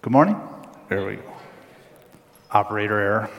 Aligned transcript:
Good 0.00 0.12
morning. 0.12 0.40
There 0.88 1.04
we 1.04 1.16
go. 1.16 1.22
Operator 2.52 3.00
error. 3.00 3.30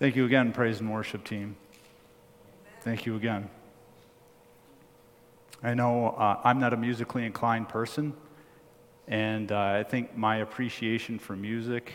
Thank 0.00 0.16
you 0.16 0.24
again, 0.24 0.52
praise 0.52 0.80
and 0.80 0.92
worship 0.92 1.22
team. 1.22 1.54
Thank 2.80 3.06
you 3.06 3.14
again. 3.14 3.48
I 5.62 5.74
know 5.74 6.08
uh, 6.08 6.40
I'm 6.42 6.58
not 6.58 6.72
a 6.72 6.76
musically 6.76 7.24
inclined 7.24 7.68
person, 7.68 8.12
and 9.06 9.52
uh, 9.52 9.56
I 9.56 9.84
think 9.84 10.16
my 10.16 10.38
appreciation 10.38 11.16
for 11.16 11.36
music, 11.36 11.92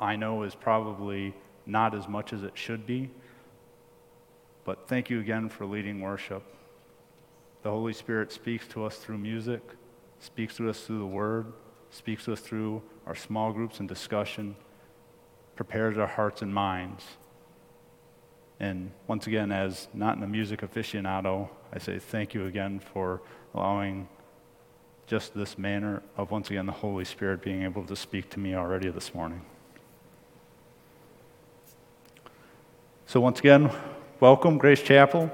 I 0.00 0.16
know, 0.16 0.42
is 0.42 0.56
probably 0.56 1.34
not 1.66 1.94
as 1.94 2.08
much 2.08 2.32
as 2.32 2.42
it 2.42 2.58
should 2.58 2.84
be. 2.84 3.10
But 4.64 4.88
thank 4.88 5.08
you 5.08 5.20
again 5.20 5.48
for 5.48 5.66
leading 5.66 6.00
worship. 6.00 6.42
The 7.62 7.70
Holy 7.70 7.92
Spirit 7.92 8.32
speaks 8.32 8.66
to 8.68 8.84
us 8.84 8.96
through 8.96 9.18
music, 9.18 9.62
speaks 10.18 10.56
to 10.56 10.68
us 10.68 10.80
through 10.80 10.98
the 10.98 11.06
Word, 11.06 11.52
speaks 11.90 12.24
to 12.24 12.32
us 12.32 12.40
through 12.40 12.82
our 13.06 13.14
small 13.14 13.52
groups 13.52 13.78
and 13.78 13.88
discussion, 13.88 14.56
prepares 15.54 15.96
our 15.96 16.06
hearts 16.06 16.42
and 16.42 16.52
minds. 16.52 17.04
And 18.58 18.90
once 19.06 19.26
again, 19.26 19.52
as 19.52 19.88
not 19.94 20.16
in 20.16 20.22
a 20.22 20.26
music 20.26 20.60
aficionado, 20.60 21.48
I 21.72 21.78
say 21.78 21.98
thank 21.98 22.34
you 22.34 22.46
again 22.46 22.80
for 22.80 23.22
allowing 23.54 24.08
just 25.06 25.34
this 25.34 25.58
manner 25.58 26.02
of, 26.16 26.30
once 26.30 26.50
again, 26.50 26.66
the 26.66 26.72
Holy 26.72 27.04
Spirit 27.04 27.42
being 27.42 27.62
able 27.62 27.84
to 27.84 27.94
speak 27.94 28.30
to 28.30 28.40
me 28.40 28.54
already 28.54 28.88
this 28.88 29.14
morning. 29.14 29.42
So, 33.06 33.20
once 33.20 33.40
again, 33.40 33.70
welcome, 34.20 34.58
Grace 34.58 34.82
Chapel. 34.82 35.30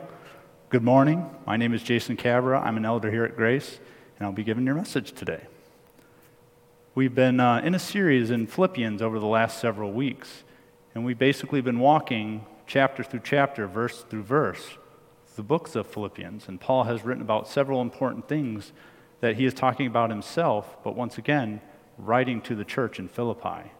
Good 0.70 0.82
morning. 0.82 1.24
My 1.46 1.56
name 1.56 1.72
is 1.72 1.82
Jason 1.82 2.18
Cavra. 2.18 2.62
I'm 2.62 2.76
an 2.76 2.84
elder 2.84 3.10
here 3.10 3.24
at 3.24 3.36
Grace, 3.36 3.80
and 4.18 4.26
I'll 4.26 4.34
be 4.34 4.44
giving 4.44 4.66
your 4.66 4.74
message 4.74 5.12
today. 5.12 5.46
We've 6.94 7.14
been 7.14 7.40
uh, 7.40 7.62
in 7.64 7.74
a 7.74 7.78
series 7.78 8.30
in 8.30 8.46
Philippians 8.46 9.00
over 9.00 9.18
the 9.18 9.24
last 9.24 9.62
several 9.62 9.92
weeks, 9.92 10.44
and 10.94 11.06
we've 11.06 11.18
basically 11.18 11.62
been 11.62 11.78
walking 11.78 12.44
chapter 12.66 13.02
through 13.02 13.22
chapter, 13.24 13.66
verse 13.66 14.04
through 14.10 14.24
verse, 14.24 14.76
the 15.36 15.42
books 15.42 15.74
of 15.74 15.86
Philippians. 15.86 16.48
And 16.48 16.60
Paul 16.60 16.84
has 16.84 17.02
written 17.02 17.22
about 17.22 17.48
several 17.48 17.80
important 17.80 18.28
things 18.28 18.74
that 19.20 19.36
he 19.36 19.46
is 19.46 19.54
talking 19.54 19.86
about 19.86 20.10
himself, 20.10 20.76
but 20.84 20.94
once 20.94 21.16
again, 21.16 21.62
writing 21.96 22.42
to 22.42 22.54
the 22.54 22.66
church 22.66 22.98
in 22.98 23.08
Philippi. 23.08 23.72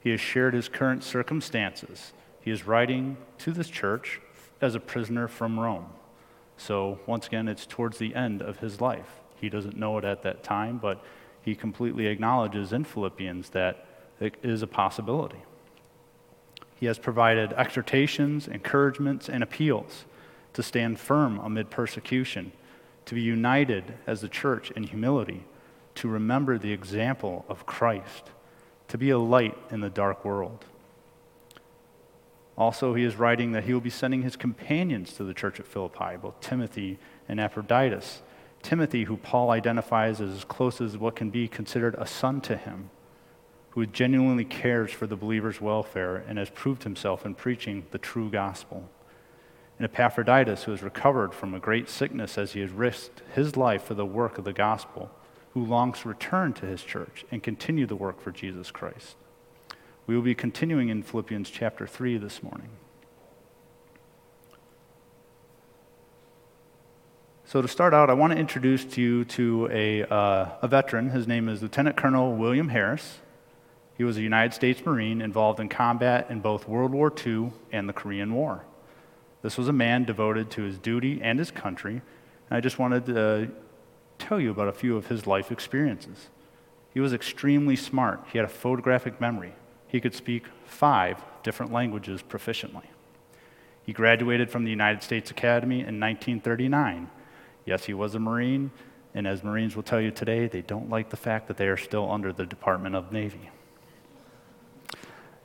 He 0.00 0.10
has 0.10 0.20
shared 0.20 0.52
his 0.52 0.68
current 0.68 1.02
circumstances. 1.02 2.12
He 2.42 2.50
is 2.50 2.66
writing 2.66 3.16
to 3.38 3.52
this 3.52 3.70
church 3.70 4.20
as 4.60 4.74
a 4.74 4.80
prisoner 4.80 5.28
from 5.28 5.58
Rome. 5.58 5.86
So, 6.56 6.98
once 7.06 7.26
again, 7.26 7.48
it's 7.48 7.66
towards 7.66 7.98
the 7.98 8.14
end 8.14 8.42
of 8.42 8.58
his 8.58 8.80
life. 8.80 9.20
He 9.40 9.48
doesn't 9.48 9.76
know 9.76 9.98
it 9.98 10.04
at 10.04 10.22
that 10.22 10.42
time, 10.42 10.78
but 10.78 11.02
he 11.42 11.54
completely 11.54 12.06
acknowledges 12.06 12.72
in 12.72 12.84
Philippians 12.84 13.50
that 13.50 13.86
it 14.18 14.34
is 14.42 14.62
a 14.62 14.66
possibility. 14.66 15.42
He 16.74 16.86
has 16.86 16.98
provided 16.98 17.52
exhortations, 17.52 18.48
encouragements, 18.48 19.28
and 19.28 19.42
appeals 19.42 20.04
to 20.54 20.62
stand 20.62 20.98
firm 20.98 21.38
amid 21.38 21.70
persecution, 21.70 22.52
to 23.04 23.14
be 23.14 23.20
united 23.20 23.94
as 24.06 24.20
the 24.20 24.28
church 24.28 24.70
in 24.72 24.82
humility, 24.82 25.44
to 25.96 26.08
remember 26.08 26.58
the 26.58 26.72
example 26.72 27.44
of 27.48 27.66
Christ, 27.66 28.30
to 28.88 28.98
be 28.98 29.10
a 29.10 29.18
light 29.18 29.56
in 29.70 29.80
the 29.80 29.90
dark 29.90 30.24
world. 30.24 30.64
Also, 32.56 32.94
he 32.94 33.04
is 33.04 33.16
writing 33.16 33.52
that 33.52 33.64
he 33.64 33.74
will 33.74 33.80
be 33.80 33.90
sending 33.90 34.22
his 34.22 34.36
companions 34.36 35.12
to 35.14 35.24
the 35.24 35.34
church 35.34 35.60
at 35.60 35.66
Philippi, 35.66 36.16
both 36.20 36.40
Timothy 36.40 36.98
and 37.28 37.38
Epaphroditus. 37.38 38.22
Timothy, 38.62 39.04
who 39.04 39.16
Paul 39.18 39.50
identifies 39.50 40.20
as 40.20 40.30
as 40.30 40.44
close 40.44 40.80
as 40.80 40.96
what 40.96 41.16
can 41.16 41.30
be 41.30 41.48
considered 41.48 41.94
a 41.98 42.06
son 42.06 42.40
to 42.42 42.56
him, 42.56 42.90
who 43.70 43.84
genuinely 43.84 44.44
cares 44.44 44.90
for 44.90 45.06
the 45.06 45.16
believer's 45.16 45.60
welfare 45.60 46.16
and 46.16 46.38
has 46.38 46.48
proved 46.48 46.84
himself 46.84 47.26
in 47.26 47.34
preaching 47.34 47.84
the 47.90 47.98
true 47.98 48.30
gospel. 48.30 48.88
And 49.78 49.84
Epaphroditus, 49.84 50.64
who 50.64 50.70
has 50.70 50.82
recovered 50.82 51.34
from 51.34 51.52
a 51.52 51.60
great 51.60 51.90
sickness 51.90 52.38
as 52.38 52.52
he 52.52 52.60
has 52.60 52.70
risked 52.70 53.22
his 53.34 53.56
life 53.56 53.82
for 53.82 53.92
the 53.92 54.06
work 54.06 54.38
of 54.38 54.44
the 54.44 54.54
gospel, 54.54 55.10
who 55.52 55.64
longs 55.64 56.00
to 56.00 56.08
return 56.08 56.54
to 56.54 56.66
his 56.66 56.82
church 56.82 57.26
and 57.30 57.42
continue 57.42 57.86
the 57.86 57.94
work 57.96 58.20
for 58.20 58.30
Jesus 58.30 58.70
Christ. 58.70 59.16
We 60.06 60.14
will 60.14 60.22
be 60.22 60.36
continuing 60.36 60.88
in 60.88 61.02
Philippians 61.02 61.50
chapter 61.50 61.84
3 61.84 62.18
this 62.18 62.40
morning. 62.40 62.68
So, 67.44 67.60
to 67.60 67.66
start 67.66 67.92
out, 67.92 68.08
I 68.08 68.12
want 68.12 68.32
to 68.32 68.38
introduce 68.38 68.96
you 68.96 69.24
to 69.24 69.68
a, 69.72 70.04
uh, 70.04 70.50
a 70.62 70.68
veteran. 70.68 71.10
His 71.10 71.26
name 71.26 71.48
is 71.48 71.60
Lieutenant 71.60 71.96
Colonel 71.96 72.36
William 72.36 72.68
Harris. 72.68 73.18
He 73.98 74.04
was 74.04 74.16
a 74.16 74.22
United 74.22 74.54
States 74.54 74.84
Marine 74.84 75.20
involved 75.20 75.58
in 75.58 75.68
combat 75.68 76.26
in 76.30 76.38
both 76.38 76.68
World 76.68 76.92
War 76.92 77.12
II 77.24 77.52
and 77.72 77.88
the 77.88 77.92
Korean 77.92 78.32
War. 78.32 78.64
This 79.42 79.58
was 79.58 79.66
a 79.66 79.72
man 79.72 80.04
devoted 80.04 80.50
to 80.52 80.62
his 80.62 80.78
duty 80.78 81.20
and 81.20 81.38
his 81.38 81.50
country, 81.50 82.00
and 82.48 82.56
I 82.56 82.60
just 82.60 82.78
wanted 82.78 83.06
to 83.06 83.50
tell 84.18 84.38
you 84.38 84.52
about 84.52 84.68
a 84.68 84.72
few 84.72 84.96
of 84.96 85.08
his 85.08 85.26
life 85.26 85.50
experiences. 85.50 86.28
He 86.94 87.00
was 87.00 87.12
extremely 87.12 87.74
smart, 87.74 88.20
he 88.30 88.38
had 88.38 88.44
a 88.44 88.48
photographic 88.48 89.20
memory 89.20 89.54
he 89.96 90.00
could 90.00 90.14
speak 90.14 90.44
five 90.66 91.24
different 91.42 91.72
languages 91.72 92.22
proficiently. 92.22 92.84
He 93.82 93.94
graduated 93.94 94.50
from 94.50 94.64
the 94.64 94.70
United 94.70 95.02
States 95.02 95.30
Academy 95.30 95.76
in 95.76 95.98
1939. 95.98 97.08
Yes, 97.64 97.86
he 97.86 97.94
was 97.94 98.14
a 98.14 98.18
Marine, 98.18 98.72
and 99.14 99.26
as 99.26 99.42
Marines 99.42 99.74
will 99.74 99.82
tell 99.82 99.98
you 99.98 100.10
today, 100.10 100.48
they 100.48 100.60
don't 100.60 100.90
like 100.90 101.08
the 101.08 101.16
fact 101.16 101.48
that 101.48 101.56
they 101.56 101.66
are 101.66 101.78
still 101.78 102.10
under 102.10 102.30
the 102.30 102.44
Department 102.44 102.94
of 102.94 103.10
Navy. 103.10 103.48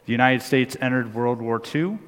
The 0.05 0.11
United 0.11 0.41
States 0.41 0.75
entered 0.81 1.13
World 1.13 1.41
War 1.41 1.61
II. 1.73 1.99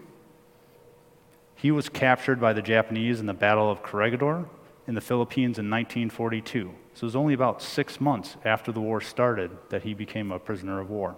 He 1.55 1.71
was 1.71 1.87
captured 1.87 2.41
by 2.41 2.51
the 2.51 2.61
Japanese 2.61 3.21
in 3.21 3.25
the 3.25 3.33
Battle 3.33 3.71
of 3.71 3.83
Corregidor 3.83 4.47
in 4.85 4.95
the 4.95 5.01
Philippines 5.01 5.59
in 5.59 5.69
1942. 5.69 6.73
So 6.93 7.05
it 7.05 7.07
was 7.07 7.15
only 7.15 7.35
about 7.35 7.61
six 7.61 8.01
months 8.01 8.35
after 8.43 8.73
the 8.73 8.81
war 8.81 8.99
started 8.99 9.49
that 9.69 9.83
he 9.83 9.93
became 9.93 10.29
a 10.29 10.39
prisoner 10.39 10.81
of 10.81 10.89
war. 10.89 11.15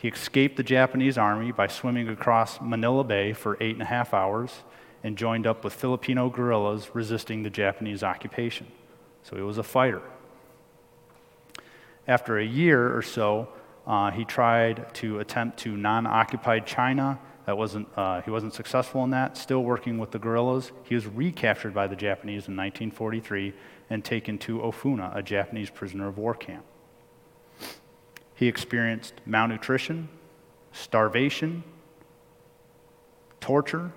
He 0.00 0.08
escaped 0.08 0.56
the 0.56 0.62
Japanese 0.62 1.18
army 1.18 1.52
by 1.52 1.66
swimming 1.66 2.08
across 2.08 2.58
Manila 2.58 3.04
Bay 3.04 3.34
for 3.34 3.58
eight 3.60 3.74
and 3.74 3.82
a 3.82 3.86
half 3.86 4.14
hours 4.14 4.62
and 5.04 5.16
joined 5.16 5.46
up 5.46 5.62
with 5.62 5.74
Filipino 5.74 6.30
guerrillas 6.30 6.94
resisting 6.94 7.42
the 7.42 7.50
Japanese 7.50 8.02
occupation. 8.02 8.66
So 9.22 9.36
he 9.36 9.42
was 9.42 9.58
a 9.58 9.62
fighter. 9.62 10.00
After 12.08 12.38
a 12.38 12.44
year 12.44 12.96
or 12.96 13.02
so, 13.02 13.48
uh, 13.86 14.10
he 14.10 14.24
tried 14.24 14.92
to 14.94 15.18
attempt 15.18 15.58
to 15.60 15.76
non-occupied 15.76 16.66
China. 16.66 17.18
That 17.44 17.58
wasn't, 17.58 17.86
uh, 17.94 18.22
he 18.22 18.30
wasn't 18.30 18.54
successful 18.54 19.04
in 19.04 19.10
that. 19.10 19.36
Still 19.36 19.62
working 19.64 19.98
with 19.98 20.12
the 20.12 20.18
guerrillas, 20.18 20.72
he 20.84 20.94
was 20.94 21.06
recaptured 21.06 21.74
by 21.74 21.86
the 21.86 21.96
Japanese 21.96 22.48
in 22.48 22.56
1943 22.56 23.52
and 23.90 24.02
taken 24.02 24.38
to 24.38 24.60
Ofuna, 24.60 25.14
a 25.14 25.22
Japanese 25.22 25.68
prisoner 25.68 26.08
of 26.08 26.16
war 26.16 26.34
camp. 26.34 26.64
He 28.40 28.48
experienced 28.48 29.12
malnutrition, 29.26 30.08
starvation, 30.72 31.62
torture, 33.38 33.92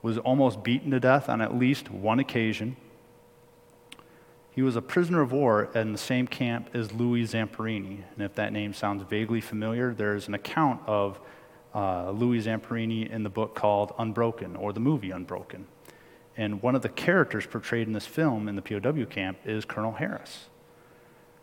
was 0.00 0.16
almost 0.16 0.64
beaten 0.64 0.90
to 0.92 0.98
death 0.98 1.28
on 1.28 1.42
at 1.42 1.54
least 1.54 1.90
one 1.90 2.18
occasion. 2.18 2.78
He 4.52 4.62
was 4.62 4.74
a 4.74 4.80
prisoner 4.80 5.20
of 5.20 5.32
war 5.32 5.68
in 5.74 5.92
the 5.92 5.98
same 5.98 6.26
camp 6.26 6.70
as 6.72 6.94
Louis 6.94 7.24
Zamperini. 7.24 8.04
And 8.14 8.20
if 8.20 8.34
that 8.36 8.54
name 8.54 8.72
sounds 8.72 9.02
vaguely 9.02 9.42
familiar, 9.42 9.92
there's 9.92 10.28
an 10.28 10.32
account 10.32 10.80
of 10.86 11.20
uh, 11.74 12.10
Louis 12.10 12.46
Zamperini 12.46 13.10
in 13.10 13.22
the 13.22 13.28
book 13.28 13.54
called 13.54 13.92
Unbroken, 13.98 14.56
or 14.56 14.72
the 14.72 14.80
movie 14.80 15.10
Unbroken. 15.10 15.66
And 16.38 16.62
one 16.62 16.74
of 16.74 16.80
the 16.80 16.88
characters 16.88 17.44
portrayed 17.44 17.86
in 17.86 17.92
this 17.92 18.06
film 18.06 18.48
in 18.48 18.56
the 18.56 18.62
POW 18.62 19.04
camp 19.04 19.40
is 19.44 19.66
Colonel 19.66 19.92
Harris. 19.92 20.46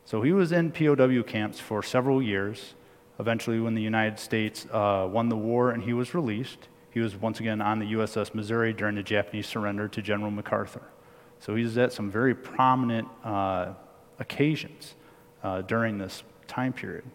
So 0.05 0.21
he 0.21 0.33
was 0.33 0.51
in 0.51 0.71
POW 0.71 1.23
camps 1.23 1.59
for 1.59 1.83
several 1.83 2.21
years. 2.21 2.73
Eventually, 3.19 3.59
when 3.59 3.75
the 3.75 3.81
United 3.81 4.19
States 4.19 4.65
uh, 4.71 5.07
won 5.09 5.29
the 5.29 5.35
war 5.35 5.71
and 5.71 5.83
he 5.83 5.93
was 5.93 6.13
released, 6.13 6.67
he 6.91 6.99
was 6.99 7.15
once 7.15 7.39
again 7.39 7.61
on 7.61 7.79
the 7.79 7.93
USS 7.93 8.33
Missouri 8.33 8.73
during 8.73 8.95
the 8.95 9.03
Japanese 9.03 9.47
surrender 9.47 9.87
to 9.87 10.01
General 10.01 10.31
MacArthur. 10.31 10.83
So 11.39 11.55
he 11.55 11.63
was 11.63 11.77
at 11.77 11.93
some 11.93 12.11
very 12.11 12.35
prominent 12.35 13.07
uh, 13.23 13.73
occasions 14.19 14.95
uh, 15.43 15.61
during 15.61 15.97
this 15.97 16.23
time 16.47 16.73
period. 16.73 17.05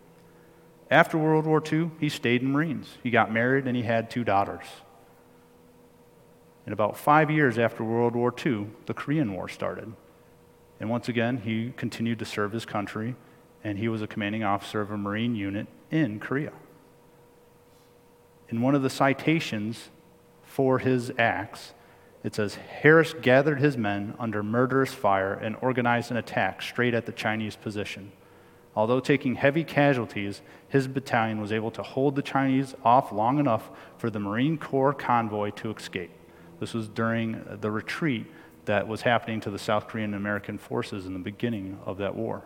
After 0.91 1.19
World 1.19 1.47
War 1.47 1.63
II, 1.71 1.91
he 2.01 2.09
stayed 2.09 2.43
in 2.43 2.53
Marines. 2.53 2.99
He 3.03 3.11
got 3.11 3.33
married 3.33 3.67
and 3.67 3.77
he 3.77 3.83
had 3.83 4.11
two 4.11 4.25
daughters. 4.25 4.65
And 6.65 6.73
about 6.73 6.97
five 6.97 7.31
years 7.31 7.59
after 7.59 7.85
World 7.85 8.15
War 8.15 8.35
II, 8.45 8.69
the 8.87 8.95
Korean 8.95 9.33
War 9.33 9.49
started. 9.49 9.93
And 10.79 10.91
once 10.91 11.09
again, 11.09 11.39
he 11.39 11.73
continued 11.77 12.19
to 12.19 12.25
serve 12.25 12.53
his 12.53 12.67
country, 12.67 13.17
and 13.65 13.79
he 13.79 13.89
was 13.89 14.03
a 14.03 14.07
commanding 14.07 14.45
officer 14.45 14.81
of 14.81 14.91
a 14.91 14.97
Marine 14.97 15.35
unit 15.35 15.67
in 15.91 16.21
Korea. 16.21 16.53
In 18.49 18.61
one 18.61 18.75
of 18.75 18.83
the 18.83 18.91
citations 18.91 19.89
for 20.43 20.79
his 20.79 21.11
acts, 21.19 21.73
It 22.27 22.35
says 22.35 22.57
Harris 22.57 23.15
gathered 23.23 23.61
his 23.61 23.77
men 23.77 24.15
under 24.19 24.43
murderous 24.43 24.93
fire 24.93 25.33
and 25.33 25.55
organized 25.61 26.11
an 26.11 26.17
attack 26.17 26.61
straight 26.61 26.93
at 26.93 27.07
the 27.07 27.13
Chinese 27.13 27.55
position. 27.55 28.11
Although 28.75 28.99
taking 28.99 29.37
heavy 29.37 29.63
casualties, 29.63 30.43
his 30.69 30.89
battalion 30.89 31.41
was 31.41 31.53
able 31.53 31.71
to 31.71 31.85
hold 31.85 32.17
the 32.17 32.23
Chinese 32.23 32.75
off 32.85 33.13
long 33.13 33.39
enough 33.39 33.71
for 33.97 34.11
the 34.11 34.19
Marine 34.19 34.59
Corps 34.59 34.93
convoy 34.93 35.51
to 35.51 35.71
escape. 35.71 36.11
This 36.59 36.75
was 36.75 36.89
during 36.89 37.45
the 37.61 37.71
retreat 37.71 38.27
that 38.67 38.87
was 38.87 39.03
happening 39.03 39.41
to 39.41 39.51
the 39.51 39.59
South 39.59 39.89
Korean 39.89 40.13
and 40.13 40.23
American 40.23 40.59
forces 40.59 41.07
in 41.07 41.13
the 41.13 41.19
beginning 41.19 41.79
of 41.85 41.99
that 41.99 42.15
war. 42.15 42.43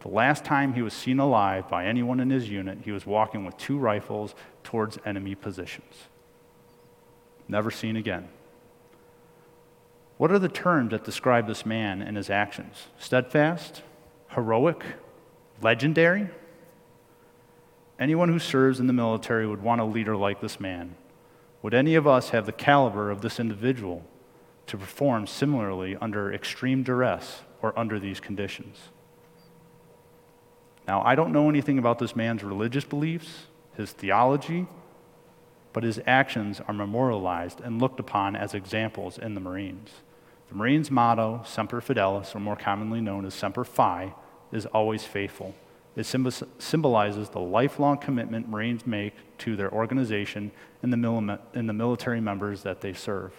The 0.00 0.08
last 0.08 0.44
time 0.44 0.74
he 0.74 0.82
was 0.82 0.94
seen 0.94 1.18
alive 1.18 1.68
by 1.68 1.84
anyone 1.84 2.20
in 2.20 2.30
his 2.30 2.48
unit, 2.48 2.78
he 2.84 2.92
was 2.92 3.04
walking 3.04 3.44
with 3.44 3.56
two 3.56 3.78
rifles 3.78 4.34
towards 4.62 4.98
enemy 5.04 5.34
positions. 5.34 5.94
Never 7.48 7.70
seen 7.70 7.96
again. 7.96 8.28
What 10.16 10.30
are 10.30 10.38
the 10.38 10.48
terms 10.48 10.90
that 10.90 11.04
describe 11.04 11.46
this 11.46 11.66
man 11.66 12.02
and 12.02 12.16
his 12.16 12.30
actions? 12.30 12.86
Steadfast? 12.98 13.82
Heroic? 14.30 14.84
Legendary? 15.60 16.28
Anyone 17.98 18.28
who 18.28 18.38
serves 18.38 18.78
in 18.78 18.86
the 18.86 18.92
military 18.92 19.46
would 19.46 19.62
want 19.62 19.80
a 19.80 19.84
leader 19.84 20.16
like 20.16 20.40
this 20.40 20.60
man. 20.60 20.94
Would 21.62 21.74
any 21.74 21.96
of 21.96 22.06
us 22.06 22.30
have 22.30 22.46
the 22.46 22.52
caliber 22.52 23.10
of 23.10 23.20
this 23.20 23.40
individual 23.40 24.04
to 24.68 24.78
perform 24.78 25.26
similarly 25.26 25.96
under 26.00 26.32
extreme 26.32 26.82
duress 26.82 27.42
or 27.60 27.78
under 27.78 27.98
these 27.98 28.20
conditions? 28.20 28.76
Now, 30.86 31.02
I 31.02 31.14
don't 31.14 31.32
know 31.32 31.48
anything 31.50 31.78
about 31.78 31.98
this 31.98 32.16
man's 32.16 32.42
religious 32.42 32.84
beliefs, 32.84 33.46
his 33.76 33.92
theology, 33.92 34.66
but 35.72 35.82
his 35.82 36.00
actions 36.06 36.60
are 36.66 36.74
memorialized 36.74 37.60
and 37.60 37.80
looked 37.80 38.00
upon 38.00 38.34
as 38.34 38.54
examples 38.54 39.18
in 39.18 39.34
the 39.34 39.40
Marines. 39.40 39.90
The 40.48 40.54
Marines' 40.54 40.90
motto, 40.90 41.42
Semper 41.44 41.82
Fidelis, 41.82 42.34
or 42.34 42.40
more 42.40 42.56
commonly 42.56 43.02
known 43.02 43.26
as 43.26 43.34
Semper 43.34 43.64
Fi, 43.64 44.14
is 44.50 44.64
always 44.66 45.04
faithful. 45.04 45.54
It 45.94 46.06
symbolizes 46.06 47.28
the 47.28 47.40
lifelong 47.40 47.98
commitment 47.98 48.48
Marines 48.48 48.86
make 48.86 49.14
to 49.38 49.56
their 49.56 49.70
organization 49.70 50.52
and 50.82 50.92
the, 50.92 51.72
military 51.72 52.20
members 52.20 52.62
that 52.62 52.80
they 52.80 52.92
serve. 52.92 53.32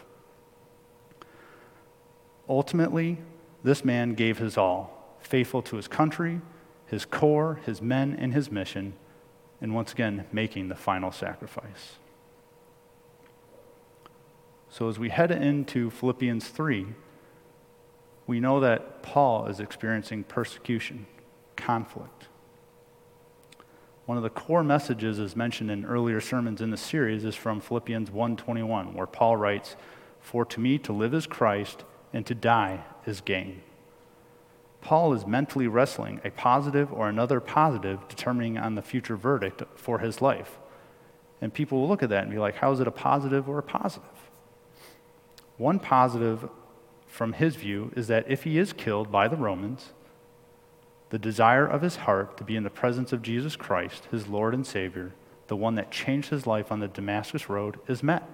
Ultimately, 2.49 3.19
this 3.63 3.85
man 3.85 4.15
gave 4.15 4.39
his 4.39 4.57
all, 4.57 5.15
faithful 5.19 5.61
to 5.61 5.75
his 5.75 5.87
country, 5.87 6.41
his 6.87 7.05
corps, 7.05 7.59
his 7.65 7.79
men, 7.79 8.15
and 8.17 8.33
his 8.33 8.51
mission, 8.51 8.93
and 9.61 9.75
once 9.75 9.93
again, 9.93 10.25
making 10.31 10.67
the 10.67 10.75
final 10.75 11.11
sacrifice. 11.11 11.97
So, 14.67 14.89
as 14.89 14.97
we 14.97 15.09
head 15.09 15.29
into 15.31 15.91
Philippians 15.91 16.47
3, 16.47 16.87
we 18.25 18.39
know 18.39 18.59
that 18.59 19.03
Paul 19.03 19.45
is 19.47 19.59
experiencing 19.59 20.23
persecution, 20.23 21.05
conflict. 21.55 22.27
One 24.05 24.17
of 24.17 24.23
the 24.23 24.29
core 24.29 24.63
messages 24.63 25.19
as 25.19 25.35
mentioned 25.35 25.69
in 25.69 25.85
earlier 25.85 26.19
sermons 26.19 26.61
in 26.61 26.71
the 26.71 26.77
series 26.77 27.25
is 27.25 27.35
from 27.35 27.59
Philippians 27.59 28.09
1:21 28.09 28.95
where 28.95 29.05
Paul 29.05 29.37
writes, 29.37 29.75
"For 30.19 30.45
to 30.45 30.59
me 30.59 30.79
to 30.79 30.93
live 30.93 31.13
is 31.13 31.27
Christ 31.27 31.83
and 32.13 32.25
to 32.25 32.35
die 32.35 32.83
is 33.05 33.21
gain." 33.21 33.61
Paul 34.81 35.13
is 35.13 35.27
mentally 35.27 35.67
wrestling 35.67 36.21
a 36.23 36.31
positive 36.31 36.91
or 36.93 37.09
another 37.09 37.39
positive, 37.39 38.07
determining 38.07 38.57
on 38.57 38.75
the 38.75 38.81
future 38.81 39.17
verdict 39.17 39.63
for 39.75 39.99
his 39.99 40.21
life. 40.21 40.57
And 41.41 41.53
people 41.53 41.79
will 41.79 41.87
look 41.87 42.03
at 42.03 42.09
that 42.09 42.23
and 42.23 42.31
be 42.31 42.39
like, 42.39 42.55
how 42.55 42.71
is 42.71 42.79
it 42.79 42.87
a 42.87 42.91
positive 42.91 43.47
or 43.47 43.59
a 43.59 43.63
positive? 43.63 44.29
One 45.57 45.79
positive 45.79 46.49
from 47.07 47.33
his 47.33 47.55
view 47.55 47.91
is 47.95 48.07
that 48.07 48.29
if 48.29 48.43
he 48.43 48.57
is 48.57 48.71
killed 48.71 49.11
by 49.11 49.27
the 49.27 49.35
Romans, 49.35 49.93
the 51.09 51.19
desire 51.19 51.65
of 51.65 51.81
his 51.81 51.97
heart 51.97 52.37
to 52.37 52.43
be 52.43 52.55
in 52.55 52.63
the 52.63 52.69
presence 52.69 53.11
of 53.11 53.21
Jesus 53.21 53.55
Christ, 53.55 54.07
his 54.11 54.27
Lord 54.27 54.53
and 54.53 54.65
Savior, 54.65 55.13
the 55.47 55.55
one 55.55 55.75
that 55.75 55.91
changed 55.91 56.29
his 56.29 56.45
life 56.45 56.71
on 56.71 56.79
the 56.79 56.87
Damascus 56.87 57.49
Road, 57.49 57.79
is 57.87 58.03
met. 58.03 58.29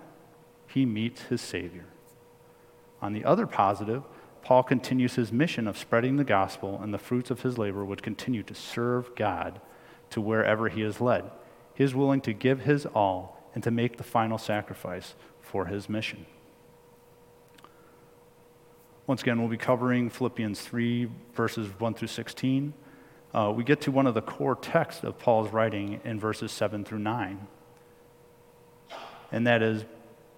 He 0.68 0.86
meets 0.86 1.24
his 1.24 1.42
Savior. 1.42 1.86
On 3.05 3.13
the 3.13 3.23
other 3.23 3.45
positive, 3.45 4.01
Paul 4.41 4.63
continues 4.63 5.13
his 5.13 5.31
mission 5.31 5.67
of 5.67 5.77
spreading 5.77 6.17
the 6.17 6.23
gospel, 6.23 6.79
and 6.81 6.91
the 6.91 6.97
fruits 6.97 7.29
of 7.29 7.43
his 7.43 7.55
labor 7.55 7.85
would 7.85 8.01
continue 8.01 8.41
to 8.41 8.55
serve 8.55 9.15
God 9.15 9.61
to 10.09 10.19
wherever 10.19 10.69
he 10.69 10.81
is 10.81 10.99
led. 10.99 11.29
He 11.75 11.83
is 11.83 11.93
willing 11.93 12.19
to 12.21 12.33
give 12.33 12.61
his 12.61 12.87
all 12.87 13.43
and 13.53 13.63
to 13.63 13.69
make 13.69 13.97
the 13.97 14.03
final 14.03 14.39
sacrifice 14.39 15.13
for 15.39 15.67
his 15.67 15.87
mission. 15.87 16.25
Once 19.05 19.21
again, 19.21 19.37
we'll 19.37 19.49
be 19.49 19.55
covering 19.55 20.09
Philippians 20.09 20.59
3, 20.61 21.07
verses 21.35 21.69
1 21.77 21.93
through 21.93 22.07
16. 22.07 22.73
Uh, 23.35 23.53
we 23.55 23.63
get 23.63 23.81
to 23.81 23.91
one 23.91 24.07
of 24.07 24.15
the 24.15 24.21
core 24.23 24.55
texts 24.55 25.03
of 25.03 25.19
Paul's 25.19 25.53
writing 25.53 26.01
in 26.03 26.19
verses 26.19 26.51
7 26.51 26.83
through 26.83 26.97
9. 26.97 27.47
And 29.31 29.45
that 29.45 29.61
is 29.61 29.85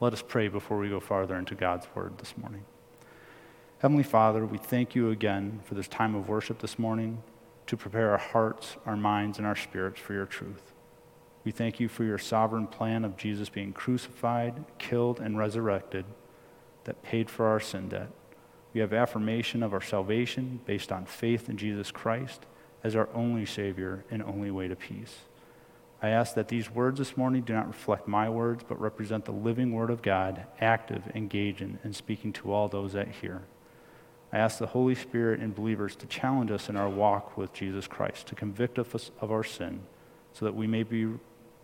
Let 0.00 0.12
us 0.12 0.22
pray 0.22 0.46
before 0.46 0.78
we 0.78 0.88
go 0.88 1.00
farther 1.00 1.34
into 1.34 1.56
God's 1.56 1.88
word 1.92 2.18
this 2.18 2.38
morning. 2.38 2.64
Heavenly 3.80 4.04
Father, 4.04 4.46
we 4.46 4.56
thank 4.56 4.94
you 4.94 5.10
again 5.10 5.58
for 5.64 5.74
this 5.74 5.88
time 5.88 6.14
of 6.14 6.28
worship 6.28 6.60
this 6.60 6.78
morning 6.78 7.20
to 7.66 7.76
prepare 7.76 8.12
our 8.12 8.18
hearts, 8.18 8.76
our 8.86 8.96
minds, 8.96 9.38
and 9.38 9.46
our 9.46 9.56
spirits 9.56 9.98
for 9.98 10.12
your 10.12 10.24
truth. 10.24 10.72
We 11.44 11.50
thank 11.50 11.80
you 11.80 11.88
for 11.88 12.04
your 12.04 12.16
sovereign 12.16 12.68
plan 12.68 13.04
of 13.04 13.16
Jesus 13.16 13.48
being 13.48 13.72
crucified, 13.72 14.64
killed, 14.78 15.18
and 15.18 15.36
resurrected 15.36 16.04
that 16.84 17.02
paid 17.02 17.28
for 17.28 17.46
our 17.46 17.58
sin 17.58 17.88
debt. 17.88 18.10
We 18.72 18.80
have 18.80 18.92
affirmation 18.92 19.64
of 19.64 19.72
our 19.72 19.80
salvation 19.80 20.60
based 20.64 20.92
on 20.92 21.06
faith 21.06 21.48
in 21.48 21.56
Jesus 21.56 21.90
Christ 21.90 22.46
as 22.84 22.94
our 22.94 23.08
only 23.14 23.44
Savior 23.44 24.04
and 24.12 24.22
only 24.22 24.52
way 24.52 24.68
to 24.68 24.76
peace. 24.76 25.16
I 26.00 26.10
ask 26.10 26.34
that 26.34 26.48
these 26.48 26.70
words 26.70 26.98
this 26.98 27.16
morning 27.16 27.42
do 27.42 27.52
not 27.52 27.66
reflect 27.66 28.06
my 28.06 28.28
words, 28.28 28.62
but 28.66 28.80
represent 28.80 29.24
the 29.24 29.32
living 29.32 29.72
Word 29.72 29.90
of 29.90 30.00
God, 30.00 30.46
active, 30.60 31.02
engaging, 31.14 31.78
and 31.82 31.94
speaking 31.94 32.32
to 32.34 32.52
all 32.52 32.68
those 32.68 32.92
that 32.92 33.08
hear. 33.08 33.42
I 34.32 34.38
ask 34.38 34.58
the 34.58 34.66
Holy 34.66 34.94
Spirit 34.94 35.40
and 35.40 35.54
believers 35.54 35.96
to 35.96 36.06
challenge 36.06 36.52
us 36.52 36.68
in 36.68 36.76
our 36.76 36.88
walk 36.88 37.36
with 37.36 37.52
Jesus 37.52 37.88
Christ, 37.88 38.28
to 38.28 38.36
convict 38.36 38.78
us 38.78 39.10
of 39.20 39.32
our 39.32 39.42
sin, 39.42 39.80
so 40.32 40.44
that 40.44 40.54
we 40.54 40.68
may 40.68 40.84
be 40.84 41.08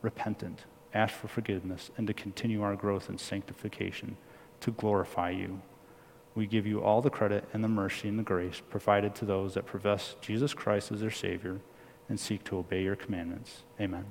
repentant, 0.02 0.64
ask 0.92 1.14
for 1.14 1.28
forgiveness, 1.28 1.90
and 1.96 2.06
to 2.08 2.14
continue 2.14 2.62
our 2.62 2.74
growth 2.74 3.08
in 3.08 3.18
sanctification, 3.18 4.16
to 4.60 4.72
glorify 4.72 5.30
you. 5.30 5.60
We 6.34 6.46
give 6.46 6.66
you 6.66 6.82
all 6.82 7.00
the 7.02 7.10
credit 7.10 7.44
and 7.52 7.62
the 7.62 7.68
mercy 7.68 8.08
and 8.08 8.18
the 8.18 8.24
grace 8.24 8.60
provided 8.68 9.14
to 9.16 9.24
those 9.24 9.54
that 9.54 9.66
profess 9.66 10.16
Jesus 10.20 10.54
Christ 10.54 10.90
as 10.90 11.00
their 11.00 11.10
Savior 11.10 11.60
and 12.08 12.18
seek 12.18 12.42
to 12.44 12.58
obey 12.58 12.82
your 12.82 12.96
commandments. 12.96 13.62
Amen. 13.80 14.06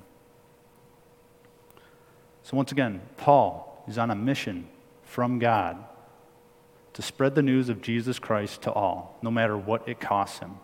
So, 2.43 2.57
once 2.57 2.71
again, 2.71 3.01
Paul 3.17 3.83
is 3.88 3.97
on 3.97 4.12
a 4.12 4.15
mission 4.15 4.67
from 5.03 5.39
God 5.39 5.77
to 6.93 7.01
spread 7.01 7.35
the 7.35 7.41
news 7.41 7.69
of 7.69 7.81
Jesus 7.81 8.19
Christ 8.19 8.62
to 8.63 8.71
all, 8.71 9.17
no 9.21 9.31
matter 9.31 9.57
what 9.57 9.88
it 9.88 10.00
costs 10.00 10.39
him. 10.39 10.57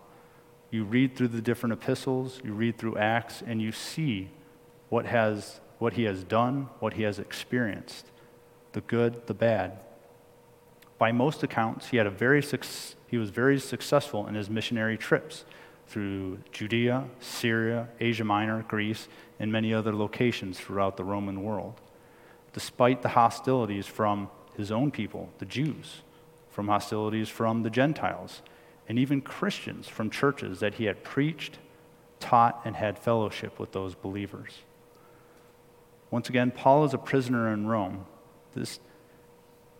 You 0.71 0.83
read 0.83 1.15
through 1.15 1.29
the 1.29 1.41
different 1.41 1.73
epistles, 1.73 2.41
you 2.43 2.53
read 2.53 2.77
through 2.77 2.97
Acts, 2.97 3.41
and 3.45 3.61
you 3.61 3.71
see 3.71 4.29
what, 4.89 5.05
has, 5.05 5.61
what 5.79 5.93
he 5.93 6.03
has 6.03 6.23
done, 6.23 6.69
what 6.79 6.93
he 6.93 7.03
has 7.03 7.17
experienced 7.17 8.05
the 8.73 8.81
good, 8.81 9.25
the 9.25 9.33
bad. 9.33 9.79
By 10.99 11.11
most 11.11 11.41
accounts, 11.41 11.87
he, 11.87 11.97
had 11.97 12.05
a 12.05 12.11
very, 12.11 12.43
he 13.07 13.17
was 13.17 13.31
very 13.31 13.59
successful 13.59 14.27
in 14.27 14.35
his 14.35 14.47
missionary 14.47 14.95
trips 14.95 15.43
through 15.89 16.37
Judea, 16.51 17.05
Syria, 17.19 17.89
Asia 17.99 18.23
Minor, 18.23 18.63
Greece, 18.67 19.07
and 19.39 19.51
many 19.51 19.73
other 19.73 19.93
locations 19.93 20.59
throughout 20.59 20.97
the 20.97 21.03
Roman 21.03 21.43
world, 21.43 21.81
despite 22.53 23.01
the 23.01 23.09
hostilities 23.09 23.87
from 23.87 24.29
his 24.55 24.71
own 24.71 24.91
people, 24.91 25.29
the 25.39 25.45
Jews, 25.45 26.01
from 26.51 26.67
hostilities 26.67 27.27
from 27.27 27.63
the 27.63 27.71
Gentiles, 27.71 28.43
and 28.87 28.99
even 28.99 29.21
Christians 29.21 29.87
from 29.87 30.11
churches 30.11 30.59
that 30.59 30.75
he 30.75 30.85
had 30.85 31.03
preached, 31.03 31.57
taught, 32.19 32.61
and 32.65 32.75
had 32.75 32.99
fellowship 32.99 33.59
with 33.59 33.71
those 33.71 33.95
believers. 33.95 34.59
Once 36.11 36.29
again, 36.29 36.51
Paul 36.51 36.85
is 36.85 36.93
a 36.93 36.99
prisoner 36.99 37.51
in 37.51 37.65
Rome. 37.65 38.05
This, 38.53 38.79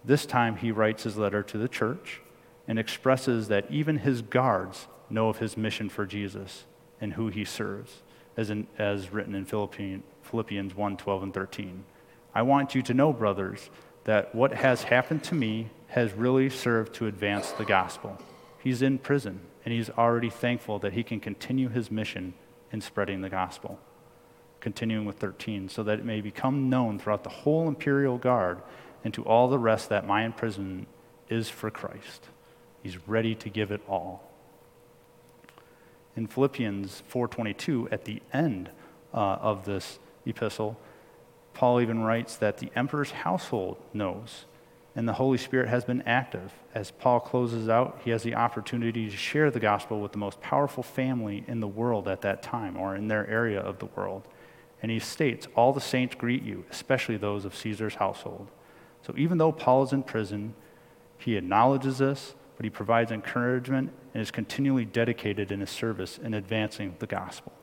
This 0.04 0.26
time 0.26 0.56
he 0.56 0.72
writes 0.72 1.04
his 1.04 1.18
letter 1.18 1.44
to 1.44 1.58
the 1.58 1.68
church 1.68 2.22
and 2.68 2.80
expresses 2.80 3.48
that 3.48 3.70
even 3.70 4.00
his 4.00 4.22
guards 4.22 4.88
know 5.10 5.30
of 5.30 5.40
his 5.40 5.58
mission 5.58 5.90
for 5.90 6.06
Jesus 6.06 6.66
and 7.02 7.14
who 7.14 7.28
he 7.28 7.46
serves, 7.46 8.02
as, 8.38 8.50
in, 8.50 8.68
as 8.78 9.12
written 9.12 9.36
in 9.36 9.46
Philippians 9.46 10.76
1 10.76 10.98
12 10.98 11.24
and 11.24 11.34
13. 11.34 11.84
I 12.34 12.42
want 12.42 12.76
you 12.76 12.82
to 12.84 12.94
know, 12.94 13.12
brothers, 13.12 13.70
that 14.04 14.34
what 14.34 14.54
has 14.54 14.84
happened 14.84 15.24
to 15.26 15.36
me 15.36 15.70
has 15.88 16.14
really 16.14 16.50
served 16.50 16.94
to 16.96 17.08
advance 17.08 17.52
the 17.52 17.66
gospel. 17.66 18.18
He's 18.60 18.82
in 18.82 19.00
prison, 19.00 19.42
and 19.66 19.74
he's 19.74 19.90
already 19.90 20.30
thankful 20.30 20.80
that 20.80 20.94
he 20.94 21.04
can 21.04 21.20
continue 21.20 21.70
his 21.70 21.90
mission 21.90 22.34
in 22.72 22.82
spreading 22.82 23.22
the 23.22 23.30
gospel. 23.30 23.80
Continuing 24.60 25.06
with 25.06 25.18
13, 25.18 25.70
so 25.70 25.84
that 25.84 26.00
it 26.00 26.06
may 26.06 26.22
become 26.22 26.70
known 26.70 27.00
throughout 27.00 27.24
the 27.24 27.30
whole 27.30 27.68
imperial 27.68 28.18
guard 28.18 28.62
and 29.04 29.14
to 29.14 29.24
all 29.24 29.48
the 29.48 29.60
rest 29.60 29.90
that 29.90 30.06
my 30.06 30.24
imprisonment 30.26 30.88
is 31.30 31.50
for 31.50 31.72
Christ. 31.72 32.28
He's 32.84 33.08
ready 33.08 33.36
to 33.36 33.50
give 33.50 33.72
it 33.72 33.82
all. 33.88 34.29
In 36.20 36.28
Philippians 36.28 37.02
4:22, 37.10 37.88
at 37.94 38.04
the 38.04 38.22
end 38.34 38.70
uh, 39.14 39.38
of 39.40 39.64
this 39.64 40.00
epistle, 40.26 40.78
Paul 41.54 41.80
even 41.80 42.02
writes 42.04 42.36
that 42.36 42.58
the 42.58 42.70
emperor's 42.76 43.12
household 43.12 43.78
knows 43.94 44.44
and 44.98 45.08
the 45.08 45.14
Holy 45.14 45.38
Spirit 45.38 45.70
has 45.70 45.86
been 45.86 46.02
active. 46.02 46.52
As 46.76 46.92
Paul 46.92 47.22
closes 47.22 47.70
out, 47.70 48.02
he 48.04 48.12
has 48.12 48.24
the 48.24 48.36
opportunity 48.36 49.10
to 49.10 49.16
share 49.16 49.50
the 49.50 49.62
gospel 49.62 50.02
with 50.02 50.12
the 50.12 50.18
most 50.18 50.42
powerful 50.42 50.84
family 50.84 51.46
in 51.48 51.62
the 51.62 51.70
world 51.70 52.06
at 52.10 52.20
that 52.20 52.44
time 52.44 52.76
or 52.76 52.98
in 52.98 53.08
their 53.08 53.26
area 53.26 53.62
of 53.62 53.80
the 53.80 53.86
world. 53.86 54.28
And 54.82 54.92
he 54.92 55.00
states, 55.00 55.48
All 55.56 55.72
the 55.72 55.80
saints 55.80 56.16
greet 56.16 56.44
you, 56.44 56.66
especially 56.70 57.16
those 57.16 57.46
of 57.46 57.56
Caesar's 57.56 57.96
household. 57.96 58.50
So 59.04 59.14
even 59.16 59.38
though 59.38 59.54
Paul 59.54 59.84
is 59.84 59.94
in 59.94 60.04
prison, 60.04 60.54
he 61.18 61.38
acknowledges 61.38 62.00
this, 62.00 62.36
but 62.60 62.66
he 62.66 62.70
provides 62.70 63.10
encouragement 63.10 63.90
and 64.14 64.22
is 64.22 64.32
continually 64.32 64.84
dedicated 64.84 65.50
in 65.50 65.62
his 65.62 65.70
service 65.70 66.18
in 66.18 66.34
advancing 66.34 66.94
the 67.00 67.08
gospel. 67.08 67.54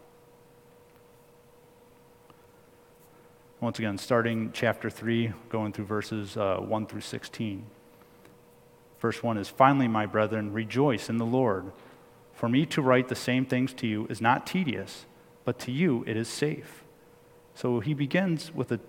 Once 3.60 3.78
again, 3.78 3.98
starting 3.98 4.50
chapter 4.54 4.88
3, 4.88 5.34
going 5.50 5.70
through 5.74 5.84
verses 5.84 6.38
uh, 6.38 6.56
1 6.60 6.86
through 6.86 7.02
16. 7.02 7.66
Verse 8.98 9.22
1 9.22 9.36
is 9.36 9.50
Finally, 9.50 9.86
my 9.86 10.06
brethren, 10.06 10.54
rejoice 10.54 11.10
in 11.10 11.18
the 11.18 11.26
Lord. 11.26 11.72
For 12.32 12.48
me 12.48 12.64
to 12.64 12.80
write 12.80 13.08
the 13.08 13.14
same 13.14 13.44
things 13.44 13.74
to 13.74 13.86
you 13.86 14.06
is 14.06 14.22
not 14.22 14.46
tedious, 14.46 15.04
but 15.44 15.58
to 15.58 15.72
you 15.72 16.04
it 16.06 16.16
is 16.16 16.26
safe. 16.26 16.84
So 17.54 17.80
he 17.80 17.92
begins 17.92 18.50
with 18.54 18.72
a 18.72 18.80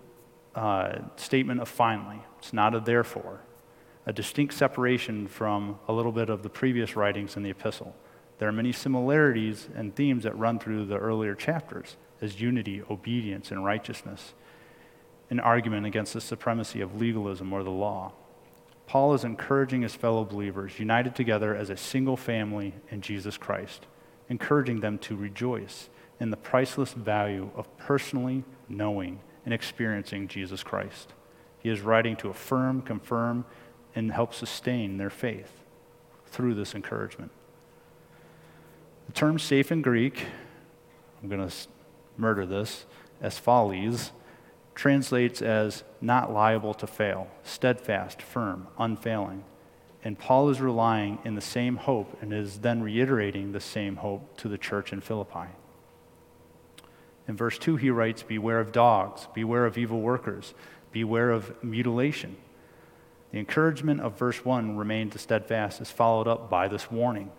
uh, 0.55 0.99
statement 1.17 1.59
of 1.59 1.67
finally. 1.67 2.21
It's 2.39 2.53
not 2.53 2.73
a 2.73 2.79
therefore, 2.79 3.41
a 4.07 4.13
distinct 4.13 4.55
separation 4.55 5.27
from 5.27 5.77
a 5.87 5.93
little 5.93 6.13
bit 6.13 6.29
of 6.29 6.41
the 6.41 6.49
previous 6.49 6.95
writings 6.95 7.37
in 7.37 7.43
the 7.43 7.51
epistle. 7.51 7.93
There 8.39 8.47
are 8.47 8.53
many 8.53 8.71
similarities 8.71 9.67
and 9.75 9.95
themes 9.95 10.23
that 10.23 10.37
run 10.37 10.57
through 10.57 10.85
the 10.85 10.97
earlier 10.97 11.35
chapters 11.35 11.97
as 12.21 12.41
unity, 12.41 12.81
obedience, 12.89 13.51
and 13.51 13.63
righteousness 13.63 14.33
an 15.29 15.39
argument 15.39 15.85
against 15.85 16.13
the 16.13 16.21
supremacy 16.21 16.81
of 16.81 16.99
legalism 16.99 17.51
or 17.51 17.63
the 17.63 17.69
law. 17.69 18.13
Paul 18.85 19.13
is 19.13 19.25
encouraging 19.25 19.81
his 19.81 19.93
fellow 19.95 20.23
believers, 20.23 20.79
united 20.79 21.15
together 21.15 21.53
as 21.53 21.69
a 21.69 21.75
single 21.75 22.15
family 22.15 22.73
in 22.89 23.01
Jesus 23.01 23.37
Christ, 23.37 23.85
encouraging 24.29 24.79
them 24.79 24.97
to 24.99 25.17
rejoice 25.17 25.89
in 26.19 26.29
the 26.29 26.37
priceless 26.37 26.93
value 26.93 27.49
of 27.55 27.75
personally 27.77 28.45
knowing 28.69 29.19
and 29.43 29.53
experiencing 29.53 30.29
Jesus 30.29 30.63
Christ. 30.63 31.13
He 31.59 31.69
is 31.69 31.81
writing 31.81 32.15
to 32.17 32.29
affirm, 32.29 32.81
confirm, 32.81 33.43
and 33.97 34.11
help 34.11 34.31
sustain 34.31 34.97
their 34.97 35.09
faith 35.09 35.63
through 36.27 36.53
this 36.53 36.75
encouragement. 36.75 37.31
The 39.07 39.13
term 39.13 39.39
safe 39.39 39.71
in 39.71 39.81
Greek, 39.81 40.27
I'm 41.19 41.29
going 41.29 41.49
to 41.49 41.55
murder 42.15 42.45
this, 42.45 42.85
asphales, 43.23 44.11
translates 44.75 45.41
as 45.41 45.83
not 45.99 46.31
liable 46.31 46.75
to 46.75 46.85
fail, 46.85 47.27
steadfast, 47.41 48.21
firm, 48.21 48.67
unfailing. 48.77 49.43
And 50.03 50.19
Paul 50.19 50.51
is 50.51 50.61
relying 50.61 51.17
in 51.25 51.33
the 51.33 51.41
same 51.41 51.77
hope 51.77 52.21
and 52.21 52.31
is 52.31 52.59
then 52.59 52.83
reiterating 52.83 53.51
the 53.51 53.59
same 53.59 53.95
hope 53.95 54.37
to 54.37 54.47
the 54.47 54.59
church 54.59 54.93
in 54.93 55.01
Philippi. 55.01 55.47
In 57.27 57.35
verse 57.35 57.57
2, 57.57 57.77
he 57.77 57.89
writes, 57.89 58.21
Beware 58.21 58.59
of 58.59 58.71
dogs, 58.71 59.27
beware 59.33 59.65
of 59.65 59.75
evil 59.75 60.01
workers, 60.01 60.53
beware 60.91 61.31
of 61.31 61.63
mutilation. 61.63 62.37
The 63.37 63.41
encouragement 63.41 64.01
of 64.01 64.17
verse 64.17 64.43
1, 64.43 64.77
remain 64.77 65.11
steadfast, 65.11 65.79
is 65.79 65.91
followed 65.91 66.27
up 66.27 66.49
by 66.49 66.67
this 66.67 66.89
warning 66.89 67.31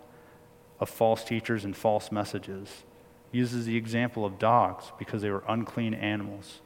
of 0.79 0.87
false 0.87 1.25
teachers 1.25 1.65
and 1.65 1.75
false 1.75 2.09
messages. 2.09 2.85
Uses 3.33 3.65
the 3.65 3.75
example 3.75 4.23
of 4.23 4.39
dogs 4.39 4.93
because 4.97 5.21
they 5.21 5.29
were 5.29 5.43
unclean 5.45 5.93
animals. 5.93 6.61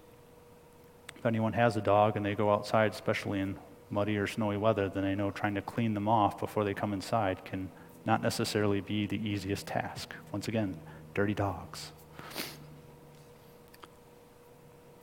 If 1.17 1.25
anyone 1.25 1.53
has 1.53 1.75
a 1.75 1.81
dog 1.81 2.15
and 2.15 2.23
they 2.23 2.35
go 2.35 2.53
outside, 2.53 2.91
especially 2.91 3.39
in 3.39 3.57
muddy 3.89 4.17
or 4.17 4.27
snowy 4.27 4.57
weather, 4.57 4.87
then 4.87 5.01
they 5.01 5.15
know 5.15 5.31
trying 5.31 5.55
to 5.55 5.63
clean 5.63 5.95
them 5.95 6.07
off 6.07 6.39
before 6.39 6.63
they 6.63 6.75
come 6.75 6.93
inside 6.93 7.43
can 7.43 7.71
not 8.05 8.21
necessarily 8.21 8.81
be 8.81 9.07
the 9.07 9.27
easiest 9.27 9.65
task. 9.65 10.13
Once 10.31 10.47
again, 10.47 10.79
dirty 11.15 11.33
dogs. 11.33 11.91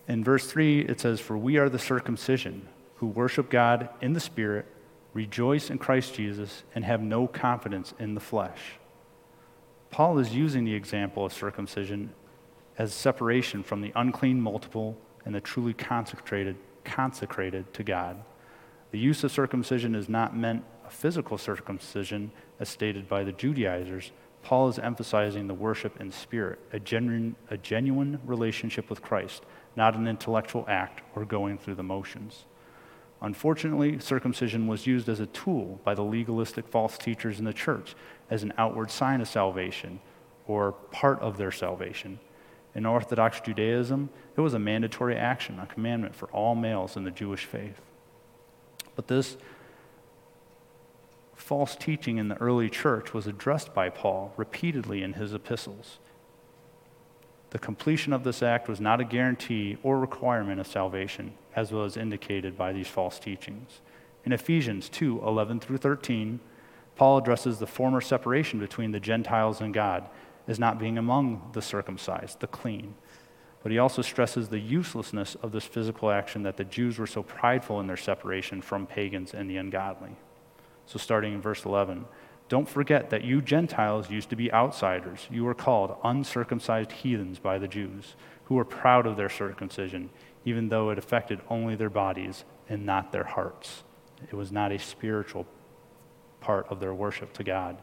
In 0.06 0.22
verse 0.22 0.46
3, 0.46 0.82
it 0.82 1.00
says, 1.00 1.18
For 1.18 1.36
we 1.36 1.56
are 1.56 1.68
the 1.68 1.80
circumcision 1.80 2.68
who 3.00 3.06
worship 3.06 3.48
God 3.48 3.88
in 4.02 4.12
the 4.12 4.20
Spirit, 4.20 4.66
rejoice 5.14 5.70
in 5.70 5.78
Christ 5.78 6.12
Jesus, 6.14 6.64
and 6.74 6.84
have 6.84 7.00
no 7.00 7.26
confidence 7.26 7.94
in 7.98 8.12
the 8.14 8.20
flesh. 8.20 8.72
Paul 9.90 10.18
is 10.18 10.34
using 10.34 10.64
the 10.64 10.74
example 10.74 11.24
of 11.24 11.32
circumcision 11.32 12.12
as 12.76 12.92
separation 12.92 13.62
from 13.62 13.80
the 13.80 13.90
unclean 13.96 14.38
multiple 14.38 14.98
and 15.24 15.34
the 15.34 15.40
truly 15.40 15.72
consecrated, 15.72 16.56
consecrated 16.84 17.72
to 17.72 17.82
God. 17.82 18.22
The 18.90 18.98
use 18.98 19.24
of 19.24 19.32
circumcision 19.32 19.94
is 19.94 20.10
not 20.10 20.36
meant 20.36 20.62
a 20.86 20.90
physical 20.90 21.38
circumcision, 21.38 22.32
as 22.58 22.68
stated 22.68 23.08
by 23.08 23.24
the 23.24 23.32
Judaizers. 23.32 24.12
Paul 24.42 24.68
is 24.68 24.78
emphasizing 24.78 25.46
the 25.46 25.54
worship 25.54 25.98
in 26.02 26.12
spirit, 26.12 26.58
a 26.70 26.78
genuine, 26.78 27.34
a 27.48 27.56
genuine 27.56 28.20
relationship 28.26 28.90
with 28.90 29.00
Christ, 29.00 29.42
not 29.74 29.96
an 29.96 30.06
intellectual 30.06 30.66
act 30.68 31.00
or 31.16 31.24
going 31.24 31.56
through 31.56 31.76
the 31.76 31.82
motions. 31.82 32.44
Unfortunately, 33.22 33.98
circumcision 33.98 34.66
was 34.66 34.86
used 34.86 35.08
as 35.08 35.20
a 35.20 35.26
tool 35.26 35.80
by 35.84 35.94
the 35.94 36.02
legalistic 36.02 36.66
false 36.66 36.96
teachers 36.96 37.38
in 37.38 37.44
the 37.44 37.52
church 37.52 37.94
as 38.30 38.42
an 38.42 38.52
outward 38.56 38.90
sign 38.90 39.20
of 39.20 39.28
salvation 39.28 40.00
or 40.46 40.72
part 40.72 41.20
of 41.20 41.36
their 41.36 41.52
salvation. 41.52 42.18
In 42.74 42.86
Orthodox 42.86 43.40
Judaism, 43.40 44.08
it 44.36 44.40
was 44.40 44.54
a 44.54 44.58
mandatory 44.58 45.16
action, 45.16 45.58
a 45.58 45.66
commandment 45.66 46.14
for 46.14 46.28
all 46.28 46.54
males 46.54 46.96
in 46.96 47.04
the 47.04 47.10
Jewish 47.10 47.44
faith. 47.44 47.80
But 48.96 49.08
this 49.08 49.36
false 51.34 51.76
teaching 51.76 52.18
in 52.18 52.28
the 52.28 52.36
early 52.36 52.70
church 52.70 53.12
was 53.12 53.26
addressed 53.26 53.74
by 53.74 53.90
Paul 53.90 54.32
repeatedly 54.36 55.02
in 55.02 55.14
his 55.14 55.34
epistles. 55.34 55.98
The 57.50 57.58
completion 57.58 58.12
of 58.12 58.24
this 58.24 58.42
act 58.42 58.68
was 58.68 58.80
not 58.80 59.00
a 59.00 59.04
guarantee 59.04 59.76
or 59.82 59.98
requirement 59.98 60.60
of 60.60 60.66
salvation, 60.66 61.32
as 61.54 61.72
was 61.72 61.96
indicated 61.96 62.56
by 62.56 62.72
these 62.72 62.88
false 62.88 63.18
teachings. 63.18 63.80
In 64.24 64.32
Ephesians 64.32 64.88
2 64.88 65.22
11 65.24 65.60
through 65.60 65.78
13, 65.78 66.40
Paul 66.96 67.18
addresses 67.18 67.58
the 67.58 67.66
former 67.66 68.00
separation 68.00 68.58
between 68.58 68.92
the 68.92 69.00
Gentiles 69.00 69.60
and 69.60 69.72
God 69.72 70.08
as 70.46 70.58
not 70.58 70.78
being 70.78 70.98
among 70.98 71.50
the 71.52 71.62
circumcised, 71.62 72.40
the 72.40 72.46
clean. 72.46 72.94
But 73.62 73.72
he 73.72 73.78
also 73.78 74.02
stresses 74.02 74.48
the 74.48 74.58
uselessness 74.58 75.34
of 75.36 75.52
this 75.52 75.64
physical 75.64 76.10
action 76.10 76.42
that 76.42 76.56
the 76.56 76.64
Jews 76.64 76.98
were 76.98 77.06
so 77.06 77.22
prideful 77.22 77.80
in 77.80 77.86
their 77.86 77.96
separation 77.96 78.62
from 78.62 78.86
pagans 78.86 79.34
and 79.34 79.48
the 79.48 79.58
ungodly. 79.58 80.16
So, 80.86 80.98
starting 80.98 81.34
in 81.34 81.40
verse 81.40 81.64
11, 81.64 82.04
don't 82.48 82.68
forget 82.68 83.10
that 83.10 83.22
you 83.22 83.40
Gentiles 83.40 84.10
used 84.10 84.28
to 84.30 84.36
be 84.36 84.52
outsiders. 84.52 85.28
You 85.30 85.44
were 85.44 85.54
called 85.54 85.96
uncircumcised 86.02 86.90
heathens 86.90 87.38
by 87.38 87.58
the 87.58 87.68
Jews, 87.68 88.16
who 88.44 88.56
were 88.56 88.64
proud 88.64 89.06
of 89.06 89.16
their 89.16 89.28
circumcision, 89.28 90.10
even 90.44 90.68
though 90.68 90.90
it 90.90 90.98
affected 90.98 91.40
only 91.48 91.76
their 91.76 91.90
bodies 91.90 92.44
and 92.68 92.86
not 92.86 93.12
their 93.12 93.24
hearts. 93.24 93.82
It 94.28 94.34
was 94.34 94.52
not 94.52 94.72
a 94.72 94.78
spiritual 94.78 95.46
part 96.40 96.66
of 96.68 96.80
their 96.80 96.94
worship 96.94 97.32
to 97.34 97.44
God. 97.44 97.78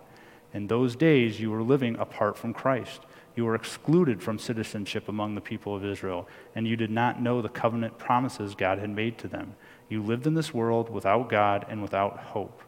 In 0.53 0.67
those 0.67 0.95
days, 0.95 1.39
you 1.39 1.51
were 1.51 1.61
living 1.61 1.95
apart 1.97 2.37
from 2.37 2.53
Christ. 2.53 3.01
You 3.35 3.45
were 3.45 3.55
excluded 3.55 4.23
from 4.23 4.39
citizenship 4.39 5.07
among 5.07 5.35
the 5.35 5.41
people 5.41 5.75
of 5.75 5.85
Israel, 5.85 6.27
and 6.55 6.67
you 6.67 6.75
did 6.75 6.89
not 6.89 7.21
know 7.21 7.41
the 7.41 7.49
covenant 7.49 7.97
promises 7.97 8.55
God 8.55 8.79
had 8.79 8.89
made 8.89 9.17
to 9.19 9.27
them. 9.27 9.55
You 9.89 10.01
lived 10.01 10.25
in 10.25 10.33
this 10.33 10.53
world 10.53 10.89
without 10.89 11.29
God 11.29 11.65
and 11.69 11.81
without 11.81 12.17
hope. 12.17 12.61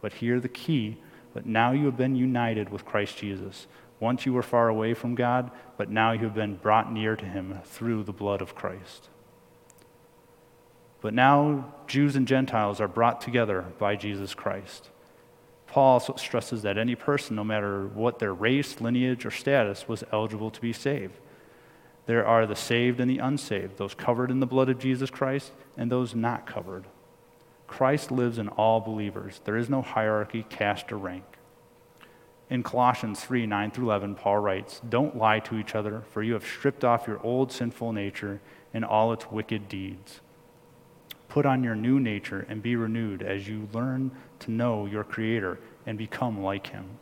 But 0.00 0.14
here 0.14 0.40
the 0.40 0.48
key 0.48 0.98
but 1.38 1.46
now 1.46 1.72
you 1.72 1.86
have 1.86 1.96
been 1.96 2.16
united 2.16 2.70
with 2.70 2.84
Christ 2.84 3.18
Jesus. 3.18 3.66
Once 4.00 4.26
you 4.26 4.32
were 4.32 4.42
far 4.42 4.68
away 4.68 4.94
from 4.94 5.14
God, 5.14 5.50
but 5.76 5.90
now 5.90 6.12
you 6.12 6.20
have 6.20 6.34
been 6.34 6.56
brought 6.56 6.92
near 6.92 7.16
to 7.16 7.24
him 7.24 7.60
through 7.64 8.04
the 8.04 8.12
blood 8.12 8.40
of 8.40 8.54
Christ. 8.54 9.08
But 11.00 11.14
now 11.14 11.72
Jews 11.86 12.16
and 12.16 12.26
Gentiles 12.26 12.80
are 12.80 12.88
brought 12.88 13.20
together 13.20 13.66
by 13.78 13.96
Jesus 13.96 14.34
Christ. 14.34 14.90
Paul 15.66 16.00
stresses 16.00 16.62
that 16.62 16.78
any 16.78 16.94
person, 16.94 17.36
no 17.36 17.44
matter 17.44 17.86
what 17.86 18.18
their 18.18 18.32
race, 18.32 18.80
lineage, 18.80 19.26
or 19.26 19.30
status, 19.30 19.86
was 19.86 20.02
eligible 20.12 20.50
to 20.50 20.60
be 20.60 20.72
saved. 20.72 21.18
There 22.06 22.26
are 22.26 22.46
the 22.46 22.56
saved 22.56 23.00
and 23.00 23.10
the 23.10 23.18
unsaved, 23.18 23.76
those 23.76 23.94
covered 23.94 24.30
in 24.30 24.40
the 24.40 24.46
blood 24.46 24.70
of 24.70 24.78
Jesus 24.78 25.10
Christ 25.10 25.52
and 25.76 25.92
those 25.92 26.14
not 26.14 26.46
covered. 26.46 26.86
Christ 27.66 28.10
lives 28.10 28.38
in 28.38 28.48
all 28.48 28.80
believers. 28.80 29.42
There 29.44 29.58
is 29.58 29.68
no 29.68 29.82
hierarchy, 29.82 30.46
caste, 30.48 30.90
or 30.90 30.96
rank. 30.96 31.24
In 32.48 32.62
Colossians 32.62 33.20
3 33.20 33.44
9 33.44 33.70
through 33.70 33.90
11, 33.90 34.14
Paul 34.14 34.38
writes, 34.38 34.80
Don't 34.88 35.18
lie 35.18 35.40
to 35.40 35.58
each 35.58 35.74
other, 35.74 36.02
for 36.10 36.22
you 36.22 36.32
have 36.32 36.46
stripped 36.46 36.82
off 36.82 37.06
your 37.06 37.20
old 37.22 37.52
sinful 37.52 37.92
nature 37.92 38.40
and 38.72 38.86
all 38.86 39.12
its 39.12 39.30
wicked 39.30 39.68
deeds. 39.68 40.22
Put 41.28 41.46
on 41.46 41.62
your 41.62 41.74
new 41.74 42.00
nature 42.00 42.46
and 42.48 42.62
be 42.62 42.76
renewed 42.76 43.22
as 43.22 43.48
you 43.48 43.68
learn 43.72 44.10
to 44.40 44.50
know 44.50 44.86
your 44.86 45.04
Creator 45.04 45.58
and 45.86 45.98
become 45.98 46.42
like 46.42 46.68
Him. 46.68 46.98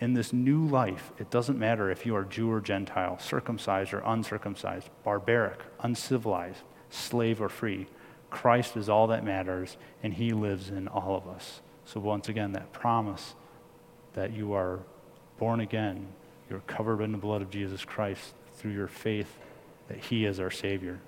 In 0.00 0.14
this 0.14 0.32
new 0.32 0.66
life, 0.66 1.12
it 1.18 1.30
doesn't 1.30 1.58
matter 1.58 1.90
if 1.90 2.06
you 2.06 2.16
are 2.16 2.24
Jew 2.24 2.50
or 2.50 2.60
Gentile, 2.60 3.18
circumcised 3.18 3.92
or 3.92 4.00
uncircumcised, 4.00 4.88
barbaric, 5.04 5.60
uncivilized, 5.80 6.62
slave 6.88 7.42
or 7.42 7.50
free. 7.50 7.86
Christ 8.30 8.76
is 8.76 8.88
all 8.88 9.08
that 9.08 9.24
matters, 9.24 9.76
and 10.02 10.14
He 10.14 10.32
lives 10.32 10.70
in 10.70 10.88
all 10.88 11.16
of 11.16 11.28
us. 11.28 11.60
So, 11.84 12.00
once 12.00 12.28
again, 12.30 12.52
that 12.52 12.72
promise 12.72 13.34
that 14.14 14.32
you 14.32 14.54
are 14.54 14.80
born 15.38 15.60
again, 15.60 16.08
you're 16.48 16.60
covered 16.60 17.02
in 17.02 17.12
the 17.12 17.18
blood 17.18 17.42
of 17.42 17.50
Jesus 17.50 17.84
Christ 17.84 18.34
through 18.54 18.72
your 18.72 18.88
faith 18.88 19.36
that 19.88 19.98
He 19.98 20.24
is 20.24 20.40
our 20.40 20.50
Savior. 20.50 21.00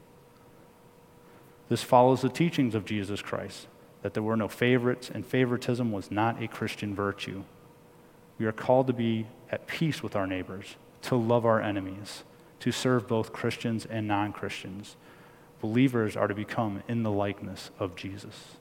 This 1.73 1.83
follows 1.83 2.21
the 2.21 2.29
teachings 2.29 2.75
of 2.75 2.85
Jesus 2.85 3.23
Christ 3.23 3.67
that 4.03 4.13
there 4.13 4.23
were 4.23 4.37
no 4.37 4.47
favorites, 4.47 5.09
and 5.09 5.25
favoritism 5.25 5.91
was 5.91 6.11
not 6.11 6.43
a 6.43 6.47
Christian 6.47 6.95
virtue. 6.95 7.45
We 8.39 8.45
are 8.45 8.53
called 8.53 8.89
to 8.89 8.93
be 8.93 9.27
at 9.51 9.67
peace 9.67 10.03
with 10.03 10.15
our 10.15 10.27
neighbors, 10.27 10.77
to 11.05 11.17
love 11.17 11.47
our 11.47 11.63
enemies, 11.63 12.25
to 12.61 12.73
serve 12.73 13.09
both 13.09 13.33
Christians 13.33 13.87
and 13.87 14.07
non 14.07 14.35
Christians. 14.35 14.97
Believers 15.63 16.15
are 16.15 16.29
to 16.29 16.35
become 16.35 16.83
in 16.89 17.05
the 17.05 17.11
likeness 17.11 17.71
of 17.79 17.97
Jesus. 17.97 18.57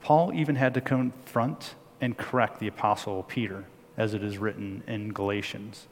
Paul 0.00 0.32
even 0.34 0.56
had 0.56 0.74
to 0.74 0.80
confront 0.80 1.76
and 2.00 2.18
correct 2.18 2.58
the 2.58 2.66
apostle 2.66 3.22
Peter, 3.22 3.66
as 3.96 4.14
it 4.14 4.24
is 4.24 4.38
written 4.38 4.82
in 4.88 5.12
Galatians. 5.12 5.86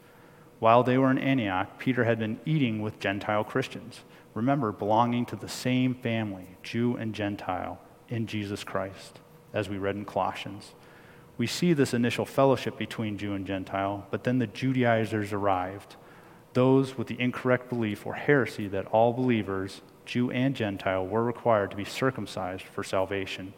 While 0.59 0.83
they 0.83 0.99
were 0.99 1.13
in 1.13 1.19
Antioch, 1.19 1.79
Peter 1.79 2.03
had 2.03 2.19
been 2.19 2.41
eating 2.45 2.83
with 2.83 2.99
Gentile 2.99 3.45
Christians. 3.45 4.01
Remember, 4.37 4.71
belonging 4.71 5.25
to 5.27 5.37
the 5.37 5.49
same 5.49 5.95
family, 5.95 6.45
Jew 6.63 6.95
and 6.97 7.15
Gentile, 7.15 7.81
in 8.11 8.27
Jesus 8.27 8.65
Christ, 8.65 9.19
as 9.55 9.71
we 9.71 9.79
read 9.79 9.97
in 9.97 10.05
Colossians. 10.05 10.75
We 11.39 11.47
see 11.47 11.73
this 11.73 11.95
initial 11.95 12.27
fellowship 12.27 12.77
between 12.77 13.17
Jew 13.17 13.33
and 13.33 13.47
Gentile, 13.47 14.07
but 14.11 14.25
then 14.25 14.39
the 14.39 14.47
Judaizers 14.47 15.33
arrived, 15.33 15.97
those 16.53 16.99
with 16.99 17.07
the 17.07 17.19
incorrect 17.19 17.71
belief 17.71 18.05
or 18.05 18.13
heresy 18.13 18.69
that 18.69 18.85
all 18.89 19.15
believers, 19.15 19.81
Jew 20.05 20.31
and 20.31 20.55
Gentile, 20.55 21.07
were 21.07 21.25
required 21.25 21.71
to 21.71 21.77
be 21.77 21.87
circumcised 21.87 22.65
for 22.65 22.85
salvation 22.85 23.55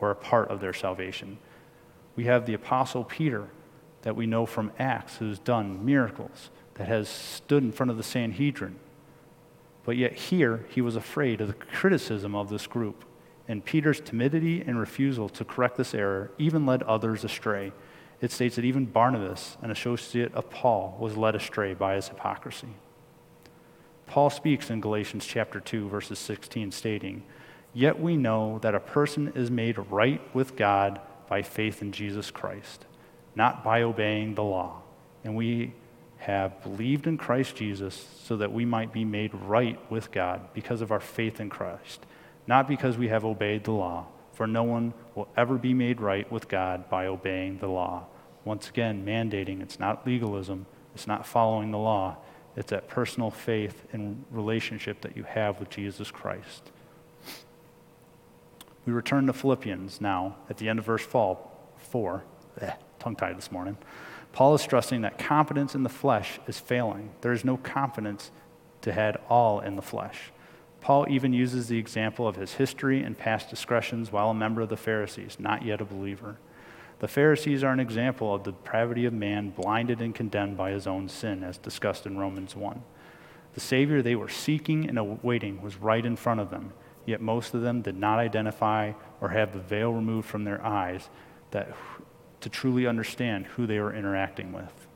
or 0.00 0.10
a 0.10 0.16
part 0.16 0.48
of 0.48 0.60
their 0.60 0.72
salvation. 0.72 1.36
We 2.16 2.24
have 2.24 2.46
the 2.46 2.54
Apostle 2.54 3.04
Peter 3.04 3.50
that 4.00 4.16
we 4.16 4.24
know 4.24 4.46
from 4.46 4.72
Acts 4.78 5.18
who's 5.18 5.38
done 5.38 5.84
miracles, 5.84 6.48
that 6.76 6.88
has 6.88 7.10
stood 7.10 7.62
in 7.62 7.70
front 7.70 7.90
of 7.90 7.98
the 7.98 8.02
Sanhedrin. 8.02 8.76
But 9.84 9.96
yet, 9.96 10.12
here, 10.12 10.64
he 10.68 10.80
was 10.80 10.96
afraid 10.96 11.40
of 11.40 11.48
the 11.48 11.54
criticism 11.54 12.34
of 12.34 12.48
this 12.48 12.66
group. 12.66 13.04
And 13.48 13.64
Peter's 13.64 14.00
timidity 14.00 14.60
and 14.60 14.78
refusal 14.78 15.28
to 15.30 15.44
correct 15.44 15.76
this 15.76 15.94
error 15.94 16.30
even 16.38 16.64
led 16.64 16.82
others 16.84 17.24
astray. 17.24 17.72
It 18.20 18.30
states 18.30 18.56
that 18.56 18.64
even 18.64 18.86
Barnabas, 18.86 19.56
an 19.62 19.70
associate 19.70 20.32
of 20.34 20.48
Paul, 20.48 20.96
was 21.00 21.16
led 21.16 21.34
astray 21.34 21.74
by 21.74 21.96
his 21.96 22.08
hypocrisy. 22.08 22.68
Paul 24.06 24.30
speaks 24.30 24.70
in 24.70 24.80
Galatians 24.80 25.26
chapter 25.26 25.58
2, 25.58 25.88
verses 25.88 26.18
16, 26.18 26.70
stating, 26.70 27.24
Yet 27.74 28.00
we 28.00 28.16
know 28.16 28.58
that 28.60 28.74
a 28.74 28.80
person 28.80 29.32
is 29.34 29.50
made 29.50 29.78
right 29.90 30.20
with 30.34 30.54
God 30.54 31.00
by 31.28 31.42
faith 31.42 31.82
in 31.82 31.90
Jesus 31.90 32.30
Christ 32.30 32.86
not 33.34 33.64
by 33.64 33.82
obeying 33.82 34.34
the 34.34 34.44
law. 34.44 34.82
And 35.24 35.34
we 35.36 35.72
have 36.22 36.62
believed 36.62 37.08
in 37.08 37.18
Christ 37.18 37.56
Jesus 37.56 38.06
so 38.22 38.36
that 38.36 38.52
we 38.52 38.64
might 38.64 38.92
be 38.92 39.04
made 39.04 39.34
right 39.34 39.78
with 39.90 40.12
God 40.12 40.40
because 40.54 40.80
of 40.80 40.92
our 40.92 41.00
faith 41.00 41.40
in 41.40 41.50
Christ, 41.50 42.06
not 42.46 42.68
because 42.68 42.96
we 42.96 43.08
have 43.08 43.24
obeyed 43.24 43.64
the 43.64 43.72
law. 43.72 44.06
For 44.32 44.46
no 44.46 44.62
one 44.62 44.94
will 45.14 45.28
ever 45.36 45.58
be 45.58 45.74
made 45.74 46.00
right 46.00 46.30
with 46.30 46.48
God 46.48 46.88
by 46.88 47.06
obeying 47.06 47.58
the 47.58 47.66
law. 47.66 48.06
Once 48.44 48.68
again, 48.68 49.04
mandating 49.04 49.60
it's 49.60 49.80
not 49.80 50.06
legalism, 50.06 50.66
it's 50.94 51.06
not 51.06 51.26
following 51.26 51.70
the 51.72 51.78
law, 51.78 52.16
it's 52.56 52.70
that 52.70 52.88
personal 52.88 53.30
faith 53.30 53.84
and 53.92 54.24
relationship 54.30 55.00
that 55.00 55.16
you 55.16 55.24
have 55.24 55.58
with 55.58 55.70
Jesus 55.70 56.10
Christ. 56.10 56.70
We 58.86 58.92
return 58.92 59.26
to 59.26 59.32
Philippians 59.32 60.00
now 60.00 60.36
at 60.48 60.56
the 60.58 60.68
end 60.68 60.78
of 60.78 60.84
verse 60.84 61.04
4 61.04 62.22
tongue 62.98 63.16
tied 63.16 63.36
this 63.36 63.50
morning. 63.50 63.76
Paul 64.32 64.54
is 64.54 64.62
stressing 64.62 65.02
that 65.02 65.18
confidence 65.18 65.74
in 65.74 65.82
the 65.82 65.88
flesh 65.88 66.40
is 66.46 66.58
failing. 66.58 67.10
There 67.20 67.32
is 67.32 67.44
no 67.44 67.56
confidence 67.58 68.30
to 68.80 68.92
head 68.92 69.18
all 69.28 69.60
in 69.60 69.76
the 69.76 69.82
flesh. 69.82 70.32
Paul 70.80 71.06
even 71.08 71.32
uses 71.32 71.68
the 71.68 71.78
example 71.78 72.26
of 72.26 72.36
his 72.36 72.54
history 72.54 73.02
and 73.02 73.16
past 73.16 73.50
discretions 73.50 74.10
while 74.10 74.30
a 74.30 74.34
member 74.34 74.62
of 74.62 74.68
the 74.68 74.76
Pharisees, 74.76 75.36
not 75.38 75.64
yet 75.64 75.80
a 75.80 75.84
believer. 75.84 76.38
The 76.98 77.08
Pharisees 77.08 77.62
are 77.62 77.72
an 77.72 77.80
example 77.80 78.34
of 78.34 78.44
the 78.44 78.52
depravity 78.52 79.04
of 79.04 79.12
man, 79.12 79.50
blinded 79.50 80.00
and 80.00 80.14
condemned 80.14 80.56
by 80.56 80.70
his 80.70 80.86
own 80.86 81.08
sin, 81.08 81.44
as 81.44 81.58
discussed 81.58 82.06
in 82.06 82.18
Romans 82.18 82.56
1. 82.56 82.82
The 83.54 83.60
Savior 83.60 84.02
they 84.02 84.16
were 84.16 84.28
seeking 84.28 84.88
and 84.88 84.98
awaiting 84.98 85.62
was 85.62 85.76
right 85.76 86.04
in 86.04 86.16
front 86.16 86.40
of 86.40 86.50
them, 86.50 86.72
yet 87.04 87.20
most 87.20 87.54
of 87.54 87.60
them 87.60 87.82
did 87.82 87.96
not 87.96 88.18
identify 88.18 88.92
or 89.20 89.28
have 89.28 89.52
the 89.52 89.58
veil 89.58 89.92
removed 89.92 90.28
from 90.28 90.44
their 90.44 90.64
eyes 90.64 91.10
that 91.50 91.74
to 92.42 92.48
truly 92.48 92.86
understand 92.86 93.46
who 93.46 93.66
they 93.66 93.80
were 93.80 93.94
interacting 93.94 94.52
with. 94.52 94.86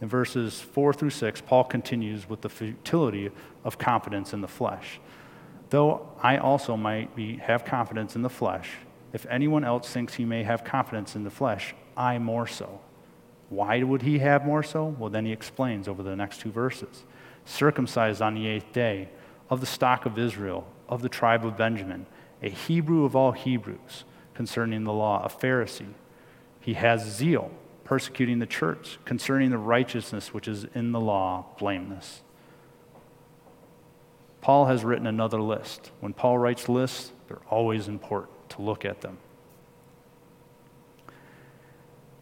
In 0.00 0.08
verses 0.08 0.60
4 0.60 0.92
through 0.92 1.10
6, 1.10 1.40
Paul 1.42 1.64
continues 1.64 2.28
with 2.28 2.40
the 2.40 2.48
futility 2.48 3.30
of 3.62 3.78
confidence 3.78 4.32
in 4.32 4.40
the 4.40 4.48
flesh. 4.48 5.00
Though 5.70 6.08
I 6.20 6.38
also 6.38 6.76
might 6.76 7.14
be, 7.14 7.36
have 7.36 7.64
confidence 7.64 8.16
in 8.16 8.22
the 8.22 8.28
flesh, 8.28 8.70
if 9.12 9.26
anyone 9.30 9.64
else 9.64 9.88
thinks 9.88 10.14
he 10.14 10.24
may 10.24 10.42
have 10.42 10.64
confidence 10.64 11.14
in 11.14 11.22
the 11.22 11.30
flesh, 11.30 11.74
I 11.96 12.18
more 12.18 12.46
so. 12.46 12.80
Why 13.48 13.82
would 13.82 14.02
he 14.02 14.18
have 14.18 14.44
more 14.44 14.62
so? 14.62 14.86
Well, 14.98 15.10
then 15.10 15.26
he 15.26 15.32
explains 15.32 15.86
over 15.86 16.02
the 16.02 16.16
next 16.16 16.40
two 16.40 16.50
verses. 16.50 17.04
Circumcised 17.44 18.22
on 18.22 18.34
the 18.34 18.46
eighth 18.46 18.72
day, 18.72 19.08
of 19.50 19.60
the 19.60 19.66
stock 19.66 20.06
of 20.06 20.18
Israel, 20.18 20.66
of 20.88 21.02
the 21.02 21.08
tribe 21.08 21.44
of 21.44 21.56
Benjamin, 21.56 22.06
a 22.42 22.48
Hebrew 22.48 23.04
of 23.04 23.14
all 23.14 23.32
Hebrews 23.32 24.04
concerning 24.42 24.82
the 24.82 24.92
law, 24.92 25.22
a 25.24 25.28
Pharisee. 25.28 25.94
He 26.60 26.74
has 26.74 27.08
zeal, 27.08 27.52
persecuting 27.84 28.40
the 28.40 28.46
church, 28.46 28.98
concerning 29.04 29.50
the 29.50 29.56
righteousness 29.56 30.34
which 30.34 30.48
is 30.48 30.66
in 30.74 30.90
the 30.90 30.98
law, 30.98 31.46
blameless. 31.60 32.22
Paul 34.40 34.66
has 34.66 34.82
written 34.82 35.06
another 35.06 35.40
list. 35.40 35.92
When 36.00 36.12
Paul 36.12 36.38
writes 36.38 36.68
lists, 36.68 37.12
they're 37.28 37.46
always 37.50 37.86
important 37.86 38.50
to 38.50 38.62
look 38.62 38.84
at 38.84 39.00
them. 39.00 39.18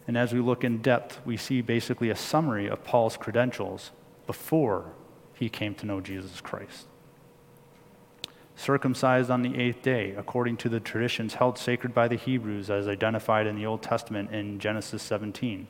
And 0.07 0.19
as 0.19 0.35
we 0.35 0.41
look 0.41 0.63
in 0.63 0.83
depth, 0.83 1.21
we 1.25 1.39
see 1.39 1.63
basically 1.63 2.11
a 2.11 2.17
summary 2.17 2.69
of 2.69 2.85
Paul's 2.85 3.17
credentials 3.17 3.93
before 4.27 4.93
he 5.33 5.49
came 5.49 5.75
to 5.77 5.87
know 5.87 6.03
Jesus 6.03 6.43
Christ 6.43 6.85
circumcised 8.61 9.31
on 9.31 9.41
the 9.41 9.59
eighth 9.59 9.81
day, 9.81 10.13
according 10.13 10.55
to 10.59 10.69
the 10.69 10.81
traditions 10.81 11.35
held 11.35 11.57
sacred 11.57 11.95
by 11.95 12.07
the 12.07 12.17
Hebrews 12.17 12.69
as 12.69 12.87
identified 12.87 13.47
in 13.47 13.57
the 13.57 13.65
Old 13.65 13.83
Testament 13.83 14.31
in 14.33 14.59
Genesis 14.59 15.03
17. 15.03 15.67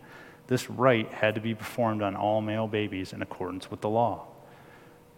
This 0.48 0.68
rite 0.68 1.12
had 1.12 1.36
to 1.36 1.40
be 1.40 1.54
performed 1.54 2.02
on 2.02 2.16
all 2.16 2.40
male 2.40 2.66
babies 2.66 3.12
in 3.12 3.22
accordance 3.22 3.70
with 3.70 3.80
the 3.80 3.88
law. 3.88 4.26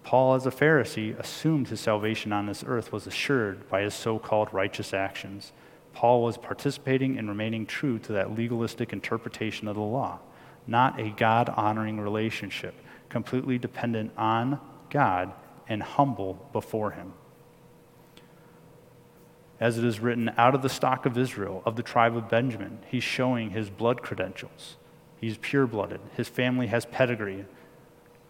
Paul, 0.05 0.35
as 0.35 0.45
a 0.45 0.51
Pharisee, 0.51 1.19
assumed 1.19 1.69
his 1.69 1.81
salvation 1.81 2.33
on 2.33 2.45
this 2.45 2.63
earth 2.67 2.93
was 2.93 3.07
assured 3.07 3.69
by 3.71 3.83
his 3.83 3.95
so 3.95 4.19
called 4.19 4.53
righteous 4.53 4.93
actions. 4.93 5.53
Paul 5.95 6.23
was 6.23 6.37
participating 6.37 7.17
in 7.17 7.29
remaining 7.29 7.65
true 7.65 7.99
to 8.01 8.13
that 8.13 8.37
legalistic 8.37 8.93
interpretation 8.93 9.67
of 9.67 9.77
the 9.77 9.81
law, 9.81 10.19
not 10.67 11.01
a 11.01 11.11
God 11.11 11.49
honoring 11.49 11.99
relationship, 11.99 12.75
completely 13.09 13.57
dependent 13.59 14.13
on 14.19 14.61
God 14.91 15.33
and 15.69 15.83
humble 15.83 16.51
before 16.53 16.91
Him 16.91 17.15
as 19.63 19.79
it 19.79 19.85
is 19.85 20.01
written, 20.01 20.29
out 20.37 20.57
of 20.57 20.63
the 20.63 20.69
stock 20.69 21.07
of 21.07 21.17
Israel, 21.17 21.63
of 21.65 21.77
the 21.77 21.83
tribe 21.85 22.17
of 22.17 22.29
Benjamin. 22.29 22.81
He's 22.89 23.05
showing 23.05 23.51
his 23.51 23.71
blood 23.71 24.03
credentials. 24.03 24.77
He's 25.21 25.39
pure 25.39 25.69
blooded. 25.69 26.01
His 26.17 26.29
family 26.29 26.67
has 26.67 26.85
pedigree. 26.85 27.47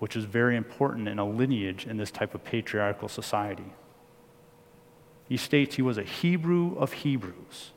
which 0.03 0.16
is 0.16 0.25
very 0.25 0.57
important 0.57 1.07
in 1.07 1.21
a 1.21 1.25
lineage 1.25 1.87
in 1.87 1.97
this 1.97 2.11
type 2.11 2.35
of 2.35 2.42
patriarchal 2.42 3.09
society. 3.09 3.73
He 5.29 5.37
states 5.37 5.77
he 5.77 5.83
was 5.83 5.97
a 5.97 6.03
Hebrew 6.03 6.77
of 6.77 6.92
Hebrews, 6.92 7.71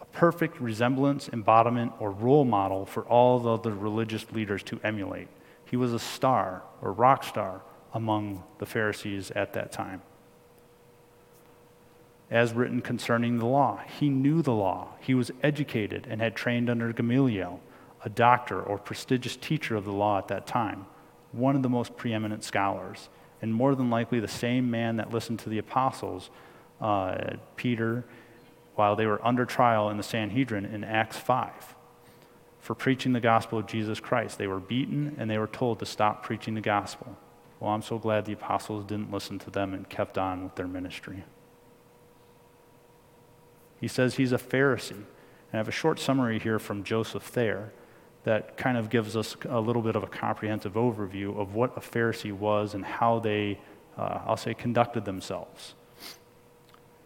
a 0.00 0.06
perfect 0.06 0.58
resemblance, 0.58 1.28
embodiment, 1.28 1.92
or 2.00 2.10
role 2.10 2.46
model 2.46 2.86
for 2.86 3.02
all 3.02 3.38
the 3.38 3.50
other 3.50 3.74
religious 3.74 4.32
leaders 4.32 4.62
to 4.62 4.80
emulate. 4.82 5.28
He 5.66 5.76
was 5.76 5.92
a 5.92 5.98
star 5.98 6.62
or 6.80 6.92
rock 6.94 7.24
star 7.24 7.60
among 7.92 8.42
the 8.56 8.64
Pharisees 8.64 9.30
at 9.32 9.52
that 9.52 9.70
time. 9.70 10.00
As 12.34 12.52
written 12.52 12.80
concerning 12.80 13.38
the 13.38 13.46
law, 13.46 13.80
he 14.00 14.08
knew 14.08 14.42
the 14.42 14.52
law. 14.52 14.88
He 14.98 15.14
was 15.14 15.30
educated 15.44 16.08
and 16.10 16.20
had 16.20 16.34
trained 16.34 16.68
under 16.68 16.92
Gamaliel 16.92 17.60
a 18.04 18.08
doctor 18.08 18.60
or 18.60 18.76
prestigious 18.76 19.36
teacher 19.36 19.76
of 19.76 19.84
the 19.84 19.92
law 19.92 20.18
at 20.18 20.26
that 20.28 20.44
time, 20.44 20.86
one 21.30 21.54
of 21.54 21.62
the 21.62 21.68
most 21.68 21.96
preeminent 21.96 22.42
scholars, 22.42 23.08
and 23.40 23.54
more 23.54 23.76
than 23.76 23.88
likely 23.88 24.18
the 24.18 24.26
same 24.26 24.68
man 24.68 24.96
that 24.96 25.12
listened 25.12 25.38
to 25.38 25.48
the 25.48 25.58
apostles, 25.58 26.28
uh, 26.80 27.36
Peter, 27.54 28.04
while 28.74 28.96
they 28.96 29.06
were 29.06 29.24
under 29.24 29.44
trial 29.44 29.88
in 29.88 29.96
the 29.96 30.02
Sanhedrin 30.02 30.64
in 30.64 30.82
Acts 30.82 31.16
5 31.16 31.52
for 32.58 32.74
preaching 32.74 33.12
the 33.12 33.20
gospel 33.20 33.60
of 33.60 33.68
Jesus 33.68 34.00
Christ. 34.00 34.38
They 34.38 34.48
were 34.48 34.58
beaten 34.58 35.14
and 35.18 35.30
they 35.30 35.38
were 35.38 35.46
told 35.46 35.78
to 35.78 35.86
stop 35.86 36.24
preaching 36.24 36.54
the 36.54 36.60
gospel. 36.60 37.16
Well, 37.60 37.70
I'm 37.70 37.82
so 37.82 37.96
glad 37.96 38.24
the 38.24 38.32
apostles 38.32 38.84
didn't 38.86 39.12
listen 39.12 39.38
to 39.38 39.50
them 39.50 39.72
and 39.72 39.88
kept 39.88 40.18
on 40.18 40.42
with 40.42 40.56
their 40.56 40.66
ministry. 40.66 41.22
He 43.80 43.88
says 43.88 44.16
he's 44.16 44.32
a 44.32 44.38
Pharisee. 44.38 44.92
And 44.92 45.06
I 45.52 45.56
have 45.58 45.68
a 45.68 45.72
short 45.72 45.98
summary 45.98 46.38
here 46.38 46.58
from 46.58 46.84
Joseph 46.84 47.22
Thayer 47.22 47.72
that 48.24 48.56
kind 48.56 48.76
of 48.76 48.88
gives 48.88 49.16
us 49.16 49.36
a 49.48 49.60
little 49.60 49.82
bit 49.82 49.96
of 49.96 50.02
a 50.02 50.06
comprehensive 50.06 50.74
overview 50.74 51.38
of 51.38 51.54
what 51.54 51.76
a 51.76 51.80
Pharisee 51.80 52.32
was 52.32 52.74
and 52.74 52.84
how 52.84 53.18
they, 53.18 53.60
uh, 53.96 54.20
I'll 54.26 54.36
say, 54.36 54.54
conducted 54.54 55.04
themselves. 55.04 55.74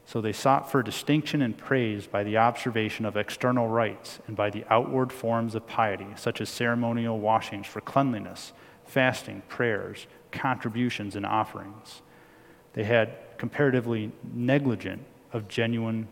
So 0.06 0.22
they 0.22 0.32
sought 0.32 0.70
for 0.70 0.82
distinction 0.82 1.42
and 1.42 1.58
praise 1.58 2.06
by 2.06 2.24
the 2.24 2.38
observation 2.38 3.04
of 3.04 3.16
external 3.16 3.68
rites 3.68 4.20
and 4.26 4.34
by 4.34 4.48
the 4.48 4.64
outward 4.70 5.12
forms 5.12 5.54
of 5.54 5.66
piety, 5.66 6.06
such 6.16 6.40
as 6.40 6.48
ceremonial 6.48 7.18
washings 7.18 7.66
for 7.66 7.82
cleanliness, 7.82 8.54
fasting, 8.86 9.42
prayers, 9.48 10.06
contributions, 10.32 11.14
and 11.14 11.26
offerings. 11.26 12.00
They 12.72 12.84
had 12.84 13.18
comparatively 13.36 14.12
negligent 14.32 15.04
of 15.32 15.46
genuine 15.46 16.08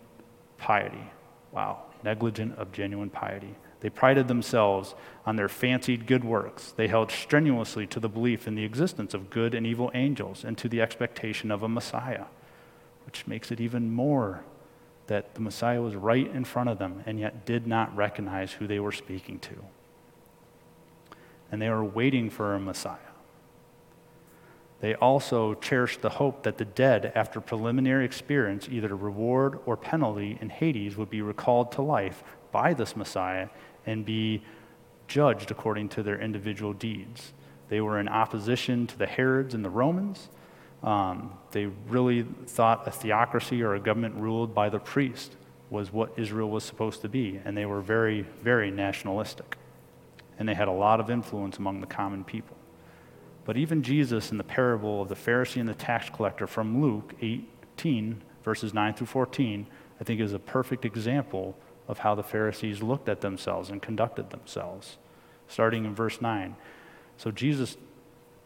piety. 0.59 1.11
Wow, 1.53 1.83
negligent 2.03 2.59
of 2.59 2.73
genuine 2.73 3.11
piety. 3.11 3.55
They 3.81 3.90
prided 3.90 4.29
themselves 4.29 4.95
on 5.27 5.37
their 5.37 5.49
fancied 5.49 6.07
good 6.07 6.25
works. 6.25 6.73
They 6.73 6.88
held 6.88 7.11
strenuously 7.11 7.87
to 7.88 8.01
the 8.01 8.09
belief 8.09 8.49
in 8.49 8.55
the 8.55 8.64
existence 8.64 9.14
of 9.14 9.31
good 9.31 9.55
and 9.55 9.66
evil 9.66 9.90
angels 9.95 10.45
and 10.45 10.57
to 10.59 10.69
the 10.69 10.81
expectation 10.81 11.51
of 11.51 11.62
a 11.62 11.69
Messiah, 11.69 12.25
which 13.05 13.27
makes 13.27 13.51
it 13.51 13.61
even 13.61 13.90
more 13.92 14.45
that 15.07 15.35
the 15.35 15.40
Messiah 15.40 15.81
was 15.81 15.95
right 15.95 16.27
in 16.27 16.45
front 16.45 16.69
of 16.69 16.79
them 16.79 17.03
and 17.07 17.21
yet 17.21 17.47
did 17.47 17.66
not 17.66 17.95
recognize 17.97 18.53
who 18.53 18.66
they 18.66 18.81
were 18.81 18.92
speaking 18.92 19.38
to. 19.40 19.55
And 21.53 21.62
they 21.62 21.71
were 21.71 21.85
waiting 21.85 22.29
for 22.29 22.55
a 22.55 22.61
Messiah. 22.61 22.97
They 24.87 24.94
also 24.94 25.55
cherished 25.55 26.03
the 26.03 26.11
hope 26.11 26.44
that 26.44 26.59
the 26.59 26.64
dead, 26.64 27.11
after 27.16 27.40
preliminary 27.40 28.05
experience, 28.05 28.68
either 28.70 28.94
reward 28.94 29.59
or 29.66 29.77
penalty 29.77 30.38
in 30.40 30.49
Hades, 30.49 30.96
would 30.96 31.11
be 31.11 31.22
recalled 31.22 31.72
to 31.72 31.83
life 31.83 32.22
by 32.53 32.72
this 32.72 32.94
Messiah 32.94 33.49
and 33.85 34.05
be 34.05 34.44
judged 35.09 35.51
according 35.51 35.88
to 35.88 36.05
their 36.05 36.20
individual 36.20 36.72
deeds. 36.72 37.33
They 37.68 37.81
were 37.81 37.99
in 37.99 38.07
opposition 38.07 38.87
to 38.87 38.96
the 38.96 39.07
Herods 39.07 39.55
and 39.55 39.64
the 39.64 39.70
Romans. 39.70 40.29
Um, 40.85 41.33
they 41.51 41.66
really 41.88 42.22
thought 42.46 42.87
a 42.87 42.92
theocracy 42.92 43.64
or 43.64 43.75
a 43.75 43.81
government 43.81 44.14
ruled 44.14 44.55
by 44.55 44.68
the 44.68 44.79
priest 44.79 45.35
was 45.68 45.92
what 45.92 46.12
Israel 46.16 46.49
was 46.49 46.62
supposed 46.62 47.03
to 47.03 47.09
be, 47.09 47.40
and 47.44 47.57
they 47.57 47.66
were 47.66 47.81
very, 47.81 48.22
very 48.40 48.70
nationalistic. 48.70 49.59
And 50.38 50.49
they 50.49 50.55
had 50.55 50.68
a 50.68 50.79
lot 50.87 51.01
of 51.01 51.11
influence 51.11 51.59
among 51.59 51.81
the 51.81 51.88
common 51.88 52.22
people. 52.22 52.56
But 53.47 53.57
even 53.57 53.85
Jesus, 53.85 54.33
in 54.33 54.39
the 54.39 54.45
parable 54.45 55.03
of 55.03 55.09
the 55.09 55.15
Pharisee 55.15 55.61
and 55.61 55.69
the 55.69 55.75
tax 55.75 56.11
collector 56.11 56.49
from 56.49 56.83
Luke 56.83 57.15
18, 57.23 58.21
verses 58.43 58.75
9 58.75 58.95
through 58.95 59.07
14, 59.07 59.69
I 60.01 60.05
think 60.05 60.21
is 60.21 60.33
a 60.33 60.39
perfect 60.41 60.85
example 60.85 61.57
of 61.87 62.01
how 62.01 62.17
the 62.17 62.25
Pharisees 62.25 62.83
looked 62.83 63.09
at 63.09 63.21
themselves 63.21 63.71
and 63.71 63.81
conducted 63.81 64.31
themselves, 64.31 64.99
starting 65.47 65.85
in 65.85 65.95
verse 65.95 66.21
9. 66.21 66.57
So 67.17 67.31
Jesus 67.31 67.77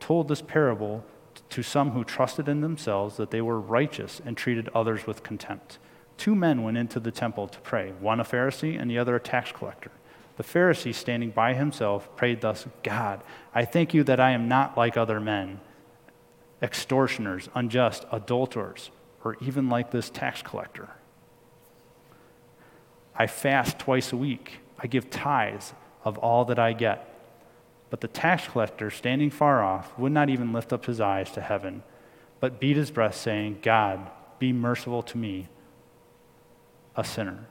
told 0.01 0.29
this 0.29 0.43
parable 0.43 1.03
to 1.49 1.63
some 1.63 1.93
who 1.93 2.05
trusted 2.05 2.47
in 2.47 2.61
themselves 2.61 3.17
that 3.17 3.31
they 3.31 3.41
were 3.41 3.59
righteous 3.59 4.21
and 4.25 4.37
treated 4.37 4.69
others 4.75 5.07
with 5.07 5.23
contempt. 5.23 5.79
Two 6.19 6.35
men 6.35 6.63
went 6.63 6.77
into 6.77 7.01
the 7.01 7.11
temple 7.11 7.49
to 7.49 7.59
pray, 7.61 7.95
one 8.01 8.21
a 8.21 8.25
Pharisee 8.25 8.79
and 8.79 8.91
the 8.91 8.99
other 8.99 9.17
a 9.17 9.21
tax 9.21 9.51
collector. 9.51 9.91
The 10.40 10.59
Pharisee, 10.59 10.94
standing 10.94 11.33
by 11.33 11.53
himself, 11.53 12.16
prayed 12.16 12.40
thus 12.40 12.66
God, 12.83 13.22
I 13.55 13.66
thank 13.66 13.92
you 13.92 14.03
that 14.05 14.18
I 14.18 14.31
am 14.31 14.48
not 14.48 14.74
like 14.74 14.96
other 14.96 15.20
men, 15.20 15.61
extortioners, 16.62 17.50
unjust, 17.55 18.07
adulterers, 18.11 18.90
or 19.22 19.37
even 19.42 19.68
like 19.68 19.90
this 19.90 20.09
tax 20.09 20.40
collector. 20.40 20.88
I 23.14 23.26
fast 23.26 23.79
twice 23.79 24.14
a 24.14 24.16
week. 24.16 24.61
I 24.79 24.87
give 24.87 25.11
tithes 25.11 25.74
of 26.07 26.16
all 26.16 26.46
that 26.46 26.59
I 26.59 26.72
get. 26.72 27.07
But 27.90 28.00
the 28.00 28.09
tax 28.09 28.48
collector, 28.48 28.88
standing 28.88 29.29
far 29.29 29.62
off, 29.62 29.92
would 29.98 30.12
not 30.12 30.31
even 30.31 30.55
lift 30.55 30.72
up 30.72 30.87
his 30.87 31.03
eyes 31.03 31.31
to 31.33 31.42
heaven, 31.42 31.83
but 32.40 32.59
beat 32.59 32.79
his 32.79 32.90
breast, 32.90 33.20
saying, 33.20 33.59
God, 33.61 34.11
be 34.38 34.55
merciful 34.55 35.03
to 35.03 35.18
me, 35.18 35.48
a 36.96 37.05
sinner. 37.05 37.46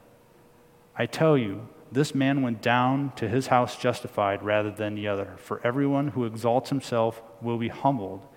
I 0.98 1.06
tell 1.06 1.38
you, 1.38 1.68
this 1.92 2.14
man 2.14 2.42
went 2.42 2.62
down 2.62 3.12
to 3.16 3.28
his 3.28 3.48
house 3.48 3.76
justified 3.78 4.44
rather 4.44 4.72
than 4.72 4.96
the 4.96 5.08
other. 5.08 5.36
For 5.38 5.60
everyone 5.64 6.10
who 6.10 6.26
exalts 6.26 6.70
himself 6.70 7.22
will 7.42 7.58
be 7.58 7.70
humbled, 7.70 8.28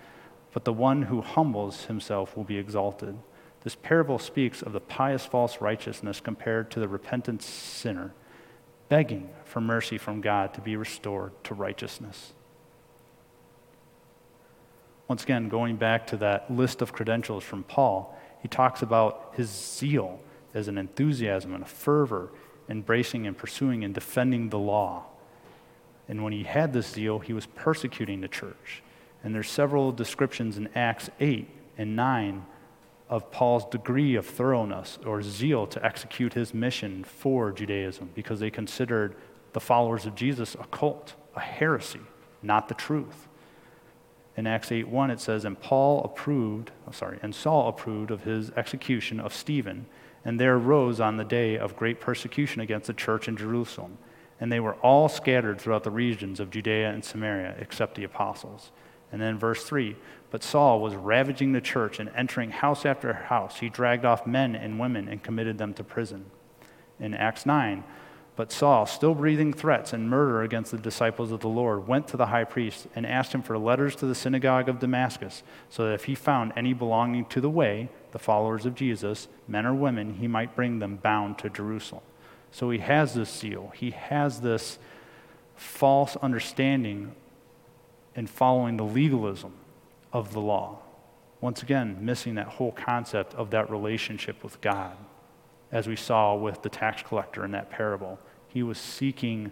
but 0.53 0.65
the 0.65 0.73
one 0.73 1.03
who 1.03 1.21
humbles 1.21 1.85
himself 1.85 2.37
will 2.37 2.45
be 2.45 2.59
exalted. 2.59 3.19
This 3.63 3.77
parable 3.77 4.19
speaks 4.19 4.63
of 4.63 4.73
the 4.73 4.81
pious 4.81 5.27
false 5.27 5.61
righteousness 5.61 6.21
compared 6.21 6.71
to 6.73 6.81
the 6.81 6.89
repentant 6.89 7.43
sinner, 7.43 8.13
begging 8.89 9.31
for 9.45 9.61
mercy 9.61 9.99
from 9.99 10.21
God 10.21 10.55
to 10.55 10.61
be 10.61 10.77
restored 10.77 11.33
to 11.45 11.55
righteousness. 11.55 12.33
Once 15.09 15.25
again, 15.25 15.49
going 15.49 15.77
back 15.77 16.07
to 16.07 16.17
that 16.17 16.51
list 16.51 16.81
of 16.81 16.93
credentials 16.93 17.45
from 17.45 17.63
Paul, 17.65 18.19
he 18.41 18.49
talks 18.49 18.83
about 18.83 19.35
his 19.37 19.51
zeal 19.51 20.21
as 20.55 20.69
an 20.69 20.79
enthusiasm 20.79 21.55
and 21.55 21.63
a 21.63 21.67
fervor, 21.67 22.31
embracing 22.69 23.27
and 23.27 23.37
pursuing 23.37 23.85
and 23.85 23.95
defending 23.95 24.49
the 24.49 24.59
law. 24.59 25.05
And 26.09 26.23
when 26.25 26.33
he 26.33 26.45
had 26.45 26.73
this 26.73 26.91
zeal, 26.91 27.19
he 27.19 27.33
was 27.33 27.47
persecuting 27.47 28.21
the 28.21 28.29
church. 28.29 28.83
And 29.23 29.35
there's 29.35 29.51
several 29.51 29.93
descriptions 29.93 30.57
in 30.57 30.69
Acts 30.75 31.11
8 31.21 31.49
and 31.79 31.97
9 31.97 32.45
of 33.09 33.31
Paul's 33.31 33.67
degree 33.67 34.15
of 34.15 34.27
thoroughness 34.27 34.99
or 35.05 35.23
zeal 35.23 35.67
to 35.67 35.85
execute 35.85 36.35
his 36.35 36.55
mission 36.55 37.05
for 37.05 37.53
Judaism 37.53 38.11
because 38.15 38.41
they 38.41 38.51
considered 38.51 39.15
the 39.53 39.61
followers 39.61 40.07
of 40.07 40.15
Jesus 40.15 40.55
a 40.55 40.65
cult, 40.67 41.15
a 41.37 41.41
heresy, 41.41 42.01
not 42.43 42.69
the 42.69 42.75
truth. 42.75 43.29
In 44.37 44.47
Acts 44.47 44.73
8:1 44.73 45.11
it 45.11 45.21
says, 45.21 45.45
"And 45.45 45.61
Paul 45.61 46.03
approved, 46.05 46.71
oh, 46.89 46.93
sorry, 46.93 47.19
and 47.23 47.35
Saul 47.35 47.69
approved 47.69 48.11
of 48.11 48.25
his 48.25 48.51
execution 48.53 49.21
of 49.21 49.35
Stephen, 49.35 49.87
and 50.25 50.39
there 50.39 50.57
arose 50.57 51.01
on 51.01 51.17
the 51.17 51.25
day 51.25 51.57
of 51.57 51.77
great 51.77 52.01
persecution 52.01 52.61
against 52.61 52.87
the 52.87 52.93
church 52.93 53.29
in 53.29 53.37
Jerusalem, 53.37 53.99
and 54.41 54.51
they 54.51 54.61
were 54.61 54.75
all 54.77 55.09
scattered 55.09 55.61
throughout 55.61 55.85
the 55.85 55.91
regions 55.91 56.41
of 56.41 56.51
Judea 56.51 56.91
and 56.91 57.05
Samaria, 57.05 57.57
except 57.59 57.95
the 57.95 58.05
apostles." 58.05 58.73
And 59.11 59.21
then 59.21 59.39
verse 59.39 59.65
3 59.65 59.97
But 60.31 60.43
Saul 60.43 60.81
was 60.81 60.95
ravaging 60.95 61.53
the 61.53 61.61
church 61.61 62.01
and 62.01 62.11
entering 62.17 62.51
house 62.51 62.87
after 62.87 63.13
house. 63.13 63.59
He 63.59 63.69
dragged 63.69 64.05
off 64.05 64.27
men 64.27 64.57
and 64.57 64.81
women 64.81 65.09
and 65.09 65.23
committed 65.23 65.59
them 65.59 65.75
to 65.75 65.85
prison. 65.85 66.27
In 66.99 67.15
Acts 67.15 67.45
9, 67.45 67.85
but 68.35 68.51
Saul, 68.51 68.87
still 68.87 69.15
breathing 69.15 69.53
threats 69.53 69.93
and 69.93 70.09
murder 70.09 70.43
against 70.43 70.71
the 70.71 70.79
disciples 70.79 71.33
of 71.33 71.41
the 71.41 71.49
Lord, 71.49 71.87
went 71.87 72.09
to 72.09 72.17
the 72.17 72.27
high 72.27 72.45
priest 72.45 72.87
and 72.95 73.05
asked 73.05 73.35
him 73.35 73.43
for 73.43 73.59
letters 73.59 73.95
to 73.97 74.07
the 74.07 74.15
synagogue 74.15 74.69
of 74.69 74.79
Damascus, 74.79 75.43
so 75.69 75.85
that 75.85 75.95
if 75.95 76.05
he 76.05 76.15
found 76.15 76.53
any 76.57 76.73
belonging 76.73 77.27
to 77.27 77.41
the 77.41 77.51
way, 77.51 77.91
the 78.13 78.19
followers 78.19 78.67
of 78.67 78.75
Jesus, 78.75 79.29
men 79.49 79.67
or 79.67 79.75
women, 79.75 80.15
he 80.15 80.29
might 80.29 80.55
bring 80.55 80.79
them 80.79 80.97
bound 80.97 81.39
to 81.39 81.51
Jerusalem. 81.51 82.03
So 82.51 82.71
he 82.71 82.79
has 82.79 83.15
this 83.15 83.35
zeal. 83.35 83.73
He 83.75 83.91
has 83.91 84.41
this 84.41 84.79
false 85.57 86.17
understanding 86.17 87.15
and 88.15 88.29
following 88.29 88.77
the 88.77 88.85
legalism 88.85 89.55
of 90.13 90.33
the 90.33 90.41
law. 90.41 90.79
Once 91.41 91.63
again, 91.63 91.97
missing 92.01 92.35
that 92.35 92.47
whole 92.47 92.73
concept 92.73 93.35
of 93.35 93.51
that 93.51 93.71
relationship 93.71 94.45
with 94.45 94.61
God, 94.61 94.97
as 95.73 95.89
we 95.89 95.97
saw 95.97 96.35
with 96.35 96.63
the 96.63 96.69
tax 96.69 97.03
collector 97.03 97.45
in 97.45 97.51
that 97.53 97.71
parable. 97.71 98.19
He 98.49 98.63
was 98.63 98.79
seeking 98.79 99.51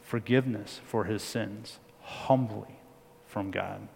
forgiveness 0.00 0.80
for 0.86 1.04
his 1.04 1.22
sins, 1.22 1.78
humbly 2.00 2.78
from 3.26 3.50
God. 3.50 3.88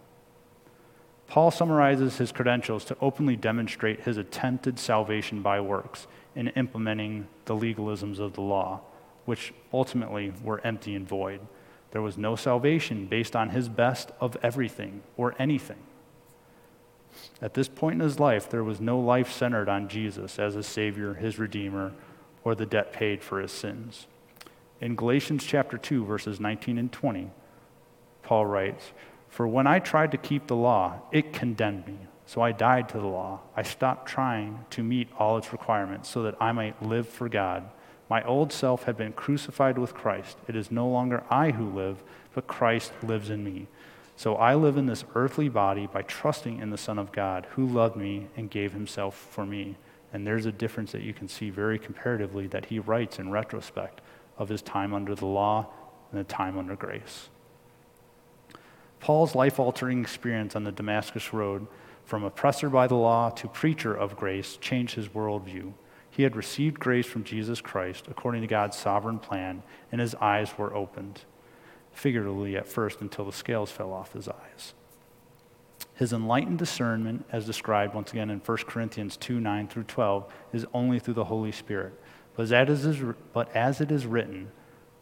Paul 1.29 1.51
summarizes 1.51 2.17
his 2.17 2.33
credentials 2.33 2.85
to 2.87 2.97
openly 3.01 3.37
demonstrate 3.37 4.01
his 4.01 4.17
attempted 4.17 4.79
salvation 4.79 5.43
by 5.43 5.61
works 5.61 6.07
in 6.35 6.49
implementing 6.49 7.29
the 7.45 7.55
legalisms 7.55 8.19
of 8.19 8.33
the 8.33 8.41
law, 8.41 8.81
which 9.27 9.53
ultimately 9.73 10.33
were 10.43 10.61
empty 10.65 10.95
and 10.95 11.07
void. 11.07 11.41
There 11.91 12.03
was 12.03 12.17
no 12.17 12.35
salvation 12.35 13.07
based 13.07 13.37
on 13.37 13.51
his 13.51 13.69
best 13.69 14.11
of 14.21 14.37
everything 14.43 15.03
or 15.17 15.35
anything. 15.39 15.79
At 17.43 17.55
this 17.55 17.69
point 17.69 17.95
in 17.95 18.01
his 18.01 18.19
life, 18.19 18.49
there 18.49 18.65
was 18.65 18.81
no 18.81 18.99
life 18.99 19.31
centered 19.31 19.69
on 19.69 19.89
Jesus 19.89 20.39
as 20.39 20.57
a 20.57 20.63
Savior, 20.63 21.15
his 21.15 21.39
Redeemer, 21.39 21.93
or 22.45 22.55
the 22.55 22.67
debt 22.67 22.93
paid 22.93 23.23
for 23.23 23.41
his 23.41 23.53
sins. 23.53 24.07
In 24.81 24.95
Galatians 24.95 25.45
chapter 25.45 25.77
2, 25.77 26.05
verses 26.05 26.41
19 26.41 26.79
and 26.79 26.93
20, 26.93 27.31
Paul 28.23 28.47
writes, 28.47 28.93
For 29.29 29.47
when 29.47 29.67
I 29.67 29.79
tried 29.79 30.13
to 30.13 30.19
keep 30.19 30.47
the 30.47 30.57
law, 30.57 31.01
it 31.13 31.33
condemned 31.33 31.87
me. 31.87 31.99
So 32.27 32.43
I 32.43 32.53
died 32.53 32.89
to 32.91 32.99
the 32.99 33.07
law. 33.07 33.41
I 33.57 33.63
stopped 33.63 34.07
trying 34.07 34.65
to 34.71 34.83
meet 34.83 35.09
all 35.19 35.39
its 35.39 35.53
requirements 35.53 36.09
so 36.09 36.23
that 36.25 36.37
I 36.41 36.53
might 36.53 36.83
live 36.83 37.09
for 37.09 37.29
God. 37.29 37.65
My 38.11 38.23
old 38.25 38.53
self 38.53 38.85
had 38.85 38.97
been 38.97 39.13
crucified 39.13 39.79
with 39.79 39.95
Christ. 39.95 40.39
It 40.47 40.57
is 40.57 40.71
no 40.71 40.89
longer 40.89 41.25
I 41.31 41.53
who 41.53 41.69
live, 41.71 42.03
but 42.35 42.47
Christ 42.47 42.93
lives 43.03 43.31
in 43.31 43.45
me. 43.45 43.67
So 44.17 44.35
I 44.35 44.55
live 44.57 44.77
in 44.77 44.87
this 44.87 45.05
earthly 45.15 45.49
body 45.49 45.87
by 45.87 46.03
trusting 46.03 46.59
in 46.59 46.71
the 46.71 46.77
Son 46.77 46.99
of 46.99 47.13
God, 47.13 47.47
who 47.53 47.67
loved 47.67 47.97
me 47.97 48.27
and 48.37 48.51
gave 48.51 48.73
himself 48.73 49.15
for 49.15 49.47
me. 49.47 49.77
And 50.13 50.27
there's 50.27 50.47
a 50.47 50.53
difference 50.53 50.93
that 50.93 51.03
you 51.03 51.15
can 51.15 51.29
see 51.29 51.51
very 51.51 51.79
comparatively 51.79 52.47
that 52.49 52.67
he 52.67 52.79
writes 52.79 53.19
in 53.19 53.31
retrospect 53.31 54.01
of 54.37 54.49
his 54.49 54.61
time 54.63 54.93
under 54.93 55.15
the 55.15 55.27
law 55.27 55.69
and 56.11 56.19
the 56.19 56.25
time 56.25 56.59
under 56.59 56.77
grace. 56.77 57.29
Paul's 59.01 59.35
life 59.35 59.59
altering 59.59 60.01
experience 60.01 60.57
on 60.57 60.65
the 60.65 60.73
Damascus 60.73 61.33
Road, 61.33 61.67
from 62.05 62.25
oppressor 62.25 62.69
by 62.71 62.87
the 62.87 62.95
law 62.95 63.31
to 63.31 63.49
preacher 63.49 63.95
of 63.95 64.17
grace, 64.17 64.57
changed 64.57 64.95
his 64.95 65.09
worldview. 65.09 65.73
He 66.11 66.23
had 66.23 66.37
received 66.37 66.81
grace 66.81 67.07
from 67.07 67.25
Jesus 67.25 67.61
Christ 67.61 68.07
according 68.09 68.41
to 68.41 68.49
God's 68.49 68.77
sovereign 68.77 69.19
plan, 69.19 69.63
and 69.93 70.01
his 70.01 70.15
eyes 70.17 70.57
were 70.57 70.75
opened, 70.75 71.21
figuratively 71.93 72.57
at 72.57 72.67
first 72.67 73.01
until 73.01 73.25
the 73.25 73.33
scales 73.33 73.71
fell 73.71 73.93
off 73.93 74.15
his 74.15 74.29
eyes. 74.29 74.75
His 75.95 76.13
enlightened 76.13 76.59
discernment, 76.59 77.25
as 77.31 77.45
described 77.45 77.95
once 77.95 78.13
again 78.13 78.31
in 78.31 78.39
1 78.39 78.57
Corinthians 78.59 79.17
2 79.17 79.41
9 79.41 79.69
through 79.69 79.85
12, 79.85 80.33
is 80.53 80.67
only 80.73 80.99
through 80.99 81.15
the 81.15 81.25
Holy 81.25 81.53
Spirit. 81.53 81.93
But 82.37 82.53
as, 82.53 82.85
is, 82.85 83.03
but 83.33 83.55
as 83.55 83.81
it 83.81 83.91
is 83.91 84.07
written, 84.07 84.53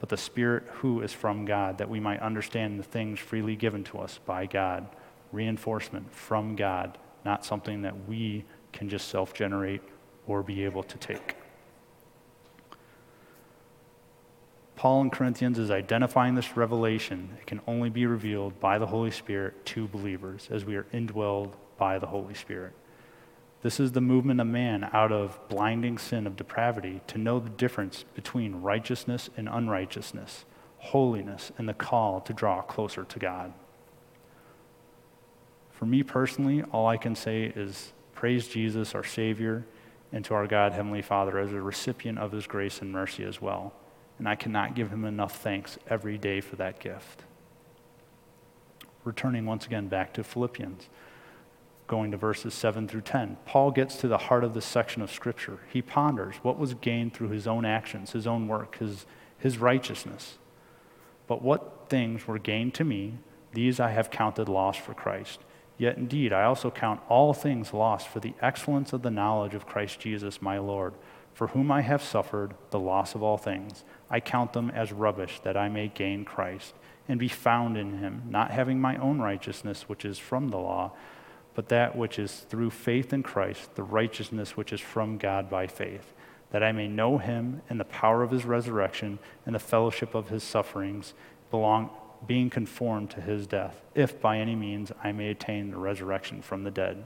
but 0.00 0.08
the 0.08 0.16
Spirit 0.16 0.64
who 0.74 1.00
is 1.00 1.12
from 1.12 1.44
God, 1.44 1.78
that 1.78 1.88
we 1.88 2.00
might 2.00 2.20
understand 2.20 2.78
the 2.78 2.84
things 2.84 3.18
freely 3.18 3.56
given 3.56 3.84
to 3.84 3.98
us 3.98 4.18
by 4.24 4.46
God. 4.46 4.86
Reinforcement 5.32 6.14
from 6.14 6.54
God, 6.56 6.98
not 7.24 7.44
something 7.44 7.82
that 7.82 8.08
we 8.08 8.44
can 8.72 8.88
just 8.88 9.08
self 9.08 9.32
generate 9.32 9.82
or 10.26 10.42
be 10.42 10.64
able 10.64 10.82
to 10.82 10.98
take. 10.98 11.36
Paul 14.76 15.00
in 15.00 15.10
Corinthians 15.10 15.58
is 15.58 15.70
identifying 15.70 16.34
this 16.34 16.56
revelation. 16.56 17.30
It 17.40 17.46
can 17.46 17.62
only 17.66 17.88
be 17.88 18.04
revealed 18.04 18.60
by 18.60 18.78
the 18.78 18.86
Holy 18.86 19.10
Spirit 19.10 19.64
to 19.66 19.88
believers 19.88 20.48
as 20.50 20.66
we 20.66 20.76
are 20.76 20.86
indwelled 20.92 21.52
by 21.78 21.98
the 21.98 22.06
Holy 22.06 22.34
Spirit. 22.34 22.72
This 23.62 23.80
is 23.80 23.92
the 23.92 24.00
movement 24.00 24.40
of 24.40 24.46
man 24.46 24.88
out 24.92 25.12
of 25.12 25.38
blinding 25.48 25.98
sin 25.98 26.26
of 26.26 26.36
depravity 26.36 27.00
to 27.08 27.18
know 27.18 27.40
the 27.40 27.50
difference 27.50 28.04
between 28.14 28.56
righteousness 28.56 29.30
and 29.36 29.48
unrighteousness, 29.48 30.44
holiness 30.78 31.50
and 31.58 31.68
the 31.68 31.74
call 31.74 32.20
to 32.20 32.32
draw 32.32 32.62
closer 32.62 33.04
to 33.04 33.18
God. 33.18 33.52
For 35.70 35.86
me 35.86 36.02
personally, 36.02 36.62
all 36.72 36.86
I 36.86 36.96
can 36.96 37.14
say 37.14 37.52
is 37.54 37.92
praise 38.14 38.48
Jesus, 38.48 38.94
our 38.94 39.04
Savior, 39.04 39.66
and 40.12 40.24
to 40.24 40.34
our 40.34 40.46
God, 40.46 40.72
Heavenly 40.72 41.02
Father, 41.02 41.38
as 41.38 41.52
a 41.52 41.60
recipient 41.60 42.18
of 42.18 42.32
His 42.32 42.46
grace 42.46 42.80
and 42.80 42.92
mercy 42.92 43.24
as 43.24 43.42
well. 43.42 43.74
And 44.18 44.28
I 44.28 44.36
cannot 44.36 44.74
give 44.74 44.90
Him 44.90 45.04
enough 45.04 45.36
thanks 45.36 45.78
every 45.88 46.16
day 46.16 46.40
for 46.40 46.56
that 46.56 46.80
gift. 46.80 47.24
Returning 49.04 49.44
once 49.44 49.66
again 49.66 49.88
back 49.88 50.14
to 50.14 50.24
Philippians 50.24 50.88
going 51.86 52.10
to 52.10 52.16
verses 52.16 52.54
7 52.54 52.88
through 52.88 53.02
10. 53.02 53.36
Paul 53.44 53.70
gets 53.70 53.96
to 53.96 54.08
the 54.08 54.18
heart 54.18 54.44
of 54.44 54.54
this 54.54 54.64
section 54.64 55.02
of 55.02 55.10
Scripture. 55.10 55.60
He 55.72 55.82
ponders 55.82 56.36
what 56.42 56.58
was 56.58 56.74
gained 56.74 57.14
through 57.14 57.30
his 57.30 57.46
own 57.46 57.64
actions, 57.64 58.12
his 58.12 58.26
own 58.26 58.48
work, 58.48 58.78
his, 58.78 59.06
his 59.38 59.58
righteousness. 59.58 60.38
But 61.26 61.42
what 61.42 61.86
things 61.88 62.26
were 62.26 62.38
gained 62.38 62.74
to 62.74 62.84
me, 62.84 63.18
these 63.52 63.80
I 63.80 63.90
have 63.90 64.10
counted 64.10 64.48
loss 64.48 64.76
for 64.76 64.94
Christ. 64.94 65.40
Yet 65.78 65.96
indeed, 65.96 66.32
I 66.32 66.44
also 66.44 66.70
count 66.70 67.00
all 67.08 67.34
things 67.34 67.72
lost 67.72 68.08
for 68.08 68.20
the 68.20 68.34
excellence 68.40 68.92
of 68.92 69.02
the 69.02 69.10
knowledge 69.10 69.54
of 69.54 69.66
Christ 69.66 70.00
Jesus 70.00 70.40
my 70.40 70.58
Lord, 70.58 70.94
for 71.34 71.48
whom 71.48 71.70
I 71.70 71.82
have 71.82 72.02
suffered 72.02 72.54
the 72.70 72.78
loss 72.78 73.14
of 73.14 73.22
all 73.22 73.36
things. 73.36 73.84
I 74.08 74.20
count 74.20 74.54
them 74.54 74.70
as 74.70 74.92
rubbish 74.92 75.40
that 75.44 75.56
I 75.56 75.68
may 75.68 75.88
gain 75.88 76.24
Christ 76.24 76.74
and 77.08 77.20
be 77.20 77.28
found 77.28 77.76
in 77.76 77.98
him, 77.98 78.22
not 78.28 78.50
having 78.50 78.80
my 78.80 78.96
own 78.96 79.20
righteousness, 79.20 79.82
which 79.88 80.04
is 80.04 80.18
from 80.18 80.48
the 80.48 80.58
law 80.58 80.92
but 81.56 81.70
that 81.70 81.96
which 81.96 82.18
is 82.18 82.40
through 82.50 82.68
faith 82.68 83.14
in 83.14 83.22
Christ, 83.22 83.74
the 83.76 83.82
righteousness 83.82 84.58
which 84.58 84.74
is 84.74 84.80
from 84.80 85.16
God 85.16 85.48
by 85.48 85.66
faith, 85.66 86.12
that 86.50 86.62
I 86.62 86.70
may 86.70 86.86
know 86.86 87.16
him 87.16 87.62
and 87.70 87.80
the 87.80 87.84
power 87.86 88.22
of 88.22 88.30
his 88.30 88.44
resurrection 88.44 89.18
and 89.46 89.54
the 89.54 89.58
fellowship 89.58 90.14
of 90.14 90.28
his 90.28 90.44
sufferings, 90.44 91.14
belong, 91.50 91.88
being 92.26 92.50
conformed 92.50 93.08
to 93.10 93.22
his 93.22 93.46
death, 93.46 93.80
if 93.94 94.20
by 94.20 94.38
any 94.38 94.54
means 94.54 94.92
I 95.02 95.12
may 95.12 95.30
attain 95.30 95.70
the 95.70 95.78
resurrection 95.78 96.42
from 96.42 96.62
the 96.62 96.70
dead. 96.70 97.04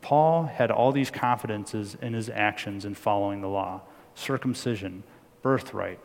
Paul 0.00 0.44
had 0.44 0.70
all 0.70 0.90
these 0.90 1.10
confidences 1.10 1.96
in 2.00 2.14
his 2.14 2.30
actions 2.30 2.86
in 2.86 2.94
following 2.94 3.42
the 3.42 3.48
law 3.48 3.82
circumcision, 4.14 5.02
birthright, 5.42 5.98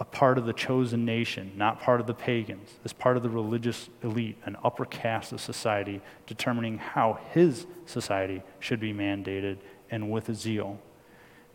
a 0.00 0.04
part 0.04 0.38
of 0.38 0.46
the 0.46 0.52
chosen 0.54 1.04
nation, 1.04 1.52
not 1.56 1.82
part 1.82 2.00
of 2.00 2.06
the 2.06 2.14
pagans, 2.14 2.70
as 2.86 2.92
part 2.92 3.18
of 3.18 3.22
the 3.22 3.28
religious 3.28 3.90
elite, 4.02 4.38
an 4.46 4.56
upper 4.64 4.86
caste 4.86 5.30
of 5.30 5.40
society, 5.42 6.00
determining 6.26 6.78
how 6.78 7.18
his 7.32 7.66
society 7.84 8.42
should 8.58 8.80
be 8.80 8.94
mandated 8.94 9.58
and 9.90 10.10
with 10.10 10.34
zeal. 10.34 10.80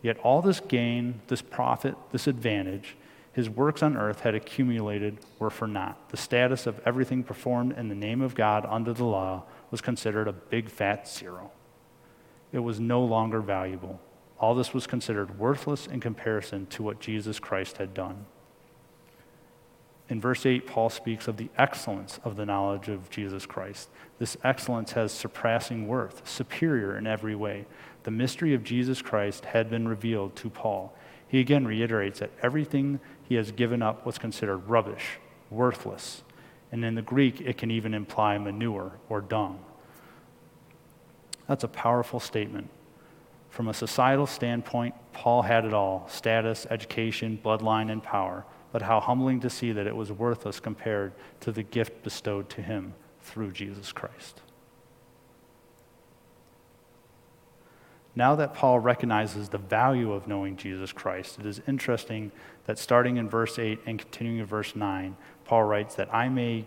Yet 0.00 0.18
all 0.18 0.42
this 0.42 0.60
gain, 0.60 1.22
this 1.26 1.42
profit, 1.42 1.96
this 2.12 2.28
advantage, 2.28 2.96
his 3.32 3.50
works 3.50 3.82
on 3.82 3.96
earth 3.96 4.20
had 4.20 4.36
accumulated 4.36 5.18
were 5.40 5.50
for 5.50 5.66
naught. 5.66 6.08
The 6.10 6.16
status 6.16 6.68
of 6.68 6.80
everything 6.86 7.24
performed 7.24 7.76
in 7.76 7.88
the 7.88 7.96
name 7.96 8.22
of 8.22 8.36
God 8.36 8.64
under 8.68 8.92
the 8.92 9.04
law 9.04 9.42
was 9.72 9.80
considered 9.80 10.28
a 10.28 10.32
big 10.32 10.70
fat 10.70 11.08
zero. 11.08 11.50
It 12.52 12.60
was 12.60 12.78
no 12.78 13.02
longer 13.04 13.40
valuable. 13.40 14.00
All 14.38 14.54
this 14.54 14.72
was 14.72 14.86
considered 14.86 15.38
worthless 15.38 15.88
in 15.88 15.98
comparison 15.98 16.66
to 16.66 16.84
what 16.84 17.00
Jesus 17.00 17.40
Christ 17.40 17.78
had 17.78 17.92
done. 17.92 18.26
In 20.08 20.20
verse 20.20 20.46
8, 20.46 20.66
Paul 20.66 20.88
speaks 20.88 21.26
of 21.26 21.36
the 21.36 21.48
excellence 21.58 22.20
of 22.22 22.36
the 22.36 22.46
knowledge 22.46 22.88
of 22.88 23.10
Jesus 23.10 23.44
Christ. 23.44 23.88
This 24.18 24.36
excellence 24.44 24.92
has 24.92 25.10
surpassing 25.10 25.88
worth, 25.88 26.28
superior 26.28 26.96
in 26.96 27.06
every 27.06 27.34
way. 27.34 27.66
The 28.04 28.12
mystery 28.12 28.54
of 28.54 28.62
Jesus 28.62 29.02
Christ 29.02 29.46
had 29.46 29.68
been 29.68 29.88
revealed 29.88 30.36
to 30.36 30.50
Paul. 30.50 30.94
He 31.26 31.40
again 31.40 31.66
reiterates 31.66 32.20
that 32.20 32.30
everything 32.40 33.00
he 33.24 33.34
has 33.34 33.50
given 33.50 33.82
up 33.82 34.06
was 34.06 34.16
considered 34.16 34.58
rubbish, 34.68 35.18
worthless. 35.50 36.22
And 36.70 36.84
in 36.84 36.94
the 36.94 37.02
Greek, 37.02 37.40
it 37.40 37.58
can 37.58 37.72
even 37.72 37.92
imply 37.92 38.38
manure 38.38 38.92
or 39.08 39.20
dung. 39.20 39.58
That's 41.48 41.64
a 41.64 41.68
powerful 41.68 42.20
statement. 42.20 42.70
From 43.50 43.66
a 43.66 43.74
societal 43.74 44.26
standpoint, 44.26 44.94
Paul 45.12 45.42
had 45.42 45.64
it 45.64 45.72
all 45.72 46.06
status, 46.08 46.64
education, 46.70 47.40
bloodline, 47.42 47.90
and 47.90 48.02
power 48.02 48.44
but 48.72 48.82
how 48.82 49.00
humbling 49.00 49.40
to 49.40 49.50
see 49.50 49.72
that 49.72 49.86
it 49.86 49.96
was 49.96 50.12
worthless 50.12 50.60
compared 50.60 51.12
to 51.40 51.52
the 51.52 51.62
gift 51.62 52.02
bestowed 52.02 52.48
to 52.50 52.62
him 52.62 52.94
through 53.20 53.52
Jesus 53.52 53.92
Christ. 53.92 54.40
Now 58.14 58.34
that 58.36 58.54
Paul 58.54 58.80
recognizes 58.80 59.50
the 59.50 59.58
value 59.58 60.12
of 60.12 60.26
knowing 60.26 60.56
Jesus 60.56 60.90
Christ, 60.90 61.38
it 61.38 61.44
is 61.44 61.60
interesting 61.68 62.32
that 62.64 62.78
starting 62.78 63.18
in 63.18 63.28
verse 63.28 63.58
8 63.58 63.78
and 63.84 63.98
continuing 63.98 64.38
in 64.38 64.46
verse 64.46 64.74
9, 64.74 65.16
Paul 65.44 65.64
writes 65.64 65.94
that 65.96 66.12
I 66.12 66.30
may 66.30 66.64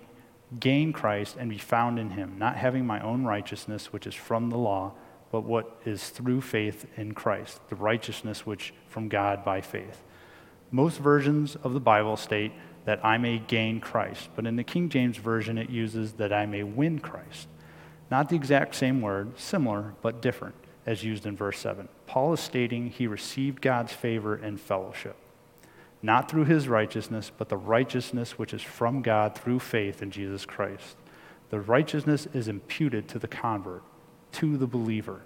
gain 0.60 0.94
Christ 0.94 1.38
and 1.40 1.50
be 1.50 1.58
found 1.58 1.98
in 1.98 2.12
him, 2.12 2.36
not 2.38 2.56
having 2.56 2.86
my 2.86 3.00
own 3.02 3.24
righteousness, 3.24 3.92
which 3.92 4.06
is 4.06 4.14
from 4.14 4.50
the 4.50 4.58
law, 4.58 4.94
but 5.32 5.42
what 5.42 5.80
is 5.86 6.10
through 6.10 6.42
faith 6.42 6.86
in 6.96 7.14
Christ, 7.14 7.60
the 7.70 7.76
righteousness 7.76 8.46
which 8.46 8.74
from 8.88 9.10
God 9.10 9.44
by 9.44 9.62
faith. 9.62 10.04
Most 10.72 11.00
versions 11.00 11.56
of 11.64 11.74
the 11.74 11.80
Bible 11.80 12.18
state 12.18 12.52
that 12.86 13.04
I 13.04 13.18
may 13.18 13.40
gain 13.40 13.80
Christ, 13.80 14.30
but 14.36 14.46
in 14.46 14.56
the 14.56 14.64
King 14.64 14.90
James 14.90 15.18
Version 15.18 15.58
it 15.58 15.70
uses 15.70 16.14
that 16.14 16.34
I 16.34 16.46
may 16.46 16.64
win 16.64 17.00
Christ. 17.00 17.48
Not 18.10 18.30
the 18.30 18.36
exact 18.36 18.76
same 18.76 19.02
word, 19.02 19.40
similar 19.40 19.94
but 20.02 20.22
different, 20.22 20.56
as 20.86 21.04
used 21.04 21.26
in 21.26 21.36
verse 21.36 21.60
7. 21.60 21.88
Paul 22.08 22.34
is 22.34 22.40
stating 22.40 22.90
he 22.90 23.08
received 23.08 23.62
God's 23.62 23.94
favor 23.94 24.36
and 24.36 24.60
fellowship 24.60 25.16
not 26.02 26.30
through 26.30 26.46
his 26.46 26.68
righteousness, 26.68 27.32
but 27.38 27.50
the 27.50 27.58
righteousness 27.58 28.38
which 28.38 28.54
is 28.54 28.62
from 28.62 29.02
God 29.02 29.36
through 29.36 29.60
faith 29.60 30.02
in 30.02 30.12
Jesus 30.12 30.46
Christ. 30.46 30.96
The 31.50 31.60
righteousness 31.60 32.28
is 32.34 32.48
imputed 32.48 33.08
to 33.10 33.20
the 33.20 33.28
convert, 33.28 33.84
to 34.34 34.58
the 34.58 34.68
believer. 34.68 35.22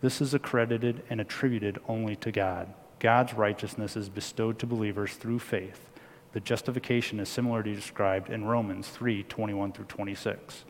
This 0.00 0.20
is 0.20 0.34
accredited 0.34 1.02
and 1.10 1.20
attributed 1.20 1.78
only 1.86 2.16
to 2.16 2.32
God. 2.32 2.72
God's 3.00 3.34
righteousness 3.34 3.96
is 3.96 4.08
bestowed 4.08 4.58
to 4.60 4.66
believers 4.66 5.14
through 5.14 5.40
faith. 5.40 5.88
The 6.32 6.40
justification 6.40 7.18
is 7.18 7.28
similarly 7.28 7.74
described 7.74 8.30
in 8.30 8.44
Romans 8.44 8.88
3 8.88 9.24
21 9.24 9.72
through 9.72 9.86
26. 9.86 10.64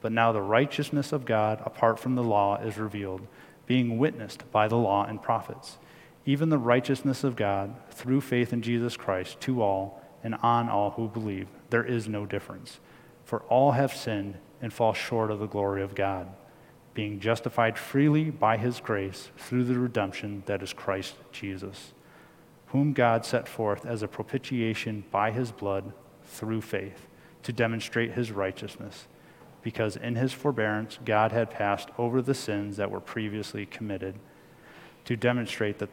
But 0.00 0.10
now 0.12 0.32
the 0.32 0.42
righteousness 0.42 1.12
of 1.12 1.24
God 1.24 1.62
apart 1.64 2.00
from 2.00 2.16
the 2.16 2.24
law 2.24 2.56
is 2.56 2.76
revealed, 2.76 3.26
being 3.66 3.98
witnessed 3.98 4.50
by 4.50 4.66
the 4.66 4.76
law 4.76 5.04
and 5.06 5.22
prophets 5.22 5.78
even 6.26 6.48
the 6.48 6.58
righteousness 6.58 7.22
of 7.22 7.36
God 7.36 7.74
through 7.90 8.20
faith 8.20 8.52
in 8.52 8.60
Jesus 8.60 8.96
Christ 8.96 9.40
to 9.42 9.62
all 9.62 10.02
and 10.24 10.34
on 10.42 10.68
all 10.68 10.90
who 10.90 11.08
believe. 11.08 11.46
There 11.70 11.84
is 11.84 12.08
no 12.08 12.26
difference. 12.26 12.80
For 13.24 13.42
all 13.42 13.72
have 13.72 13.94
sinned 13.94 14.36
and 14.60 14.72
fall 14.72 14.92
short 14.92 15.30
of 15.30 15.38
the 15.38 15.46
glory 15.46 15.82
of 15.82 15.94
God, 15.94 16.28
being 16.96 17.20
justified 17.20 17.78
freely 17.78 18.30
by 18.30 18.56
his 18.56 18.80
grace 18.80 19.28
through 19.36 19.62
the 19.62 19.78
redemption 19.78 20.42
that 20.46 20.62
is 20.62 20.72
Christ 20.72 21.14
Jesus, 21.30 21.92
whom 22.68 22.94
God 22.94 23.22
set 23.22 23.46
forth 23.46 23.84
as 23.84 24.02
a 24.02 24.08
propitiation 24.08 25.04
by 25.10 25.30
his 25.30 25.52
blood 25.52 25.92
through 26.24 26.62
faith 26.62 27.06
to 27.42 27.52
demonstrate 27.52 28.12
his 28.12 28.32
righteousness, 28.32 29.08
because 29.60 29.96
in 29.96 30.16
his 30.16 30.32
forbearance 30.32 30.98
God 31.04 31.32
had 31.32 31.50
passed 31.50 31.90
over 31.98 32.22
the 32.22 32.32
sins 32.32 32.78
that 32.78 32.90
were 32.90 32.98
previously 32.98 33.66
committed 33.66 34.14
to 35.04 35.18
demonstrate 35.18 35.78
that 35.80 35.90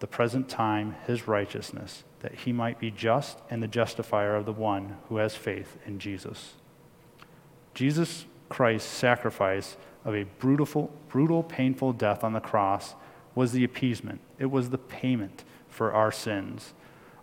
the 0.00 0.06
present 0.06 0.48
time 0.48 0.96
his 1.06 1.28
righteousness, 1.28 2.02
that 2.20 2.34
he 2.34 2.52
might 2.52 2.80
be 2.80 2.90
just 2.90 3.40
and 3.50 3.62
the 3.62 3.68
justifier 3.68 4.34
of 4.34 4.46
the 4.46 4.52
one 4.52 4.96
who 5.10 5.18
has 5.18 5.36
faith 5.36 5.76
in 5.84 5.98
Jesus. 5.98 6.54
Jesus 7.74 8.24
Christ's 8.48 8.90
sacrifice 8.90 9.76
of 10.06 10.14
a 10.14 10.24
brutal, 10.38 10.90
brutal, 11.08 11.42
painful 11.42 11.92
death 11.92 12.24
on 12.24 12.32
the 12.32 12.40
cross 12.40 12.94
was 13.34 13.52
the 13.52 13.64
appeasement. 13.64 14.20
It 14.38 14.46
was 14.46 14.70
the 14.70 14.78
payment 14.78 15.44
for 15.68 15.92
our 15.92 16.10
sins, 16.10 16.72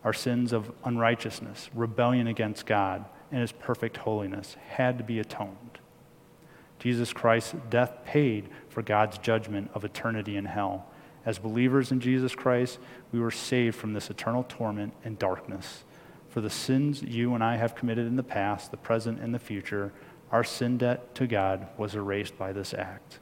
our 0.04 0.14
sins 0.14 0.54
of 0.54 0.72
unrighteousness, 0.84 1.72
rebellion 1.74 2.28
against 2.28 2.68
God, 2.68 3.06
and 3.32 3.42
his 3.42 3.52
perfect 3.52 3.98
holiness 3.98 4.56
had 4.70 5.00
to 5.00 5.04
be 5.04 5.18
atoned. 5.18 5.80
Jesus 6.78 7.12
Christ's 7.12 7.56
death 7.72 8.06
paid 8.06 8.50
for 8.70 8.84
God's 8.84 9.18
judgment 9.18 9.72
of 9.74 9.84
eternity 9.84 10.38
in 10.38 10.46
hell 10.46 10.86
as 11.26 11.40
believers 11.40 11.92
in 11.92 12.00
Jesus 12.00 12.36
Christ, 12.36 12.80
we 13.12 13.20
were 13.20 13.32
saved 13.32 13.76
from 13.76 13.94
this 13.94 14.10
eternal 14.10 14.46
torment 14.48 14.94
and 15.04 15.18
darkness. 15.18 15.84
For 16.28 16.42
the 16.42 16.50
sins 16.50 17.02
you 17.02 17.34
and 17.34 17.44
I 17.44 17.56
have 17.56 17.76
committed 17.76 18.08
in 18.08 18.16
the 18.16 18.24
past, 18.24 18.72
the 18.72 18.78
present, 18.78 19.20
and 19.22 19.34
the 19.34 19.40
future, 19.40 19.94
our 20.34 20.44
sin 20.44 20.80
debt 20.80 21.14
to 21.14 21.28
God 21.28 21.68
was 21.78 21.94
erased 21.94 22.40
by 22.40 22.52
this 22.52 22.74
act. 22.74 23.20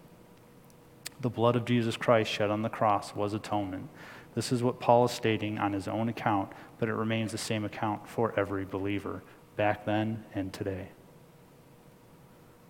The 1.20 1.30
blood 1.30 1.58
of 1.58 1.66
Jesus 1.66 1.98
Christ 1.98 2.32
shed 2.32 2.50
on 2.50 2.62
the 2.62 2.70
cross 2.70 3.14
was 3.14 3.34
atonement. 3.34 3.90
This 4.34 4.54
is 4.54 4.64
what 4.64 4.80
Paul 4.80 5.06
is 5.06 5.12
stating 5.12 5.60
on 5.60 5.74
his 5.74 5.90
own 5.90 6.08
account, 6.08 6.54
but 6.80 6.88
it 6.88 6.94
remains 6.94 7.34
the 7.34 7.38
same 7.38 7.66
account 7.66 8.08
for 8.08 8.34
every 8.40 8.64
believer, 8.64 9.24
back 9.58 9.84
then 9.84 10.24
and 10.34 10.54
today. 10.54 10.88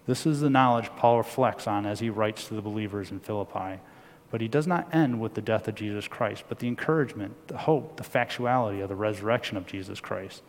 This 0.08 0.25
is 0.25 0.39
the 0.39 0.49
knowledge 0.49 0.89
Paul 0.97 1.19
reflects 1.19 1.67
on 1.67 1.86
as 1.86 1.99
he 1.99 2.10
writes 2.10 2.47
to 2.47 2.56
the 2.56 2.63
believers 2.63 3.12
in 3.12 3.19
Philippi. 3.19 3.80
But 4.32 4.41
he 4.41 4.47
does 4.47 4.65
not 4.65 4.93
end 4.93 5.21
with 5.21 5.36
the 5.36 5.41
death 5.41 5.67
of 5.67 5.75
Jesus 5.75 6.08
Christ, 6.08 6.45
but 6.49 6.58
the 6.58 6.67
encouragement, 6.67 7.47
the 7.47 7.60
hope, 7.60 7.97
the 7.97 8.04
factuality 8.04 8.82
of 8.82 8.89
the 8.89 8.95
resurrection 8.95 9.56
of 9.56 9.67
Jesus 9.67 9.99
Christ. 9.99 10.41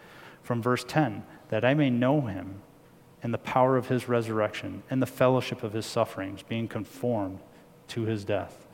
From 0.42 0.62
verse 0.62 0.82
10, 0.82 1.24
that 1.50 1.64
I 1.64 1.74
may 1.74 1.90
know 1.90 2.22
him 2.22 2.62
and 3.22 3.32
the 3.32 3.38
power 3.38 3.76
of 3.76 3.88
his 3.88 4.08
resurrection 4.08 4.82
and 4.90 5.00
the 5.00 5.06
fellowship 5.06 5.62
of 5.62 5.72
his 5.72 5.86
sufferings, 5.86 6.42
being 6.42 6.66
conformed 6.66 7.38
to 7.88 8.02
his 8.02 8.24
death. 8.24 8.66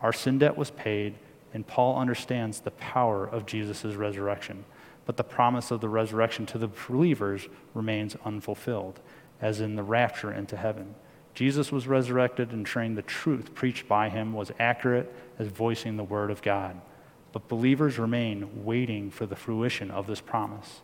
Our 0.00 0.12
sin 0.12 0.38
debt 0.38 0.56
was 0.56 0.70
paid, 0.70 1.14
and 1.52 1.66
Paul 1.66 1.98
understands 1.98 2.60
the 2.60 2.70
power 2.72 3.26
of 3.26 3.46
Jesus' 3.46 3.84
resurrection. 3.84 4.64
But 5.06 5.16
the 5.16 5.24
promise 5.24 5.70
of 5.70 5.80
the 5.80 5.88
resurrection 5.88 6.46
to 6.46 6.58
the 6.58 6.68
believers 6.68 7.48
remains 7.74 8.16
unfulfilled, 8.24 9.00
as 9.40 9.60
in 9.60 9.74
the 9.74 9.82
rapture 9.82 10.32
into 10.32 10.56
heaven. 10.56 10.94
Jesus 11.34 11.72
was 11.72 11.88
resurrected, 11.88 12.50
and 12.50 12.60
ensuring 12.60 12.94
the 12.94 13.02
truth 13.02 13.54
preached 13.54 13.88
by 13.88 14.08
him 14.08 14.32
was 14.32 14.52
accurate 14.58 15.12
as 15.38 15.48
voicing 15.48 15.96
the 15.96 16.04
word 16.04 16.30
of 16.30 16.42
God. 16.42 16.80
But 17.32 17.48
believers 17.48 17.98
remain 17.98 18.64
waiting 18.64 19.10
for 19.10 19.26
the 19.26 19.36
fruition 19.36 19.90
of 19.90 20.06
this 20.06 20.20
promise. 20.20 20.82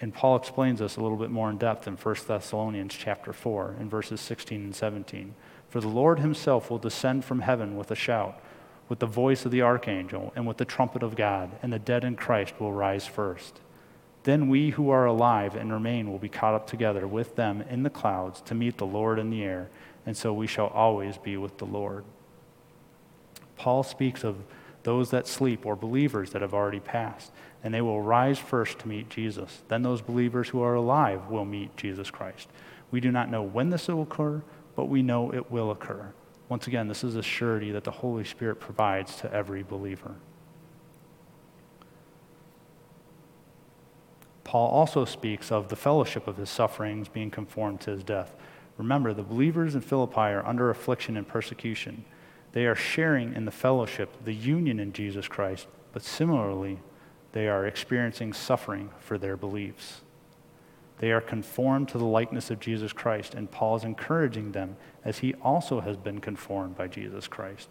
And 0.00 0.12
Paul 0.12 0.36
explains 0.36 0.80
this 0.80 0.96
a 0.96 1.00
little 1.00 1.16
bit 1.16 1.30
more 1.30 1.48
in 1.48 1.56
depth 1.56 1.86
in 1.88 1.96
1 1.96 2.16
Thessalonians 2.26 2.94
chapter 2.94 3.32
4 3.32 3.76
in 3.80 3.88
verses 3.88 4.20
16 4.20 4.60
and 4.60 4.76
17. 4.76 5.34
For 5.68 5.80
the 5.80 5.88
Lord 5.88 6.20
himself 6.20 6.70
will 6.70 6.78
descend 6.78 7.24
from 7.24 7.40
heaven 7.40 7.76
with 7.76 7.90
a 7.90 7.94
shout, 7.96 8.40
with 8.88 8.98
the 8.98 9.06
voice 9.06 9.44
of 9.44 9.50
the 9.50 9.62
archangel, 9.62 10.32
and 10.36 10.46
with 10.46 10.58
the 10.58 10.64
trumpet 10.64 11.02
of 11.02 11.16
God, 11.16 11.50
and 11.62 11.72
the 11.72 11.78
dead 11.78 12.04
in 12.04 12.14
Christ 12.16 12.60
will 12.60 12.72
rise 12.72 13.06
first. 13.06 13.60
Then 14.24 14.48
we 14.48 14.70
who 14.70 14.90
are 14.90 15.06
alive 15.06 15.54
and 15.54 15.72
remain 15.72 16.10
will 16.10 16.18
be 16.18 16.28
caught 16.28 16.54
up 16.54 16.66
together 16.66 17.06
with 17.06 17.36
them 17.36 17.62
in 17.62 17.82
the 17.82 17.90
clouds 17.90 18.40
to 18.42 18.54
meet 18.54 18.76
the 18.76 18.86
Lord 18.86 19.18
in 19.18 19.30
the 19.30 19.42
air, 19.42 19.70
and 20.04 20.16
so 20.16 20.32
we 20.32 20.46
shall 20.46 20.66
always 20.68 21.16
be 21.16 21.36
with 21.36 21.58
the 21.58 21.64
Lord. 21.64 22.04
Paul 23.56 23.82
speaks 23.82 24.24
of 24.24 24.36
those 24.82 25.10
that 25.10 25.26
sleep 25.26 25.66
or 25.66 25.74
believers 25.74 26.30
that 26.30 26.42
have 26.42 26.54
already 26.54 26.80
passed, 26.80 27.32
and 27.66 27.74
they 27.74 27.80
will 27.80 28.00
rise 28.00 28.38
first 28.38 28.78
to 28.78 28.86
meet 28.86 29.10
Jesus. 29.10 29.64
Then 29.66 29.82
those 29.82 30.00
believers 30.00 30.50
who 30.50 30.62
are 30.62 30.74
alive 30.74 31.26
will 31.26 31.44
meet 31.44 31.76
Jesus 31.76 32.12
Christ. 32.12 32.48
We 32.92 33.00
do 33.00 33.10
not 33.10 33.28
know 33.28 33.42
when 33.42 33.70
this 33.70 33.88
will 33.88 34.02
occur, 34.02 34.40
but 34.76 34.84
we 34.84 35.02
know 35.02 35.34
it 35.34 35.50
will 35.50 35.72
occur. 35.72 36.12
Once 36.48 36.68
again, 36.68 36.86
this 36.86 37.02
is 37.02 37.16
a 37.16 37.24
surety 37.24 37.72
that 37.72 37.82
the 37.82 37.90
Holy 37.90 38.22
Spirit 38.22 38.60
provides 38.60 39.16
to 39.16 39.34
every 39.34 39.64
believer. 39.64 40.14
Paul 44.44 44.68
also 44.68 45.04
speaks 45.04 45.50
of 45.50 45.66
the 45.66 45.74
fellowship 45.74 46.28
of 46.28 46.36
his 46.36 46.48
sufferings 46.48 47.08
being 47.08 47.32
conformed 47.32 47.80
to 47.80 47.90
his 47.90 48.04
death. 48.04 48.36
Remember, 48.78 49.12
the 49.12 49.24
believers 49.24 49.74
in 49.74 49.80
Philippi 49.80 50.20
are 50.20 50.46
under 50.46 50.70
affliction 50.70 51.16
and 51.16 51.26
persecution. 51.26 52.04
They 52.52 52.66
are 52.66 52.76
sharing 52.76 53.34
in 53.34 53.44
the 53.44 53.50
fellowship, 53.50 54.24
the 54.24 54.34
union 54.34 54.78
in 54.78 54.92
Jesus 54.92 55.26
Christ, 55.26 55.66
but 55.92 56.04
similarly, 56.04 56.78
they 57.36 57.48
are 57.48 57.66
experiencing 57.66 58.32
suffering 58.32 58.88
for 58.98 59.18
their 59.18 59.36
beliefs. 59.36 60.00
They 61.00 61.12
are 61.12 61.20
conformed 61.20 61.90
to 61.90 61.98
the 61.98 62.06
likeness 62.06 62.50
of 62.50 62.60
Jesus 62.60 62.94
Christ, 62.94 63.34
and 63.34 63.50
Paul 63.50 63.76
is 63.76 63.84
encouraging 63.84 64.52
them 64.52 64.78
as 65.04 65.18
he 65.18 65.34
also 65.34 65.80
has 65.80 65.98
been 65.98 66.22
conformed 66.22 66.78
by 66.78 66.88
Jesus 66.88 67.28
Christ. 67.28 67.68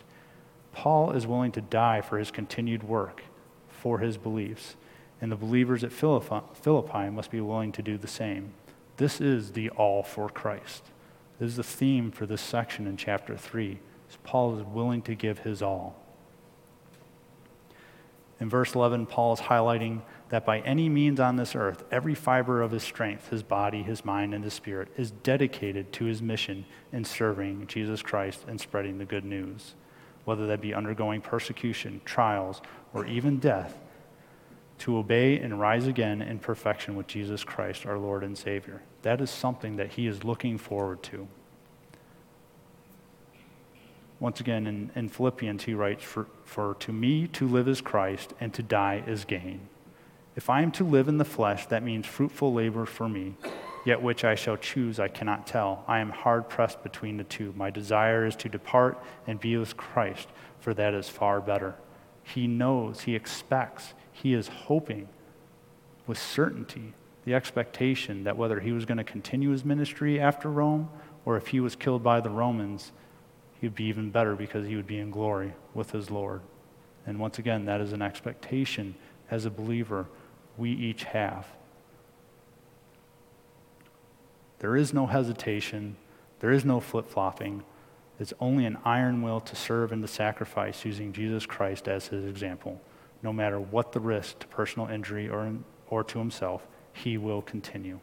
Paul 0.72 1.14
is 1.14 1.26
willing 1.26 1.52
to 1.54 1.62
die 1.62 2.02
for 2.02 2.20
his 2.20 2.30
continued 2.30 2.84
work, 2.84 3.24
for 3.68 3.98
his 3.98 4.18
beliefs 4.18 4.76
and 5.20 5.32
the 5.32 5.36
believers 5.36 5.84
at 5.84 5.92
Philippi 5.92 7.10
must 7.10 7.32
be 7.32 7.42
willing 7.42 7.72
to 7.72 7.82
do 7.82 7.98
the 7.98 8.06
same. 8.06 8.54
This 8.98 9.20
is 9.20 9.54
the 9.54 9.72
all 9.72 10.04
for 10.04 10.30
Christ. 10.30 10.84
This 11.40 11.50
is 11.50 11.56
the 11.56 11.64
theme 11.64 12.12
for 12.12 12.28
this 12.28 12.42
section 12.42 12.86
in 12.86 12.98
chapter 12.98 13.36
3. 13.36 13.80
Paul 14.24 14.60
is 14.60 14.64
willing 14.64 15.02
to 15.02 15.16
give 15.16 15.40
his 15.40 15.64
all. 15.64 16.05
In 18.40 18.50
verse 18.50 18.76
11, 18.76 19.06
Paul 19.06 19.34
is 19.34 19.40
highlighting 19.40 20.02
that 20.30 20.46
by 20.46 20.60
any 20.60 20.90
means 20.90 21.20
on 21.20 21.38
this 21.38 21.56
earth, 21.56 21.84
every 21.92 22.16
fiber 22.16 22.62
of 22.62 22.72
his 22.72 22.84
strength, 22.84 23.30
his 23.30 23.44
body, 23.44 23.84
his 23.84 24.04
mind, 24.04 24.34
and 24.34 24.44
his 24.44 24.54
spirit, 24.54 24.90
is 24.98 25.12
dedicated 25.12 25.94
to 25.94 26.06
his 26.06 26.22
mission 26.22 26.66
in 26.92 27.06
serving 27.06 27.68
Jesus 27.68 28.02
Christ 28.02 28.44
and 28.48 28.60
spreading 28.60 28.98
the 28.98 29.06
good 29.06 29.24
news. 29.24 29.76
Whether 30.26 30.48
that 30.48 30.60
be 30.60 30.74
undergoing 30.74 31.22
persecution, 31.22 32.02
trials, 32.04 32.62
or 32.94 33.06
even 33.06 33.38
death, 33.38 33.78
to 34.80 34.98
obey 34.98 35.40
and 35.40 35.60
rise 35.60 35.88
again 35.88 36.22
in 36.22 36.40
perfection 36.40 36.96
with 36.96 37.08
Jesus 37.08 37.44
Christ, 37.44 37.86
our 37.86 37.98
Lord 37.98 38.24
and 38.24 38.38
Savior. 38.38 38.82
That 39.04 39.22
is 39.22 39.30
something 39.30 39.78
that 39.78 39.94
he 39.94 40.08
is 40.08 40.24
looking 40.24 40.58
forward 40.58 41.02
to. 41.04 41.28
Once 44.26 44.40
again, 44.40 44.66
in, 44.66 44.90
in 44.96 45.08
Philippians, 45.08 45.66
he 45.66 45.76
writes, 45.76 46.04
for, 46.04 46.26
for 46.46 46.76
to 46.80 46.92
me 46.92 47.28
to 47.28 47.48
live 47.48 47.68
is 47.68 47.80
Christ, 47.80 48.34
and 48.40 48.52
to 48.56 48.64
die 48.64 49.04
is 49.06 49.24
gain. 49.24 49.70
If 50.36 50.50
I 50.50 50.64
am 50.64 50.72
to 50.72 50.84
live 50.84 51.08
in 51.08 51.20
the 51.20 51.24
flesh, 51.24 51.68
that 51.68 51.84
means 51.84 52.08
fruitful 52.08 52.52
labor 52.52 52.88
for 52.88 53.08
me. 53.08 53.36
Yet 53.86 54.02
which 54.02 54.24
I 54.24 54.34
shall 54.34 54.58
choose, 54.58 55.00
I 55.00 55.10
cannot 55.10 55.46
tell. 55.46 55.84
I 55.88 56.00
am 56.00 56.10
hard 56.10 56.50
pressed 56.50 56.82
between 56.82 57.18
the 57.18 57.24
two. 57.24 57.54
My 57.56 57.70
desire 57.70 58.26
is 58.26 58.36
to 58.38 58.50
depart 58.50 58.98
and 59.28 59.40
be 59.40 59.58
with 59.58 59.78
Christ, 59.78 60.28
for 60.60 60.74
that 60.74 60.96
is 60.96 61.08
far 61.08 61.40
better. 61.40 61.76
He 62.24 62.48
knows, 62.48 63.02
he 63.02 63.14
expects, 63.14 63.94
he 64.12 64.34
is 64.34 64.48
hoping 64.48 65.08
with 66.08 66.18
certainty 66.18 66.96
the 67.26 67.36
expectation 67.36 68.24
that 68.24 68.38
whether 68.38 68.60
he 68.60 68.72
was 68.72 68.86
going 68.86 68.98
to 68.98 69.04
continue 69.04 69.52
his 69.52 69.64
ministry 69.64 70.20
after 70.20 70.50
Rome 70.50 70.90
or 71.26 71.38
if 71.38 71.48
he 71.50 71.60
was 71.60 71.76
killed 71.76 72.02
by 72.02 72.22
the 72.22 72.32
Romans, 72.32 72.92
he 73.66 73.68
would 73.68 73.76
be 73.76 73.86
even 73.86 74.12
better 74.12 74.36
because 74.36 74.68
he 74.68 74.76
would 74.76 74.86
be 74.86 75.00
in 75.00 75.10
glory 75.10 75.52
with 75.74 75.90
his 75.90 76.12
Lord. 76.12 76.42
And 77.08 77.18
once 77.18 77.40
again, 77.40 77.66
that 77.66 77.82
is 77.82 77.94
an 77.94 78.02
expectation 78.04 78.94
as 79.32 79.44
a 79.44 79.50
believer 79.50 80.06
we 80.56 80.70
each 80.70 81.06
have. 81.06 81.48
There 84.60 84.76
is 84.76 84.94
no 84.94 85.08
hesitation, 85.08 85.96
there 86.42 86.52
is 86.52 86.64
no 86.64 86.80
flip 86.80 87.10
flopping. 87.10 87.64
It's 88.20 88.34
only 88.40 88.68
an 88.68 88.78
iron 88.86 89.24
will 89.24 89.40
to 89.40 89.56
serve 89.56 89.92
and 89.92 90.04
to 90.04 90.08
sacrifice 90.08 90.86
using 90.86 91.12
Jesus 91.12 91.48
Christ 91.48 91.88
as 91.88 92.10
his 92.10 92.24
example. 92.24 92.80
No 93.24 93.34
matter 93.34 93.60
what 93.60 93.94
the 93.94 94.00
risk 94.00 94.38
to 94.40 94.48
personal 94.48 94.90
injury 94.90 95.28
or, 95.28 95.52
or 95.90 96.04
to 96.04 96.20
himself, 96.20 96.68
he 96.94 97.18
will 97.18 97.42
continue. 97.42 98.00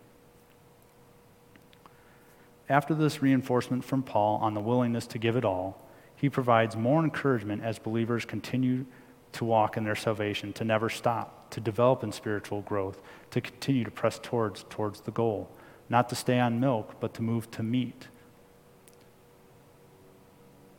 After 2.72 2.94
this 2.94 3.20
reinforcement 3.20 3.84
from 3.84 4.02
Paul 4.02 4.38
on 4.38 4.54
the 4.54 4.60
willingness 4.60 5.06
to 5.08 5.18
give 5.18 5.36
it 5.36 5.44
all, 5.44 5.78
he 6.16 6.30
provides 6.30 6.74
more 6.74 7.04
encouragement 7.04 7.62
as 7.62 7.78
believers 7.78 8.24
continue 8.24 8.86
to 9.32 9.44
walk 9.44 9.76
in 9.76 9.84
their 9.84 9.94
salvation, 9.94 10.54
to 10.54 10.64
never 10.64 10.88
stop, 10.88 11.50
to 11.50 11.60
develop 11.60 12.02
in 12.02 12.12
spiritual 12.12 12.62
growth, 12.62 13.02
to 13.30 13.42
continue 13.42 13.84
to 13.84 13.90
press 13.90 14.18
towards, 14.22 14.64
towards 14.70 15.02
the 15.02 15.10
goal, 15.10 15.54
not 15.90 16.08
to 16.08 16.14
stay 16.14 16.40
on 16.40 16.60
milk, 16.60 16.94
but 16.98 17.12
to 17.12 17.22
move 17.22 17.50
to 17.50 17.62
meat. 17.62 18.08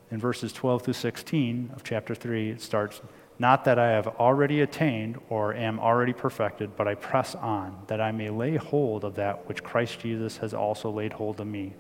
In 0.09 0.17
verses 0.17 0.51
12 0.51 0.81
through 0.81 0.93
16 0.95 1.73
of 1.75 1.83
chapter 1.83 2.15
3, 2.15 2.49
it 2.49 2.61
starts 2.61 3.01
Not 3.39 3.65
that 3.65 3.79
I 3.79 3.91
have 3.91 4.07
already 4.07 4.61
attained 4.61 5.19
or 5.29 5.53
am 5.53 5.79
already 5.79 6.13
perfected, 6.13 6.75
but 6.75 6.88
I 6.88 6.95
press 6.95 7.36
on, 7.36 7.84
that 7.88 7.99
I 7.99 8.11
may 8.11 8.29
lay 8.29 8.55
hold 8.57 9.03
of 9.03 9.15
that 9.15 9.47
which 9.47 9.63
Christ 9.63 9.99
Jesus 9.99 10.38
has 10.38 10.53
also 10.53 10.89
laid 10.91 11.13
hold 11.13 11.39
of 11.39 11.47
me. 11.47 11.73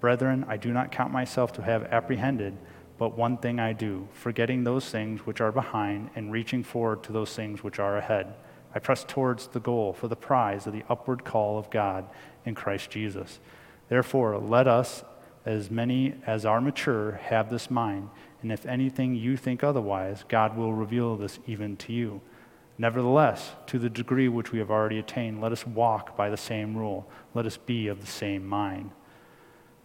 Brethren, 0.00 0.44
I 0.48 0.56
do 0.56 0.72
not 0.72 0.92
count 0.92 1.12
myself 1.12 1.52
to 1.54 1.62
have 1.62 1.84
apprehended. 1.84 2.56
But 2.98 3.16
one 3.16 3.36
thing 3.36 3.60
I 3.60 3.72
do, 3.72 4.08
forgetting 4.12 4.64
those 4.64 4.88
things 4.88 5.20
which 5.26 5.40
are 5.40 5.52
behind 5.52 6.10
and 6.14 6.32
reaching 6.32 6.62
forward 6.62 7.02
to 7.04 7.12
those 7.12 7.34
things 7.34 7.62
which 7.62 7.78
are 7.78 7.98
ahead. 7.98 8.34
I 8.74 8.78
press 8.78 9.04
towards 9.04 9.48
the 9.48 9.60
goal 9.60 9.92
for 9.92 10.08
the 10.08 10.16
prize 10.16 10.66
of 10.66 10.72
the 10.72 10.84
upward 10.88 11.24
call 11.24 11.58
of 11.58 11.70
God 11.70 12.06
in 12.44 12.54
Christ 12.54 12.90
Jesus. 12.90 13.38
Therefore, 13.88 14.38
let 14.38 14.66
us, 14.66 15.04
as 15.44 15.70
many 15.70 16.14
as 16.26 16.46
are 16.46 16.60
mature, 16.60 17.20
have 17.22 17.50
this 17.50 17.70
mind. 17.70 18.08
And 18.46 18.52
if 18.52 18.64
anything 18.64 19.16
you 19.16 19.36
think 19.36 19.64
otherwise, 19.64 20.24
God 20.28 20.56
will 20.56 20.72
reveal 20.72 21.16
this 21.16 21.40
even 21.48 21.76
to 21.78 21.92
you. 21.92 22.20
Nevertheless, 22.78 23.50
to 23.66 23.76
the 23.76 23.90
degree 23.90 24.28
which 24.28 24.52
we 24.52 24.60
have 24.60 24.70
already 24.70 25.00
attained, 25.00 25.40
let 25.40 25.50
us 25.50 25.66
walk 25.66 26.16
by 26.16 26.30
the 26.30 26.36
same 26.36 26.76
rule. 26.76 27.08
Let 27.34 27.44
us 27.44 27.56
be 27.56 27.88
of 27.88 28.00
the 28.00 28.06
same 28.06 28.46
mind. 28.46 28.92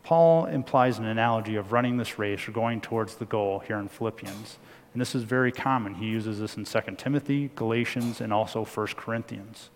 Paul 0.04 0.46
implies 0.46 1.00
an 1.00 1.06
analogy 1.06 1.56
of 1.56 1.72
running 1.72 1.98
this 1.98 2.20
race 2.20 2.48
or 2.48 2.52
going 2.52 2.82
towards 2.82 3.16
the 3.16 3.26
goal 3.26 3.64
here 3.66 3.80
in 3.80 3.88
Philippians. 3.88 4.60
And 4.94 5.02
this 5.02 5.16
is 5.16 5.24
very 5.24 5.52
common. 5.52 5.96
He 5.96 6.06
uses 6.06 6.38
this 6.38 6.56
in 6.56 6.66
2 6.66 6.82
Timothy, 6.98 7.50
Galatians, 7.56 8.22
and 8.22 8.32
also 8.32 8.64
1 8.64 8.88
Corinthians. 8.96 9.72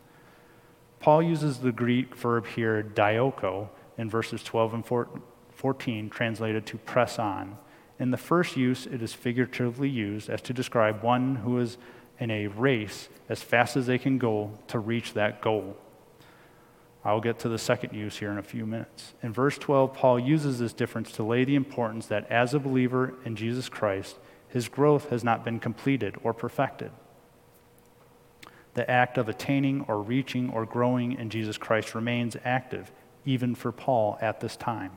Paul 0.99 1.23
uses 1.23 1.57
the 1.57 1.71
Greek 1.71 2.15
verb 2.15 2.45
here, 2.45 2.83
dioko, 2.83 3.69
in 3.97 4.11
verses 4.11 4.43
12 4.43 4.73
and 4.75 5.07
14, 5.55 6.09
translated 6.11 6.67
to 6.67 6.77
press 6.77 7.17
on. 7.17 7.57
In 7.99 8.11
the 8.11 8.17
first 8.17 8.57
use, 8.57 8.85
it 8.85 9.01
is 9.01 9.13
figuratively 9.13 9.89
used 9.89 10.29
as 10.29 10.41
to 10.43 10.53
describe 10.53 11.01
one 11.01 11.35
who 11.35 11.59
is 11.59 11.77
in 12.19 12.29
a 12.31 12.47
race 12.47 13.09
as 13.29 13.41
fast 13.41 13.77
as 13.77 13.87
they 13.87 13.97
can 13.97 14.17
go 14.17 14.51
to 14.67 14.79
reach 14.79 15.13
that 15.13 15.41
goal. 15.41 15.77
I'll 17.03 17.21
get 17.21 17.39
to 17.39 17.49
the 17.49 17.59
second 17.59 17.93
use 17.93 18.17
here 18.17 18.31
in 18.31 18.39
a 18.39 18.43
few 18.43 18.65
minutes. 18.65 19.13
In 19.21 19.31
verse 19.31 19.57
12, 19.57 19.93
Paul 19.93 20.19
uses 20.19 20.57
this 20.57 20.73
difference 20.73 21.11
to 21.13 21.23
lay 21.23 21.45
the 21.45 21.55
importance 21.55 22.07
that 22.07 22.29
as 22.31 22.53
a 22.53 22.59
believer 22.59 23.13
in 23.23 23.35
Jesus 23.35 23.69
Christ, 23.69 24.17
his 24.49 24.67
growth 24.67 25.09
has 25.09 25.23
not 25.23 25.45
been 25.45 25.59
completed 25.59 26.15
or 26.23 26.33
perfected. 26.33 26.91
The 28.73 28.89
act 28.89 29.17
of 29.17 29.29
attaining 29.29 29.85
or 29.87 30.01
reaching 30.01 30.49
or 30.49 30.65
growing 30.65 31.13
in 31.13 31.29
Jesus 31.29 31.57
Christ 31.57 31.93
remains 31.93 32.35
active, 32.43 32.91
even 33.23 33.53
for 33.53 33.71
Paul 33.71 34.17
at 34.19 34.39
this 34.39 34.55
time. 34.57 34.91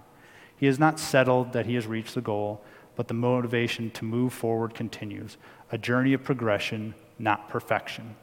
He 0.56 0.66
has 0.66 0.78
not 0.78 0.98
settled 0.98 1.52
that 1.52 1.66
he 1.66 1.74
has 1.74 1.86
reached 1.86 2.14
the 2.14 2.20
goal, 2.20 2.64
but 2.98 3.08
the 3.08 3.14
motivation 3.14 3.90
to 3.92 4.04
move 4.04 4.34
forward 4.34 4.74
continues, 4.74 5.38
a 5.72 5.78
journey 5.78 6.12
of 6.12 6.22
progression, 6.22 6.94
not 7.18 7.48
perfection 7.48 8.14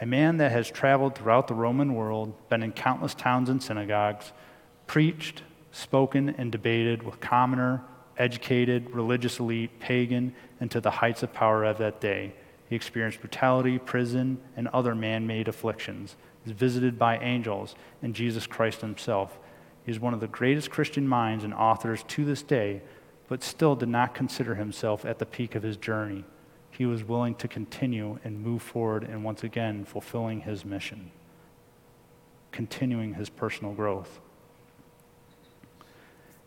a 0.00 0.06
man 0.06 0.36
that 0.36 0.52
has 0.52 0.70
traveled 0.70 1.14
throughout 1.14 1.48
the 1.48 1.54
Roman 1.54 1.94
world, 1.94 2.34
been 2.48 2.62
in 2.62 2.72
countless 2.72 3.14
towns 3.14 3.48
and 3.48 3.62
synagogues, 3.62 4.32
preached, 4.86 5.42
spoken, 5.72 6.28
and 6.30 6.52
debated 6.52 7.02
with 7.02 7.20
commoner, 7.20 7.82
educated, 8.18 8.90
religious 8.90 9.40
elite, 9.40 9.78
pagan, 9.80 10.34
and 10.60 10.70
to 10.70 10.80
the 10.80 10.90
heights 10.90 11.22
of 11.22 11.32
power 11.32 11.64
of 11.64 11.78
that 11.78 12.00
day. 12.00 12.34
He 12.68 12.76
experienced 12.76 13.20
brutality, 13.20 13.78
prison, 13.78 14.38
and 14.56 14.68
other 14.68 14.94
man 14.94 15.26
made 15.26 15.48
afflictions. 15.48 16.16
He 16.44 16.50
is 16.50 16.56
visited 16.56 16.98
by 16.98 17.18
angels 17.18 17.74
and 18.02 18.14
Jesus 18.14 18.46
Christ 18.46 18.80
himself. 18.80 19.38
He 19.84 19.92
is 19.92 20.00
one 20.00 20.14
of 20.14 20.20
the 20.20 20.26
greatest 20.26 20.70
Christian 20.70 21.06
minds 21.06 21.44
and 21.44 21.54
authors 21.54 22.02
to 22.08 22.24
this 22.24 22.42
day, 22.42 22.82
but 23.28 23.42
still 23.42 23.76
did 23.76 23.88
not 23.88 24.14
consider 24.14 24.54
himself 24.54 25.04
at 25.04 25.18
the 25.18 25.26
peak 25.26 25.54
of 25.54 25.62
his 25.62 25.76
journey 25.76 26.24
he 26.76 26.84
was 26.84 27.02
willing 27.02 27.34
to 27.36 27.48
continue 27.48 28.18
and 28.22 28.42
move 28.42 28.60
forward 28.60 29.02
and 29.02 29.24
once 29.24 29.42
again 29.42 29.84
fulfilling 29.84 30.42
his 30.42 30.64
mission, 30.64 31.10
continuing 32.52 33.14
his 33.14 33.30
personal 33.30 33.72
growth. 33.72 34.20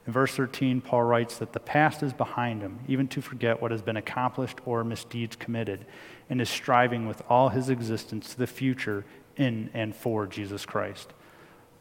In 0.05 0.13
verse 0.13 0.35
13, 0.35 0.81
Paul 0.81 1.03
writes 1.03 1.37
that 1.37 1.53
the 1.53 1.59
past 1.59 2.03
is 2.03 2.13
behind 2.13 2.61
him, 2.61 2.79
even 2.87 3.07
to 3.09 3.21
forget 3.21 3.59
what 3.61 3.71
has 3.71 3.81
been 3.81 3.97
accomplished 3.97 4.59
or 4.65 4.83
misdeeds 4.83 5.35
committed, 5.35 5.85
and 6.29 6.39
is 6.39 6.49
striving 6.49 7.07
with 7.07 7.23
all 7.27 7.49
his 7.49 7.69
existence 7.69 8.29
to 8.29 8.37
the 8.37 8.47
future 8.47 9.05
in 9.35 9.71
and 9.73 9.95
for 9.95 10.27
Jesus 10.27 10.65
Christ. 10.65 11.13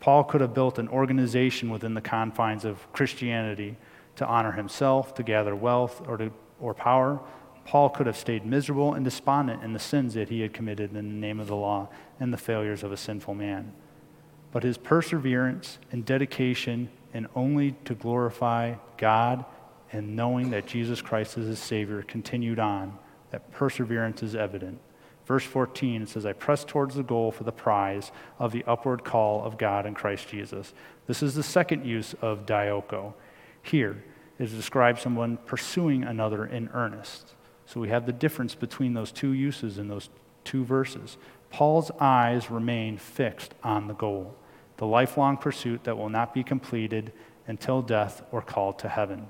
Paul 0.00 0.24
could 0.24 0.40
have 0.40 0.54
built 0.54 0.78
an 0.78 0.88
organization 0.88 1.68
within 1.68 1.94
the 1.94 2.00
confines 2.00 2.64
of 2.64 2.90
Christianity 2.92 3.76
to 4.18 4.26
honor 4.26 4.52
himself, 4.52 5.14
to 5.14 5.22
gather 5.22 5.56
wealth, 5.56 6.02
or, 6.06 6.16
to, 6.16 6.30
or 6.60 6.74
power, 6.74 7.20
Paul 7.64 7.90
could 7.90 8.06
have 8.06 8.16
stayed 8.16 8.46
miserable 8.46 8.94
and 8.94 9.04
despondent 9.04 9.62
in 9.62 9.72
the 9.72 9.78
sins 9.78 10.14
that 10.14 10.28
he 10.28 10.40
had 10.40 10.52
committed 10.52 10.90
in 10.90 10.96
the 10.96 11.02
name 11.02 11.38
of 11.38 11.48
the 11.48 11.56
law 11.56 11.88
and 12.18 12.32
the 12.32 12.38
failures 12.38 12.82
of 12.82 12.92
a 12.92 12.96
sinful 12.96 13.34
man. 13.34 13.72
But 14.52 14.62
his 14.62 14.78
perseverance 14.78 15.78
and 15.92 16.04
dedication, 16.04 16.88
and 17.12 17.26
only 17.34 17.72
to 17.84 17.94
glorify 17.94 18.74
God 18.96 19.44
and 19.92 20.16
knowing 20.16 20.50
that 20.50 20.66
Jesus 20.66 21.00
Christ 21.00 21.38
is 21.38 21.46
his 21.46 21.58
Savior, 21.58 22.02
continued 22.02 22.58
on. 22.58 22.98
That 23.30 23.50
perseverance 23.52 24.22
is 24.22 24.34
evident. 24.34 24.80
Verse 25.26 25.44
14, 25.44 26.02
it 26.02 26.08
says, 26.08 26.24
I 26.24 26.32
press 26.32 26.64
towards 26.64 26.94
the 26.94 27.02
goal 27.02 27.30
for 27.30 27.44
the 27.44 27.52
prize 27.52 28.12
of 28.38 28.50
the 28.50 28.64
upward 28.66 29.04
call 29.04 29.44
of 29.44 29.58
God 29.58 29.84
in 29.84 29.92
Christ 29.92 30.28
Jesus. 30.28 30.72
This 31.06 31.22
is 31.22 31.34
the 31.34 31.42
second 31.42 31.84
use 31.84 32.14
of 32.22 32.46
dioko. 32.46 33.12
Here, 33.62 34.02
it 34.38 34.46
describe 34.46 34.98
someone 34.98 35.36
pursuing 35.38 36.04
another 36.04 36.46
in 36.46 36.68
earnest. 36.72 37.34
So 37.66 37.80
we 37.80 37.88
have 37.88 38.06
the 38.06 38.12
difference 38.12 38.54
between 38.54 38.94
those 38.94 39.12
two 39.12 39.32
uses 39.32 39.78
in 39.78 39.88
those 39.88 40.08
two 40.44 40.64
verses. 40.64 41.18
Paul's 41.50 41.90
eyes 42.00 42.50
remain 42.50 42.98
fixed 42.98 43.54
on 43.62 43.88
the 43.88 43.94
goal, 43.94 44.34
the 44.76 44.86
lifelong 44.86 45.36
pursuit 45.36 45.84
that 45.84 45.98
will 45.98 46.08
not 46.08 46.32
be 46.32 46.42
completed 46.42 47.12
until 47.46 47.82
death 47.82 48.22
or 48.30 48.40
called 48.40 48.78
to 48.78 48.88
heaven. 48.88 49.28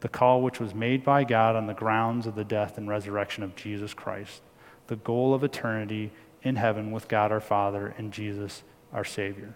The 0.00 0.08
call 0.08 0.42
which 0.42 0.60
was 0.60 0.74
made 0.74 1.04
by 1.04 1.24
God 1.24 1.56
on 1.56 1.66
the 1.66 1.74
grounds 1.74 2.26
of 2.26 2.34
the 2.34 2.44
death 2.44 2.78
and 2.78 2.88
resurrection 2.88 3.42
of 3.42 3.56
Jesus 3.56 3.94
Christ. 3.94 4.42
The 4.86 4.96
goal 4.96 5.34
of 5.34 5.42
eternity 5.42 6.12
in 6.42 6.56
heaven 6.56 6.92
with 6.92 7.08
God 7.08 7.32
our 7.32 7.40
Father 7.40 7.94
and 7.98 8.12
Jesus 8.12 8.62
our 8.92 9.04
Savior. 9.04 9.54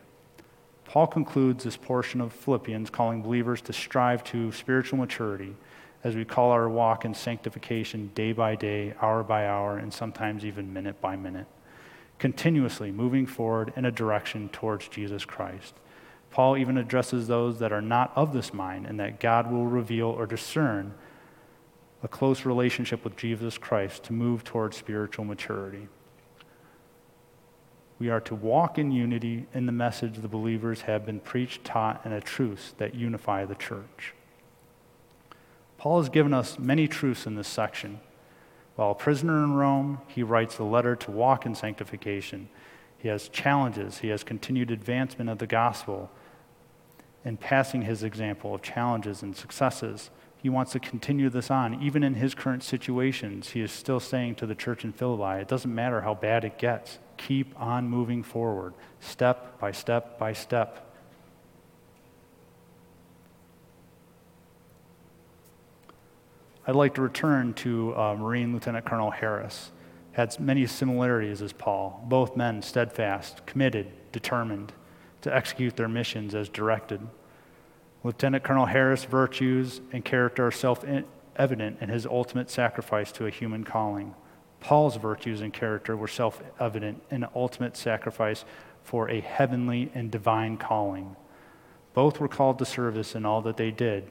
Paul 0.91 1.07
concludes 1.07 1.63
this 1.63 1.77
portion 1.77 2.21
of 2.21 2.33
Philippians 2.33 2.91
calling 2.91 3.23
believers 3.23 3.61
to 3.63 3.73
strive 3.73 4.25
to 4.25 4.51
spiritual 4.51 4.99
maturity 4.99 5.55
as 6.03 6.17
we 6.17 6.25
call 6.25 6.51
our 6.51 6.69
walk 6.69 7.05
in 7.05 7.15
sanctification 7.15 8.11
day 8.17 8.33
by 8.33 8.57
day, 8.57 8.95
hour 9.01 9.23
by 9.23 9.47
hour, 9.47 9.79
and 9.79 9.95
sometimes 9.95 10.45
even 10.45 10.73
minute 10.73 11.01
by 11.01 11.15
minute, 11.15 11.47
continuously 12.19 12.91
moving 12.91 13.25
forward 13.25 13.73
in 13.77 13.85
a 13.85 13.93
direction 13.93 14.49
towards 14.49 14.89
Jesus 14.89 15.25
Christ. 15.25 15.75
Paul 16.33 16.57
even 16.57 16.77
addresses 16.77 17.29
those 17.29 17.61
that 17.61 17.73
are 17.73 17.81
not 17.81 18.11
of 18.17 18.33
this 18.33 18.53
mind 18.53 18.87
and 18.87 18.99
that 18.99 19.21
God 19.21 19.49
will 19.49 19.67
reveal 19.67 20.09
or 20.09 20.27
discern 20.27 20.95
a 22.03 22.09
close 22.09 22.45
relationship 22.45 23.05
with 23.05 23.17
Jesus 23.17 23.59
Christ 23.59 24.03
to 24.05 24.13
move 24.13 24.43
towards 24.43 24.77
spiritual 24.77 25.25
maturity. 25.25 25.87
We 28.01 28.09
are 28.09 28.21
to 28.23 28.35
walk 28.35 28.79
in 28.79 28.91
unity 28.91 29.47
in 29.53 29.67
the 29.67 29.73
message 29.73 30.17
the 30.17 30.27
believers 30.27 30.81
have 30.83 31.05
been 31.05 31.21
preached, 31.21 31.65
taught, 31.65 32.01
and 32.03 32.15
a 32.15 32.21
truths 32.21 32.73
that 32.79 32.95
unify 32.95 33.45
the 33.45 33.55
church. 33.55 34.15
Paul 35.77 36.01
has 36.01 36.09
given 36.09 36.33
us 36.33 36.59
many 36.59 36.89
truths 36.89 37.27
in 37.27 37.37
this 37.37 37.47
section. 37.47 38.01
While 38.75 38.93
a 38.93 38.95
prisoner 38.95 39.45
in 39.45 39.53
Rome, 39.53 40.01
he 40.07 40.23
writes 40.23 40.59
a 40.59 40.65
letter 40.65 40.97
to 40.97 41.11
walk 41.11 41.45
in 41.45 41.55
sanctification. 41.55 42.49
He 42.97 43.09
has 43.09 43.29
challenges, 43.29 43.99
he 43.99 44.09
has 44.09 44.25
continued 44.25 44.71
advancement 44.71 45.29
of 45.29 45.37
the 45.37 45.47
gospel 45.47 46.11
and 47.23 47.39
passing 47.39 47.83
his 47.83 48.03
example 48.03 48.55
of 48.55 48.63
challenges 48.63 49.23
and 49.23 49.37
successes. 49.37 50.09
He 50.43 50.49
wants 50.49 50.73
to 50.73 50.81
continue 50.81 51.29
this 51.29 51.51
on. 51.51 51.83
Even 51.83 52.03
in 52.03 52.15
his 52.15 52.35
current 52.35 52.63
situations, 52.63 53.51
he 53.51 53.61
is 53.61 53.71
still 53.71 54.01
saying 54.01 54.37
to 54.37 54.47
the 54.47 54.55
church 54.55 54.85
in 54.85 54.93
Philippi, 54.93 55.43
it 55.43 55.49
doesn't 55.49 55.75
matter 55.75 56.01
how 56.01 56.15
bad 56.15 56.47
it 56.47 56.57
gets, 56.57 56.99
keep 57.21 57.59
on 57.61 57.89
moving 57.89 58.23
forward, 58.23 58.75
step 59.01 59.59
by 59.61 59.73
step 59.73 60.19
by 60.19 60.33
step. 60.33 60.87
I'd 66.67 66.75
like 66.75 66.95
to 66.95 67.03
return 67.03 67.55
to 67.55 67.97
uh, 67.97 68.15
Marine 68.15 68.53
Lieutenant 68.53 68.85
Colonel 68.85 69.11
Harris. 69.11 69.71
Had 70.13 70.39
many 70.41 70.67
similarities 70.67 71.41
as 71.43 71.53
Paul, 71.53 72.05
both 72.09 72.37
men 72.37 72.63
steadfast, 72.63 73.47
committed, 73.47 73.89
determined 74.13 74.73
to 75.23 75.35
execute 75.35 75.77
their 75.77 75.89
missions 75.89 76.35
as 76.35 76.49
directed. 76.49 77.01
Lieutenant 78.03 78.43
Colonel 78.43 78.67
Harris' 78.67 79.05
virtues 79.05 79.81
and 79.93 80.05
character 80.05 80.47
are 80.47 80.51
self 80.51 80.85
evident 81.37 81.79
in 81.81 81.89
his 81.89 82.07
ultimate 82.07 82.51
sacrifice 82.51 83.13
to 83.13 83.27
a 83.27 83.31
human 83.31 83.65
calling. 83.65 84.15
Paul's 84.61 84.97
virtues 84.97 85.41
and 85.41 85.53
character 85.53 85.97
were 85.97 86.09
self 86.09 86.43
evident 86.61 87.03
in 87.11 87.27
ultimate 87.35 87.77
sacrifice 87.77 88.45
for 88.83 89.09
a 89.11 89.21
heavenly 89.21 89.91
and 89.95 90.11
divine 90.11 90.57
calling. 90.57 91.17
Both 91.95 92.21
were 92.21 92.29
called 92.29 92.59
to 92.59 92.65
service 92.65 93.15
in 93.15 93.27
all 93.27 93.43
that 93.43 93.57
they 93.57 93.71
did, 93.71 94.11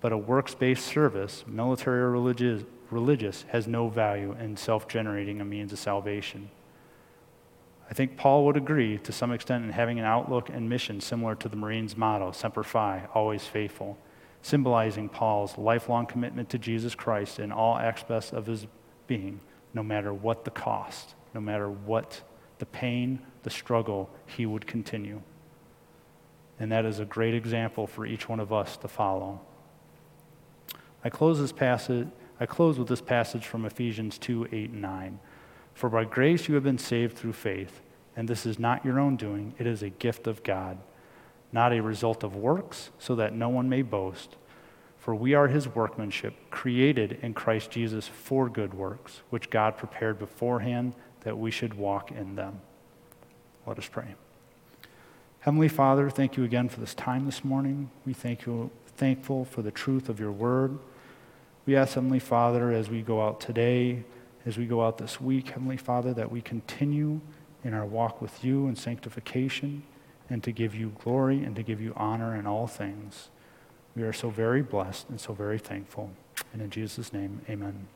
but 0.00 0.12
a 0.12 0.16
works 0.18 0.54
based 0.54 0.86
service, 0.86 1.44
military 1.46 2.00
or 2.00 2.10
religious, 2.10 2.62
religious, 2.90 3.44
has 3.48 3.66
no 3.66 3.88
value 3.88 4.34
in 4.40 4.56
self 4.56 4.88
generating 4.88 5.40
a 5.40 5.44
means 5.44 5.72
of 5.72 5.78
salvation. 5.78 6.50
I 7.90 7.94
think 7.94 8.16
Paul 8.16 8.46
would 8.46 8.56
agree 8.56 8.96
to 8.98 9.12
some 9.12 9.32
extent 9.32 9.64
in 9.64 9.70
having 9.70 9.98
an 9.98 10.06
outlook 10.06 10.48
and 10.48 10.68
mission 10.68 11.00
similar 11.00 11.34
to 11.34 11.48
the 11.48 11.56
Marines' 11.56 11.96
motto, 11.96 12.32
Semper 12.32 12.62
Fi, 12.62 13.06
always 13.12 13.44
faithful, 13.44 13.98
symbolizing 14.40 15.10
Paul's 15.10 15.58
lifelong 15.58 16.06
commitment 16.06 16.48
to 16.50 16.58
Jesus 16.58 16.94
Christ 16.94 17.38
in 17.38 17.52
all 17.52 17.76
aspects 17.76 18.32
of 18.32 18.46
his 18.46 18.66
being 19.06 19.40
no 19.74 19.82
matter 19.82 20.12
what 20.12 20.44
the 20.44 20.50
cost, 20.50 21.14
no 21.34 21.40
matter 21.40 21.70
what 21.70 22.22
the 22.58 22.66
pain, 22.66 23.20
the 23.42 23.50
struggle, 23.50 24.10
he 24.26 24.46
would 24.46 24.66
continue. 24.66 25.20
And 26.60 26.70
that 26.70 26.84
is 26.84 26.98
a 26.98 27.04
great 27.04 27.34
example 27.34 27.86
for 27.86 28.06
each 28.06 28.28
one 28.28 28.38
of 28.38 28.52
us 28.52 28.76
to 28.78 28.88
follow. 28.88 29.40
I 31.04 31.08
close 31.08 31.40
this 31.40 31.52
passage, 31.52 32.08
I 32.38 32.46
close 32.46 32.78
with 32.78 32.88
this 32.88 33.00
passage 33.00 33.46
from 33.46 33.64
Ephesians 33.64 34.18
2, 34.18 34.48
8, 34.52 34.70
and 34.70 34.82
9. 34.82 35.18
For 35.74 35.88
by 35.88 36.04
grace 36.04 36.48
you 36.48 36.54
have 36.54 36.64
been 36.64 36.78
saved 36.78 37.16
through 37.16 37.32
faith, 37.32 37.80
and 38.14 38.28
this 38.28 38.46
is 38.46 38.58
not 38.58 38.84
your 38.84 39.00
own 39.00 39.16
doing, 39.16 39.54
it 39.58 39.66
is 39.66 39.82
a 39.82 39.90
gift 39.90 40.26
of 40.26 40.42
God, 40.42 40.78
not 41.50 41.72
a 41.72 41.80
result 41.80 42.22
of 42.22 42.36
works, 42.36 42.90
so 42.98 43.14
that 43.16 43.34
no 43.34 43.48
one 43.48 43.68
may 43.68 43.82
boast. 43.82 44.36
For 45.02 45.16
we 45.16 45.34
are 45.34 45.48
his 45.48 45.66
workmanship, 45.66 46.32
created 46.52 47.18
in 47.22 47.34
Christ 47.34 47.72
Jesus 47.72 48.06
for 48.06 48.48
good 48.48 48.72
works, 48.72 49.22
which 49.30 49.50
God 49.50 49.76
prepared 49.76 50.16
beforehand 50.16 50.94
that 51.22 51.36
we 51.36 51.50
should 51.50 51.74
walk 51.74 52.12
in 52.12 52.36
them. 52.36 52.60
Let 53.66 53.78
us 53.78 53.88
pray. 53.88 54.14
Heavenly 55.40 55.68
Father, 55.68 56.08
thank 56.08 56.36
you 56.36 56.44
again 56.44 56.68
for 56.68 56.78
this 56.78 56.94
time 56.94 57.26
this 57.26 57.44
morning. 57.44 57.90
We 58.06 58.12
thank 58.12 58.46
you, 58.46 58.70
thankful 58.96 59.44
for 59.44 59.60
the 59.60 59.72
truth 59.72 60.08
of 60.08 60.20
your 60.20 60.30
word. 60.30 60.78
We 61.66 61.74
ask, 61.74 61.94
Heavenly 61.94 62.20
Father, 62.20 62.70
as 62.70 62.88
we 62.88 63.02
go 63.02 63.26
out 63.26 63.40
today, 63.40 64.04
as 64.46 64.56
we 64.56 64.66
go 64.66 64.86
out 64.86 64.98
this 64.98 65.20
week, 65.20 65.48
Heavenly 65.48 65.78
Father, 65.78 66.14
that 66.14 66.30
we 66.30 66.40
continue 66.40 67.20
in 67.64 67.74
our 67.74 67.86
walk 67.86 68.22
with 68.22 68.44
you 68.44 68.68
in 68.68 68.76
sanctification 68.76 69.82
and 70.30 70.44
to 70.44 70.52
give 70.52 70.76
you 70.76 70.94
glory 71.02 71.42
and 71.42 71.56
to 71.56 71.64
give 71.64 71.80
you 71.80 71.92
honor 71.96 72.36
in 72.36 72.46
all 72.46 72.68
things. 72.68 73.30
We 73.94 74.02
are 74.02 74.12
so 74.12 74.30
very 74.30 74.62
blessed 74.62 75.08
and 75.10 75.20
so 75.20 75.32
very 75.32 75.58
thankful. 75.58 76.10
And 76.52 76.62
in 76.62 76.70
Jesus' 76.70 77.12
name, 77.12 77.42
amen. 77.48 77.88